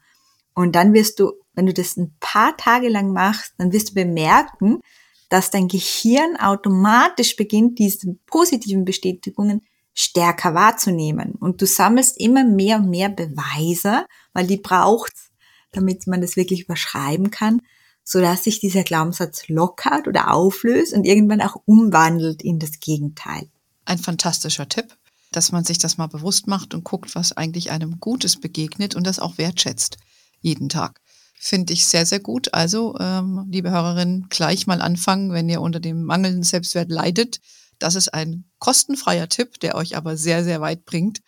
Und 0.54 0.74
dann 0.74 0.92
wirst 0.92 1.20
du, 1.20 1.32
wenn 1.54 1.66
du 1.66 1.72
das 1.72 1.96
ein 1.96 2.14
paar 2.20 2.56
Tage 2.56 2.88
lang 2.88 3.12
machst, 3.12 3.54
dann 3.58 3.72
wirst 3.72 3.90
du 3.90 3.94
bemerken, 3.94 4.80
dass 5.28 5.50
dein 5.50 5.68
Gehirn 5.68 6.36
automatisch 6.36 7.36
beginnt, 7.36 7.78
diese 7.78 8.14
positiven 8.26 8.84
Bestätigungen 8.84 9.62
stärker 9.94 10.54
wahrzunehmen. 10.54 11.32
Und 11.32 11.60
du 11.60 11.66
sammelst 11.66 12.20
immer 12.20 12.44
mehr 12.44 12.76
und 12.76 12.90
mehr 12.90 13.08
Beweise, 13.08 14.06
weil 14.32 14.46
die 14.46 14.56
braucht's 14.58 15.27
damit 15.72 16.06
man 16.06 16.20
das 16.20 16.36
wirklich 16.36 16.62
überschreiben 16.62 17.30
kann, 17.30 17.60
so 18.04 18.20
dass 18.20 18.44
sich 18.44 18.60
dieser 18.60 18.84
Glaubenssatz 18.84 19.48
lockert 19.48 20.08
oder 20.08 20.32
auflöst 20.32 20.94
und 20.94 21.04
irgendwann 21.04 21.42
auch 21.42 21.56
umwandelt 21.66 22.42
in 22.42 22.58
das 22.58 22.80
Gegenteil. 22.80 23.48
Ein 23.84 23.98
fantastischer 23.98 24.68
Tipp, 24.68 24.96
dass 25.30 25.52
man 25.52 25.64
sich 25.64 25.78
das 25.78 25.98
mal 25.98 26.06
bewusst 26.06 26.46
macht 26.46 26.72
und 26.72 26.84
guckt, 26.84 27.14
was 27.14 27.36
eigentlich 27.36 27.70
einem 27.70 28.00
Gutes 28.00 28.40
begegnet 28.40 28.94
und 28.94 29.06
das 29.06 29.18
auch 29.18 29.36
wertschätzt 29.36 29.98
jeden 30.40 30.68
Tag. 30.68 31.00
Finde 31.40 31.72
ich 31.72 31.86
sehr, 31.86 32.06
sehr 32.06 32.20
gut. 32.20 32.52
Also, 32.54 32.96
ähm, 32.98 33.46
liebe 33.48 33.70
Hörerinnen, 33.70 34.26
gleich 34.28 34.66
mal 34.66 34.80
anfangen, 34.80 35.32
wenn 35.32 35.48
ihr 35.48 35.60
unter 35.60 35.78
dem 35.78 36.02
mangelnden 36.02 36.42
Selbstwert 36.42 36.90
leidet. 36.90 37.40
Das 37.78 37.94
ist 37.94 38.12
ein 38.12 38.44
kostenfreier 38.58 39.28
Tipp, 39.28 39.60
der 39.60 39.76
euch 39.76 39.96
aber 39.96 40.16
sehr, 40.16 40.42
sehr 40.42 40.60
weit 40.60 40.84
bringt 40.84 41.20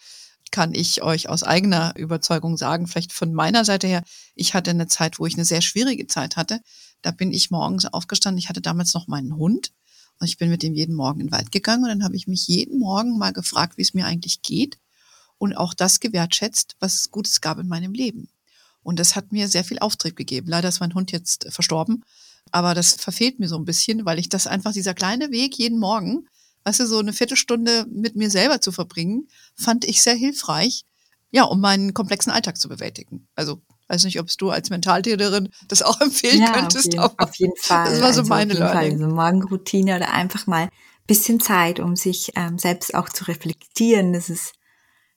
kann 0.50 0.74
ich 0.74 1.02
euch 1.02 1.28
aus 1.28 1.42
eigener 1.42 1.94
Überzeugung 1.96 2.56
sagen, 2.56 2.86
vielleicht 2.86 3.12
von 3.12 3.32
meiner 3.32 3.64
Seite 3.64 3.86
her, 3.86 4.02
ich 4.34 4.54
hatte 4.54 4.70
eine 4.70 4.88
Zeit, 4.88 5.18
wo 5.18 5.26
ich 5.26 5.34
eine 5.34 5.44
sehr 5.44 5.60
schwierige 5.60 6.06
Zeit 6.06 6.36
hatte. 6.36 6.60
Da 7.02 7.10
bin 7.12 7.32
ich 7.32 7.50
morgens 7.50 7.86
aufgestanden. 7.86 8.38
Ich 8.38 8.48
hatte 8.48 8.60
damals 8.60 8.94
noch 8.94 9.06
meinen 9.06 9.36
Hund 9.36 9.72
und 10.18 10.26
ich 10.26 10.36
bin 10.36 10.50
mit 10.50 10.62
dem 10.62 10.74
jeden 10.74 10.94
Morgen 10.94 11.20
in 11.20 11.26
den 11.26 11.32
Wald 11.32 11.52
gegangen 11.52 11.84
und 11.84 11.88
dann 11.88 12.04
habe 12.04 12.16
ich 12.16 12.26
mich 12.26 12.46
jeden 12.46 12.78
Morgen 12.78 13.18
mal 13.18 13.32
gefragt, 13.32 13.78
wie 13.78 13.82
es 13.82 13.94
mir 13.94 14.06
eigentlich 14.06 14.42
geht 14.42 14.78
und 15.38 15.56
auch 15.56 15.72
das 15.72 16.00
gewertschätzt, 16.00 16.76
was 16.80 16.94
es 16.94 17.10
Gutes 17.10 17.40
gab 17.40 17.58
in 17.58 17.68
meinem 17.68 17.92
Leben. 17.92 18.28
Und 18.82 18.98
das 18.98 19.16
hat 19.16 19.32
mir 19.32 19.48
sehr 19.48 19.64
viel 19.64 19.78
Auftrieb 19.78 20.16
gegeben. 20.16 20.48
Leider 20.48 20.68
ist 20.68 20.80
mein 20.80 20.94
Hund 20.94 21.12
jetzt 21.12 21.46
verstorben, 21.50 22.04
aber 22.50 22.74
das 22.74 22.94
verfehlt 22.94 23.38
mir 23.38 23.48
so 23.48 23.56
ein 23.56 23.64
bisschen, 23.64 24.04
weil 24.04 24.18
ich 24.18 24.28
das 24.28 24.46
einfach, 24.46 24.72
dieser 24.72 24.94
kleine 24.94 25.30
Weg 25.30 25.56
jeden 25.58 25.78
Morgen, 25.78 26.26
weißt 26.64 26.80
du, 26.80 26.86
so 26.86 26.98
eine 26.98 27.12
Viertelstunde 27.12 27.86
mit 27.90 28.16
mir 28.16 28.30
selber 28.30 28.60
zu 28.60 28.72
verbringen, 28.72 29.28
fand 29.54 29.84
ich 29.84 30.02
sehr 30.02 30.14
hilfreich, 30.14 30.84
ja, 31.30 31.44
um 31.44 31.60
meinen 31.60 31.94
komplexen 31.94 32.32
Alltag 32.32 32.58
zu 32.58 32.68
bewältigen. 32.68 33.28
Also 33.34 33.60
weiß 33.88 34.04
nicht, 34.04 34.20
ob 34.20 34.28
du 34.38 34.50
als 34.50 34.70
Mentaltrainerin 34.70 35.50
das 35.68 35.82
auch 35.82 36.00
empfehlen 36.00 36.42
ja, 36.42 36.52
könntest. 36.52 36.98
Auf 36.98 37.10
jeden, 37.10 37.18
auf 37.18 37.34
jeden 37.36 37.56
Fall. 37.56 37.90
Das 37.90 38.00
war 38.00 38.12
so 38.12 38.20
also 38.20 38.28
meine 38.28 38.52
auf 38.52 38.58
jeden 38.58 38.72
Learning. 38.72 38.98
Fall. 38.98 39.08
So 39.08 39.14
Morgenroutine 39.14 39.96
oder 39.96 40.12
einfach 40.12 40.46
mal 40.46 40.68
bisschen 41.06 41.40
Zeit, 41.40 41.80
um 41.80 41.96
sich 41.96 42.32
ähm, 42.36 42.56
selbst 42.56 42.94
auch 42.94 43.08
zu 43.08 43.24
reflektieren. 43.24 44.12
Das 44.12 44.30
ist 44.30 44.52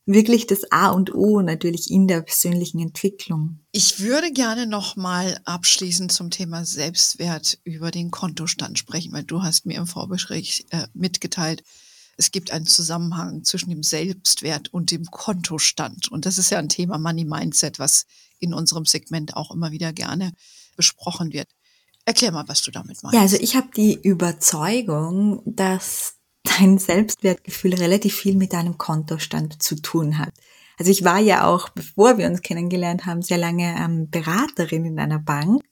wirklich 0.05 0.47
das 0.47 0.71
A 0.71 0.89
und 0.89 1.13
O 1.13 1.41
natürlich 1.41 1.89
in 1.89 2.07
der 2.07 2.21
persönlichen 2.21 2.79
Entwicklung. 2.79 3.59
Ich 3.71 3.99
würde 3.99 4.31
gerne 4.31 4.67
noch 4.67 4.95
mal 4.95 5.39
abschließend 5.45 6.11
zum 6.11 6.29
Thema 6.29 6.65
Selbstwert 6.65 7.59
über 7.63 7.91
den 7.91 8.11
Kontostand 8.11 8.77
sprechen, 8.77 9.13
weil 9.13 9.23
du 9.23 9.43
hast 9.43 9.65
mir 9.65 9.77
im 9.77 9.87
Vorgespräch 9.87 10.65
äh, 10.71 10.87
mitgeteilt, 10.93 11.63
es 12.15 12.31
gibt 12.31 12.51
einen 12.51 12.67
Zusammenhang 12.67 13.43
zwischen 13.43 13.69
dem 13.69 13.81
Selbstwert 13.83 14.71
und 14.71 14.91
dem 14.91 15.05
Kontostand. 15.05 16.11
Und 16.11 16.25
das 16.25 16.37
ist 16.37 16.51
ja 16.51 16.59
ein 16.59 16.69
Thema 16.69 16.99
Money 16.99 17.25
Mindset, 17.25 17.79
was 17.79 18.05
in 18.39 18.53
unserem 18.53 18.85
Segment 18.85 19.35
auch 19.35 19.51
immer 19.51 19.71
wieder 19.71 19.93
gerne 19.93 20.31
besprochen 20.75 21.33
wird. 21.33 21.47
Erklär 22.05 22.31
mal, 22.31 22.47
was 22.47 22.61
du 22.61 22.71
damit 22.71 23.01
meinst. 23.01 23.15
Ja, 23.15 23.21
also 23.21 23.37
ich 23.37 23.55
habe 23.55 23.69
die 23.75 23.99
Überzeugung, 23.99 25.41
dass 25.45 26.15
dein 26.43 26.77
Selbstwertgefühl 26.77 27.73
relativ 27.73 28.15
viel 28.15 28.35
mit 28.35 28.53
deinem 28.53 28.77
Kontostand 28.77 29.61
zu 29.61 29.75
tun 29.75 30.17
hat. 30.17 30.33
Also 30.77 30.91
ich 30.91 31.03
war 31.03 31.19
ja 31.19 31.47
auch, 31.47 31.69
bevor 31.69 32.17
wir 32.17 32.27
uns 32.27 32.41
kennengelernt 32.41 33.05
haben, 33.05 33.21
sehr 33.21 33.37
lange 33.37 33.75
ähm, 33.77 34.09
Beraterin 34.09 34.85
in 34.85 34.99
einer 34.99 35.19
Bank. 35.19 35.63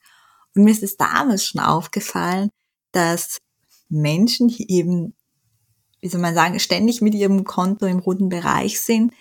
Und 0.55 0.63
mir 0.63 0.71
ist 0.71 0.83
es 0.83 0.97
damals 0.97 1.45
schon 1.45 1.61
aufgefallen, 1.61 2.49
dass 2.91 3.39
Menschen, 3.89 4.47
die 4.47 4.71
eben, 4.71 5.13
wie 6.01 6.07
soll 6.07 6.21
man 6.21 6.35
sagen, 6.35 6.59
ständig 6.59 7.01
mit 7.01 7.15
ihrem 7.15 7.43
Konto 7.43 7.85
im 7.85 7.99
roten 7.99 8.29
Bereich 8.29 8.79
sind 8.81 9.13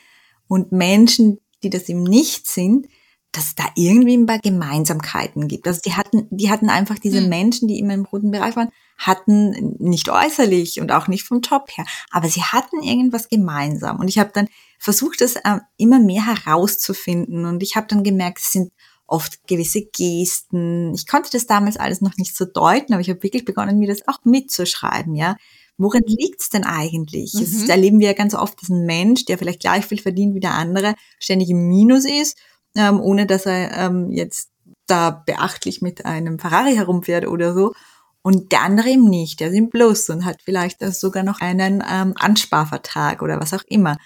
und 0.49 0.73
Menschen, 0.73 1.39
die 1.63 1.71
das 1.71 1.89
eben 1.89 2.05
nicht 2.05 2.47
sind, 2.47 2.87
dass 3.33 3.47
es 3.47 3.55
da 3.55 3.65
irgendwie 3.77 4.17
ein 4.17 4.27
paar 4.27 4.41
Gemeinsamkeiten 4.41 5.47
gibt. 5.47 5.67
Also 5.69 5.81
die 5.85 5.95
hatten, 5.95 6.27
die 6.31 6.51
hatten 6.51 6.69
einfach 6.69 6.99
diese 6.99 7.21
hm. 7.21 7.29
Menschen, 7.29 7.69
die 7.69 7.79
immer 7.79 7.95
im 7.95 8.05
roten 8.05 8.31
Bereich 8.31 8.57
waren, 8.57 8.71
hatten 9.01 9.77
nicht 9.79 10.09
äußerlich 10.09 10.81
und 10.81 10.93
auch 10.93 11.09
nicht 11.09 11.25
vom 11.25 11.41
Job 11.41 11.69
her, 11.75 11.85
aber 12.11 12.29
sie 12.29 12.43
hatten 12.43 12.83
irgendwas 12.83 13.29
gemeinsam. 13.29 13.99
Und 13.99 14.09
ich 14.09 14.19
habe 14.19 14.31
dann 14.33 14.49
versucht, 14.79 15.21
das 15.21 15.37
äh, 15.37 15.59
immer 15.77 15.99
mehr 16.01 16.27
herauszufinden. 16.27 17.45
Und 17.45 17.63
ich 17.63 17.77
habe 17.77 17.87
dann 17.89 18.05
gemerkt, 18.05 18.39
es 18.39 18.53
sind 18.53 18.73
oft 19.07 19.47
gewisse 19.47 19.83
Gesten. 19.87 20.95
Ich 20.95 21.07
konnte 21.07 21.31
das 21.33 21.47
damals 21.47 21.77
alles 21.77 22.01
noch 22.01 22.17
nicht 22.17 22.37
so 22.37 22.45
deuten, 22.45 22.93
aber 22.93 23.01
ich 23.01 23.11
habe 23.11 23.23
wirklich 23.23 23.45
begonnen, 23.45 23.79
mir 23.79 23.89
das 23.89 24.07
auch 24.07 24.25
mitzuschreiben, 24.25 25.15
ja. 25.15 25.37
Worin 25.79 26.05
liegt's 26.07 26.51
denn 26.51 26.65
eigentlich? 26.65 27.33
Mhm. 27.33 27.41
Das 27.41 27.69
erleben 27.69 28.01
wir 28.01 28.09
ja 28.09 28.13
ganz 28.13 28.35
oft, 28.35 28.61
dass 28.61 28.69
ein 28.69 28.85
Mensch, 28.85 29.25
der 29.25 29.39
vielleicht 29.39 29.61
gleich 29.61 29.87
viel 29.87 30.01
verdient 30.01 30.35
wie 30.35 30.41
der 30.41 30.53
andere, 30.53 30.95
ständig 31.19 31.49
im 31.49 31.69
Minus 31.69 32.05
ist 32.05 32.37
ähm, 32.75 33.01
ohne 33.01 33.27
dass 33.27 33.47
er 33.47 33.77
ähm, 33.77 34.11
jetzt 34.11 34.51
da 34.87 35.11
beachtlich 35.11 35.83
mit 35.83 36.05
einem 36.05 36.39
Ferrari 36.39 36.75
herumfährt 36.75 37.27
oder 37.27 37.55
so. 37.55 37.75
Und 38.23 38.53
der 38.53 38.63
andere 38.63 38.91
eben 38.91 39.09
nicht, 39.09 39.41
der 39.41 39.49
ist 39.49 39.57
im 39.57 39.71
Plus 39.71 40.11
und 40.11 40.25
hat 40.25 40.43
vielleicht 40.43 40.81
sogar 40.81 41.23
noch 41.23 41.41
einen 41.41 41.83
ähm, 41.91 42.15
Ansparvertrag 42.17 43.23
oder 43.23 43.41
was 43.41 43.55
auch 43.55 43.63
immer. 43.67 43.97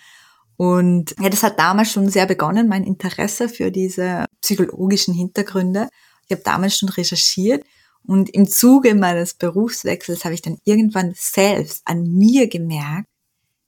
Und 0.57 1.17
ja, 1.21 1.29
das 1.29 1.43
hat 1.43 1.59
damals 1.59 1.91
schon 1.91 2.09
sehr 2.09 2.27
begonnen, 2.27 2.69
mein 2.69 2.85
Interesse 2.85 3.49
für 3.49 3.73
diese 3.73 4.25
psychologischen 4.41 5.15
Hintergründe. 5.15 5.89
Ich 6.27 6.33
habe 6.33 6.43
damals 6.45 6.79
schon 6.79 6.89
recherchiert 6.91 7.65
und 8.07 8.31
im 8.31 8.49
Zuge 8.49 8.95
meines 8.95 9.35
Berufswechsels 9.35 10.25
habe 10.25 10.35
ich 10.35 10.43
dann 10.43 10.59
irgendwann 10.65 11.13
selbst 11.17 11.83
an 11.87 12.05
mir 12.05 12.49
gemerkt, 12.49 13.09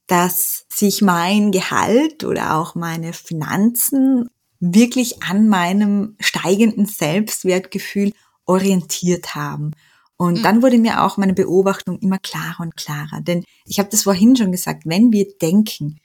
dass 0.07 0.67
sich 0.69 1.03
mein 1.03 1.51
Gehalt 1.53 2.23
oder 2.23 2.57
auch 2.57 2.75
meine 2.75 3.13
Finanzen 3.13 4.29
wirklich 4.61 5.23
an 5.23 5.49
meinem 5.49 6.17
steigenden 6.21 6.87
Selbstwertgefühl 6.87 8.13
orientiert 8.45 9.35
haben. 9.35 9.73
Und 10.16 10.38
mhm. 10.38 10.42
dann 10.42 10.62
wurde 10.62 10.79
mir 10.79 11.02
auch 11.02 11.16
meine 11.16 11.35
Beobachtung 11.35 11.98
immer 11.98 12.18
klarer 12.18 12.61
und 12.61 12.76
klarer. 12.76 13.20
Denn 13.20 13.44
ich 13.66 13.79
habe 13.79 13.90
das 13.90 14.05
vorhin 14.05 14.37
schon 14.37 14.52
gesagt, 14.52 14.85
wenn 14.87 15.12
wir 15.12 15.26
denken, 15.40 15.98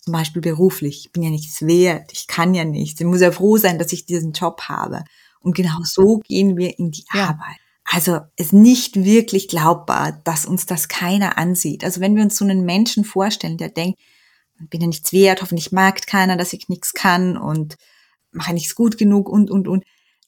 zum 0.00 0.12
Beispiel 0.12 0.42
beruflich, 0.42 1.06
ich 1.06 1.12
bin 1.12 1.22
ja 1.22 1.30
nichts 1.30 1.62
wert, 1.62 2.12
ich 2.12 2.26
kann 2.28 2.54
ja 2.54 2.64
nichts, 2.64 3.00
ich 3.00 3.06
muss 3.06 3.20
ja 3.20 3.32
froh 3.32 3.56
sein, 3.56 3.78
dass 3.78 3.92
ich 3.92 4.06
diesen 4.06 4.32
Job 4.32 4.62
habe. 4.62 5.04
Und 5.40 5.56
genau 5.56 5.78
so 5.82 6.18
gehen 6.18 6.56
wir 6.56 6.78
in 6.78 6.90
die 6.90 7.04
ja. 7.12 7.28
Arbeit. 7.28 7.56
Also 7.84 8.20
es 8.36 8.46
ist 8.46 8.52
nicht 8.52 9.04
wirklich 9.04 9.48
glaubbar, 9.48 10.20
dass 10.24 10.44
uns 10.44 10.66
das 10.66 10.88
keiner 10.88 11.38
ansieht. 11.38 11.84
Also 11.84 12.00
wenn 12.00 12.16
wir 12.16 12.22
uns 12.22 12.36
so 12.36 12.44
einen 12.44 12.64
Menschen 12.64 13.04
vorstellen, 13.04 13.58
der 13.58 13.68
denkt, 13.68 14.00
ich 14.60 14.68
bin 14.68 14.80
ja 14.80 14.86
nichts 14.86 15.12
wert, 15.12 15.42
hoffentlich 15.42 15.72
mag 15.72 16.06
keiner, 16.06 16.36
dass 16.36 16.52
ich 16.52 16.68
nichts 16.68 16.94
kann 16.94 17.36
und 17.36 17.76
mache 18.32 18.54
nichts 18.54 18.74
gut 18.74 18.98
genug 18.98 19.28
und, 19.28 19.50
und, 19.50 19.68
und, 19.68 19.84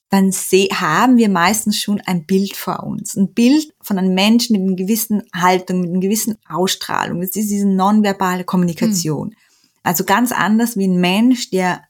dann 0.09 0.31
haben 0.31 1.17
wir 1.17 1.29
meistens 1.29 1.77
schon 1.77 2.01
ein 2.01 2.25
Bild 2.25 2.55
vor 2.55 2.83
uns. 2.83 3.15
Ein 3.15 3.33
Bild 3.33 3.71
von 3.81 3.99
einem 3.99 4.15
Menschen 4.15 4.53
mit 4.53 4.61
einer 4.61 4.75
gewissen 4.75 5.23
Haltung, 5.33 5.81
mit 5.81 5.91
einer 5.91 5.99
gewissen 5.99 6.37
Ausstrahlung. 6.47 7.21
Das 7.21 7.29
ist 7.35 7.49
diese 7.49 7.67
nonverbale 7.67 8.43
Kommunikation. 8.43 9.29
Mhm. 9.29 9.35
Also 9.83 10.03
ganz 10.03 10.31
anders 10.31 10.77
wie 10.77 10.87
ein 10.87 10.99
Mensch, 10.99 11.51
der 11.51 11.83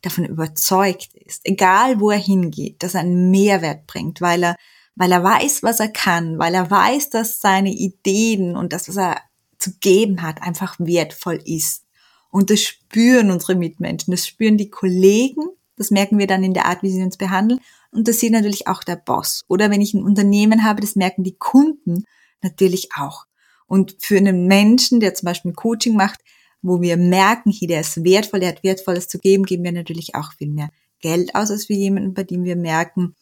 davon 0.00 0.24
überzeugt 0.24 1.14
ist, 1.14 1.40
egal 1.44 1.98
wo 2.00 2.10
er 2.10 2.18
hingeht, 2.18 2.82
dass 2.82 2.94
er 2.94 3.00
einen 3.00 3.30
Mehrwert 3.30 3.86
bringt, 3.88 4.20
weil 4.20 4.44
er, 4.44 4.56
weil 4.94 5.10
er 5.10 5.24
weiß, 5.24 5.64
was 5.64 5.80
er 5.80 5.88
kann, 5.88 6.38
weil 6.38 6.54
er 6.54 6.70
weiß, 6.70 7.10
dass 7.10 7.40
seine 7.40 7.72
Ideen 7.72 8.56
und 8.56 8.72
das, 8.72 8.88
was 8.88 8.96
er 8.96 9.20
zu 9.58 9.72
geben 9.80 10.22
hat, 10.22 10.40
einfach 10.42 10.76
wertvoll 10.78 11.40
ist. 11.44 11.84
Und 12.30 12.50
das 12.50 12.62
spüren 12.62 13.30
unsere 13.30 13.56
Mitmenschen, 13.56 14.12
das 14.12 14.26
spüren 14.26 14.56
die 14.56 14.70
Kollegen, 14.70 15.42
das 15.76 15.90
merken 15.90 16.18
wir 16.18 16.26
dann 16.26 16.42
in 16.42 16.54
der 16.54 16.66
Art, 16.66 16.82
wie 16.82 16.90
sie 16.90 17.02
uns 17.02 17.16
behandeln. 17.16 17.60
Und 17.90 18.08
das 18.08 18.18
sieht 18.18 18.32
natürlich 18.32 18.66
auch 18.66 18.82
der 18.82 18.96
Boss. 18.96 19.44
Oder 19.48 19.70
wenn 19.70 19.80
ich 19.80 19.94
ein 19.94 20.02
Unternehmen 20.02 20.64
habe, 20.64 20.80
das 20.80 20.96
merken 20.96 21.22
die 21.22 21.36
Kunden 21.36 22.04
natürlich 22.42 22.90
auch. 22.96 23.26
Und 23.66 23.96
für 23.98 24.16
einen 24.16 24.46
Menschen, 24.46 25.00
der 25.00 25.14
zum 25.14 25.26
Beispiel 25.26 25.52
ein 25.52 25.56
Coaching 25.56 25.96
macht, 25.96 26.20
wo 26.62 26.80
wir 26.80 26.96
merken, 26.96 27.50
hier, 27.50 27.68
der 27.68 27.80
ist 27.80 28.02
wertvoll, 28.04 28.40
der 28.40 28.50
hat 28.50 28.62
Wertvolles 28.64 29.08
zu 29.08 29.18
geben, 29.18 29.44
geben 29.44 29.64
wir 29.64 29.72
natürlich 29.72 30.14
auch 30.14 30.32
viel 30.34 30.50
mehr 30.50 30.70
Geld 31.00 31.34
aus 31.34 31.50
als 31.50 31.66
für 31.66 31.74
jemanden, 31.74 32.14
bei 32.14 32.24
dem 32.24 32.44
wir 32.44 32.56
merken, 32.56 33.14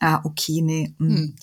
ah, 0.00 0.20
okay, 0.24 0.62
nee, 0.62 0.94
mh, 0.98 1.14
hm. 1.14 1.36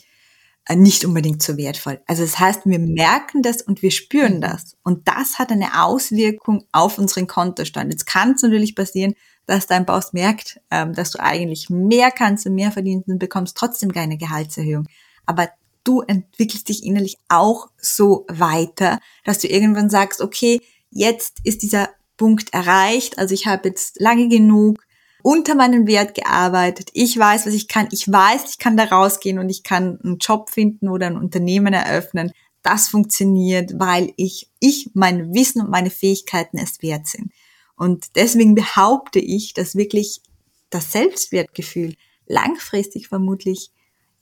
Äh, 0.68 0.76
nicht 0.76 1.06
unbedingt 1.06 1.44
so 1.44 1.58
wertvoll. 1.58 2.02
Also 2.08 2.24
das 2.24 2.40
heißt, 2.40 2.62
wir 2.66 2.80
merken 2.80 3.44
das 3.44 3.62
und 3.62 3.84
wir 3.84 3.92
spüren 3.92 4.38
mhm. 4.38 4.42
das. 4.42 4.76
Und 4.84 5.08
das 5.08 5.38
hat 5.38 5.52
eine 5.52 5.84
Auswirkung 5.84 6.66
auf 6.72 6.98
unseren 6.98 7.28
Kontostand. 7.28 7.92
Jetzt 7.92 8.08
kann 8.08 8.32
es 8.32 8.42
natürlich 8.42 8.76
passieren, 8.76 9.14
dass 9.46 9.68
dein 9.68 9.86
Boss 9.86 10.14
merkt, 10.14 10.60
ähm, 10.72 10.94
dass 10.94 11.12
du 11.12 11.20
eigentlich 11.20 11.70
mehr 11.70 12.12
kannst 12.12 12.46
und 12.46 12.56
mehr 12.56 12.72
verdienst 12.72 13.08
und 13.08 13.20
bekommst 13.20 13.58
trotzdem 13.58 13.92
keine 13.92 14.18
Gehaltserhöhung. 14.18 14.88
Aber 15.26 15.50
du 15.84 16.02
entwickelst 16.02 16.70
dich 16.70 16.84
innerlich 16.84 17.18
auch 17.30 17.68
so 17.78 18.26
weiter, 18.28 19.00
dass 19.24 19.40
du 19.40 19.48
irgendwann 19.48 19.90
sagst, 19.90 20.22
okay, 20.22 20.62
jetzt 20.90 21.40
ist 21.44 21.62
dieser 21.62 21.90
Punkt 22.18 22.54
erreicht, 22.54 23.20
also 23.20 23.34
ich 23.34 23.46
habe 23.46 23.70
jetzt 23.70 24.00
lange 24.00 24.30
genug 24.30 24.80
unter 25.26 25.56
meinen 25.56 25.88
Wert 25.88 26.14
gearbeitet. 26.14 26.92
Ich 26.94 27.18
weiß, 27.18 27.48
was 27.48 27.54
ich 27.56 27.68
kann. 27.68 27.88
Ich 27.92 28.12
weiß, 28.12 28.44
ich 28.48 28.60
kann 28.60 28.78
da 28.78 28.84
rausgehen 28.84 29.40
und 29.40 29.50
ich 29.50 29.64
kann 29.64 30.00
einen 30.04 30.20
Job 30.20 30.52
finden 30.52 30.88
oder 30.88 31.08
ein 31.08 31.18
Unternehmen 31.18 31.74
eröffnen. 31.74 32.32
Das 32.62 32.90
funktioniert, 32.90 33.72
weil 33.80 34.14
ich, 34.18 34.52
ich 34.60 34.92
mein 34.94 35.34
Wissen 35.34 35.62
und 35.62 35.72
meine 35.72 35.90
Fähigkeiten 35.90 36.60
es 36.60 36.82
wert 36.84 37.08
sind. 37.08 37.32
Und 37.76 38.16
deswegen 38.16 38.56
behaupte 38.56 39.20
ich, 39.20 39.54
dass 39.54 39.76
wirklich 39.76 40.22
das 40.70 40.92
Selbstwertgefühl 40.92 41.96
langfristig 42.26 43.08
vermutlich 43.08 43.72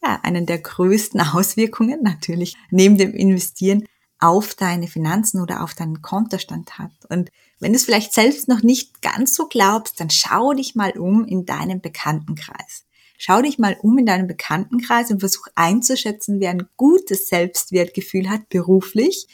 ja, 0.03 0.19
einen 0.23 0.45
der 0.45 0.59
größten 0.59 1.21
Auswirkungen 1.33 2.01
natürlich 2.03 2.55
neben 2.71 2.97
dem 2.97 3.13
Investieren 3.13 3.85
auf 4.19 4.55
deine 4.55 4.87
Finanzen 4.87 5.41
oder 5.41 5.63
auf 5.63 5.73
deinen 5.73 6.01
Kontostand 6.01 6.79
hat. 6.79 6.91
Und 7.09 7.29
wenn 7.59 7.73
du 7.73 7.77
es 7.77 7.85
vielleicht 7.85 8.13
selbst 8.13 8.47
noch 8.47 8.63
nicht 8.63 9.01
ganz 9.01 9.35
so 9.35 9.47
glaubst, 9.47 9.99
dann 9.99 10.09
schau 10.09 10.53
dich 10.53 10.75
mal 10.75 10.91
um 10.97 11.25
in 11.25 11.45
deinem 11.45 11.81
Bekanntenkreis. 11.81 12.85
Schau 13.17 13.41
dich 13.41 13.59
mal 13.59 13.77
um 13.81 13.97
in 13.97 14.05
deinem 14.05 14.27
Bekanntenkreis 14.27 15.11
und 15.11 15.19
versuch 15.19 15.47
einzuschätzen, 15.55 16.39
wer 16.39 16.51
ein 16.51 16.67
gutes 16.77 17.27
Selbstwertgefühl 17.27 18.29
hat, 18.29 18.47
beruflich 18.49 19.27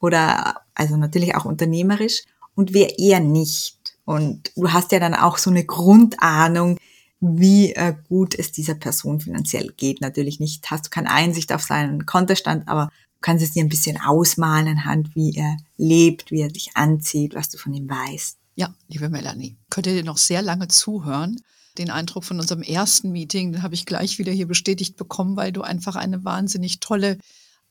oder 0.00 0.62
also 0.74 0.96
natürlich 0.96 1.34
auch 1.34 1.44
unternehmerisch 1.44 2.22
und 2.54 2.74
wer 2.74 2.98
eher 2.98 3.20
nicht. 3.20 3.78
Und 4.04 4.50
du 4.56 4.72
hast 4.72 4.92
ja 4.92 4.98
dann 4.98 5.14
auch 5.14 5.38
so 5.38 5.50
eine 5.50 5.64
Grundahnung, 5.64 6.78
wie 7.20 7.72
äh, 7.72 7.94
gut 8.08 8.34
es 8.36 8.50
dieser 8.50 8.74
Person 8.74 9.20
finanziell 9.20 9.72
geht. 9.76 10.00
Natürlich 10.00 10.40
nicht, 10.40 10.68
hast 10.70 10.86
du 10.86 10.90
keine 10.90 11.10
Einsicht 11.10 11.52
auf 11.52 11.62
seinen 11.62 12.04
Kontostand, 12.04 12.66
aber 12.66 12.90
kannst 13.20 13.44
es 13.44 13.52
dir 13.52 13.64
ein 13.64 13.68
bisschen 13.68 13.98
ausmalen 14.00 14.66
anhand, 14.66 15.14
wie 15.14 15.32
er 15.36 15.56
lebt, 15.76 16.32
wie 16.32 16.40
er 16.40 16.50
sich 16.50 16.72
anzieht, 16.74 17.34
was 17.34 17.48
du 17.48 17.58
von 17.58 17.72
ihm 17.72 17.88
weißt. 17.88 18.38
Ja, 18.56 18.74
liebe 18.88 19.08
Melanie, 19.08 19.56
könnt 19.70 19.86
ihr 19.86 19.94
dir 19.94 20.04
noch 20.04 20.18
sehr 20.18 20.42
lange 20.42 20.68
zuhören. 20.68 21.40
Den 21.78 21.90
Eindruck 21.90 22.24
von 22.24 22.38
unserem 22.38 22.62
ersten 22.62 23.12
Meeting, 23.12 23.52
den 23.52 23.62
habe 23.62 23.74
ich 23.74 23.86
gleich 23.86 24.18
wieder 24.18 24.32
hier 24.32 24.46
bestätigt 24.46 24.96
bekommen, 24.96 25.36
weil 25.36 25.52
du 25.52 25.62
einfach 25.62 25.96
eine 25.96 26.24
wahnsinnig 26.24 26.80
tolle 26.80 27.18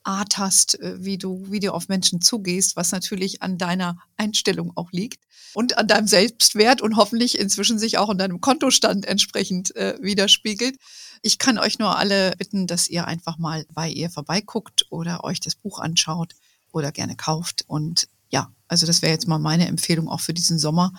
Art 0.03 0.37
hast, 0.37 0.79
äh, 0.79 1.03
wie 1.03 1.17
du, 1.17 1.45
wie 1.49 1.59
du 1.59 1.73
auf 1.73 1.87
Menschen 1.87 2.21
zugehst, 2.21 2.75
was 2.75 2.91
natürlich 2.91 3.41
an 3.41 3.57
deiner 3.57 3.97
Einstellung 4.17 4.71
auch 4.75 4.91
liegt 4.91 5.23
und 5.53 5.77
an 5.77 5.87
deinem 5.87 6.07
Selbstwert 6.07 6.81
und 6.81 6.95
hoffentlich 6.95 7.37
inzwischen 7.37 7.79
sich 7.79 7.97
auch 7.97 8.09
an 8.09 8.17
deinem 8.17 8.41
Kontostand 8.41 9.05
entsprechend 9.05 9.75
äh, 9.75 9.97
widerspiegelt. 10.01 10.77
Ich 11.21 11.37
kann 11.37 11.57
euch 11.57 11.79
nur 11.79 11.97
alle 11.97 12.35
bitten, 12.37 12.67
dass 12.67 12.87
ihr 12.87 13.05
einfach 13.05 13.37
mal 13.37 13.65
bei 13.73 13.89
ihr 13.89 14.09
vorbeiguckt 14.09 14.87
oder 14.89 15.23
euch 15.23 15.39
das 15.39 15.55
Buch 15.55 15.79
anschaut 15.79 16.33
oder 16.71 16.91
gerne 16.91 17.15
kauft. 17.15 17.65
Und 17.67 18.07
ja, 18.29 18.51
also 18.67 18.87
das 18.87 19.01
wäre 19.01 19.11
jetzt 19.11 19.27
mal 19.27 19.39
meine 19.39 19.67
Empfehlung 19.67 20.07
auch 20.07 20.21
für 20.21 20.33
diesen 20.33 20.57
Sommer. 20.57 20.93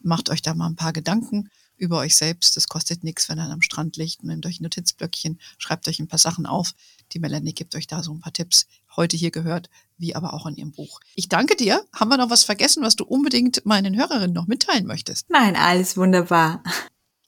Macht 0.00 0.30
euch 0.30 0.42
da 0.42 0.54
mal 0.54 0.66
ein 0.66 0.76
paar 0.76 0.92
Gedanken 0.92 1.48
über 1.82 1.98
euch 1.98 2.16
selbst. 2.16 2.56
Das 2.56 2.68
kostet 2.68 3.04
nichts, 3.04 3.28
wenn 3.28 3.38
ihr 3.38 3.50
am 3.50 3.60
Strand 3.60 3.96
liegt. 3.96 4.22
Nehmt 4.22 4.46
euch 4.46 4.60
ein 4.60 4.62
Notizblöckchen, 4.62 5.38
schreibt 5.58 5.88
euch 5.88 5.98
ein 5.98 6.08
paar 6.08 6.18
Sachen 6.18 6.46
auf. 6.46 6.72
Die 7.12 7.18
Melanie 7.18 7.52
gibt 7.52 7.74
euch 7.74 7.86
da 7.86 8.02
so 8.02 8.12
ein 8.12 8.20
paar 8.20 8.32
Tipps. 8.32 8.66
Heute 8.96 9.16
hier 9.16 9.30
gehört, 9.30 9.68
wie 9.98 10.14
aber 10.14 10.32
auch 10.32 10.46
in 10.46 10.56
ihrem 10.56 10.72
Buch. 10.72 11.00
Ich 11.14 11.28
danke 11.28 11.56
dir. 11.56 11.84
Haben 11.92 12.10
wir 12.10 12.16
noch 12.16 12.30
was 12.30 12.44
vergessen, 12.44 12.82
was 12.82 12.96
du 12.96 13.04
unbedingt 13.04 13.66
meinen 13.66 13.96
Hörerinnen 13.96 14.32
noch 14.32 14.46
mitteilen 14.46 14.86
möchtest? 14.86 15.28
Nein, 15.28 15.56
alles 15.56 15.96
wunderbar 15.96 16.62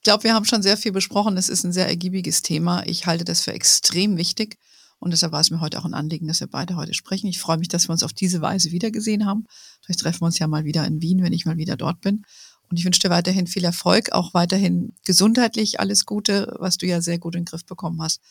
glaube, 0.05 0.23
wir 0.23 0.33
haben 0.33 0.45
schon 0.45 0.61
sehr 0.61 0.77
viel 0.77 0.93
besprochen. 0.93 1.35
Es 1.35 1.49
ist 1.49 1.65
ein 1.65 1.73
sehr 1.73 1.87
ergiebiges 1.87 2.41
Thema. 2.41 2.83
Ich 2.85 3.05
halte 3.05 3.25
das 3.25 3.41
für 3.41 3.51
extrem 3.51 4.15
wichtig. 4.15 4.57
Und 4.99 5.11
deshalb 5.11 5.33
war 5.33 5.41
es 5.41 5.51
mir 5.51 5.59
heute 5.59 5.77
auch 5.77 5.85
ein 5.85 5.93
Anliegen, 5.93 6.27
dass 6.27 6.39
wir 6.39 6.47
beide 6.47 6.77
heute 6.77 6.93
sprechen. 6.93 7.27
Ich 7.27 7.39
freue 7.39 7.57
mich, 7.57 7.67
dass 7.67 7.89
wir 7.89 7.91
uns 7.91 8.03
auf 8.03 8.13
diese 8.13 8.39
Weise 8.39 8.71
wiedergesehen 8.71 9.25
haben. 9.25 9.45
Vielleicht 9.81 9.99
treffen 9.99 10.21
wir 10.21 10.27
uns 10.27 10.39
ja 10.39 10.47
mal 10.47 10.63
wieder 10.63 10.85
in 10.85 11.01
Wien, 11.01 11.21
wenn 11.21 11.33
ich 11.33 11.45
mal 11.45 11.57
wieder 11.57 11.75
dort 11.75 11.99
bin. 11.99 12.23
Und 12.69 12.77
ich 12.77 12.85
wünsche 12.85 12.99
dir 12.99 13.09
weiterhin 13.09 13.47
viel 13.47 13.63
Erfolg, 13.63 14.11
auch 14.11 14.33
weiterhin 14.33 14.93
gesundheitlich 15.03 15.79
alles 15.79 16.05
Gute, 16.05 16.55
was 16.59 16.77
du 16.77 16.85
ja 16.85 17.01
sehr 17.01 17.19
gut 17.19 17.35
in 17.35 17.41
den 17.41 17.45
Griff 17.45 17.65
bekommen 17.65 18.01
hast. 18.01 18.21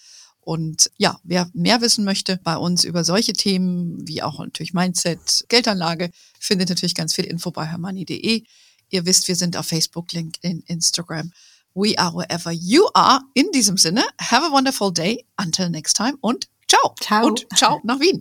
Und 0.41 0.91
ja, 0.99 1.19
wer 1.23 1.49
mehr 1.55 1.81
wissen 1.81 2.05
möchte 2.05 2.39
bei 2.45 2.57
uns 2.57 2.85
über 2.85 3.05
solche 3.05 3.33
Themen, 3.33 4.07
wie 4.07 4.23
auch 4.23 4.39
natürlich 4.41 4.75
Mindset, 4.75 5.47
Geldanlage, 5.49 6.11
findet 6.39 6.69
natürlich 6.69 6.95
ganz 6.95 7.15
viel 7.15 7.25
Info 7.25 7.51
bei 7.51 7.65
hermanni.de. 7.65 8.43
Ihr 8.91 9.07
wisst, 9.07 9.27
wir 9.29 9.37
sind 9.37 9.57
auf 9.57 9.67
Facebook, 9.67 10.13
LinkedIn, 10.13 10.63
Instagram 10.67 11.33
We 11.75 11.99
are 11.99 12.13
wherever 12.13 12.53
you 12.53 12.89
are. 12.95 13.21
In 13.35 13.51
diesem 13.51 13.77
Sinne, 13.77 14.05
have 14.21 14.45
a 14.45 14.51
wonderful 14.51 14.93
day. 14.93 15.25
Until 15.37 15.69
next 15.69 15.97
time 15.97 16.17
und 16.21 16.47
ciao. 16.69 16.95
Ciao. 17.01 17.27
Und 17.27 17.47
ciao 17.57 17.81
nach 17.83 17.99
Wien. 17.99 18.21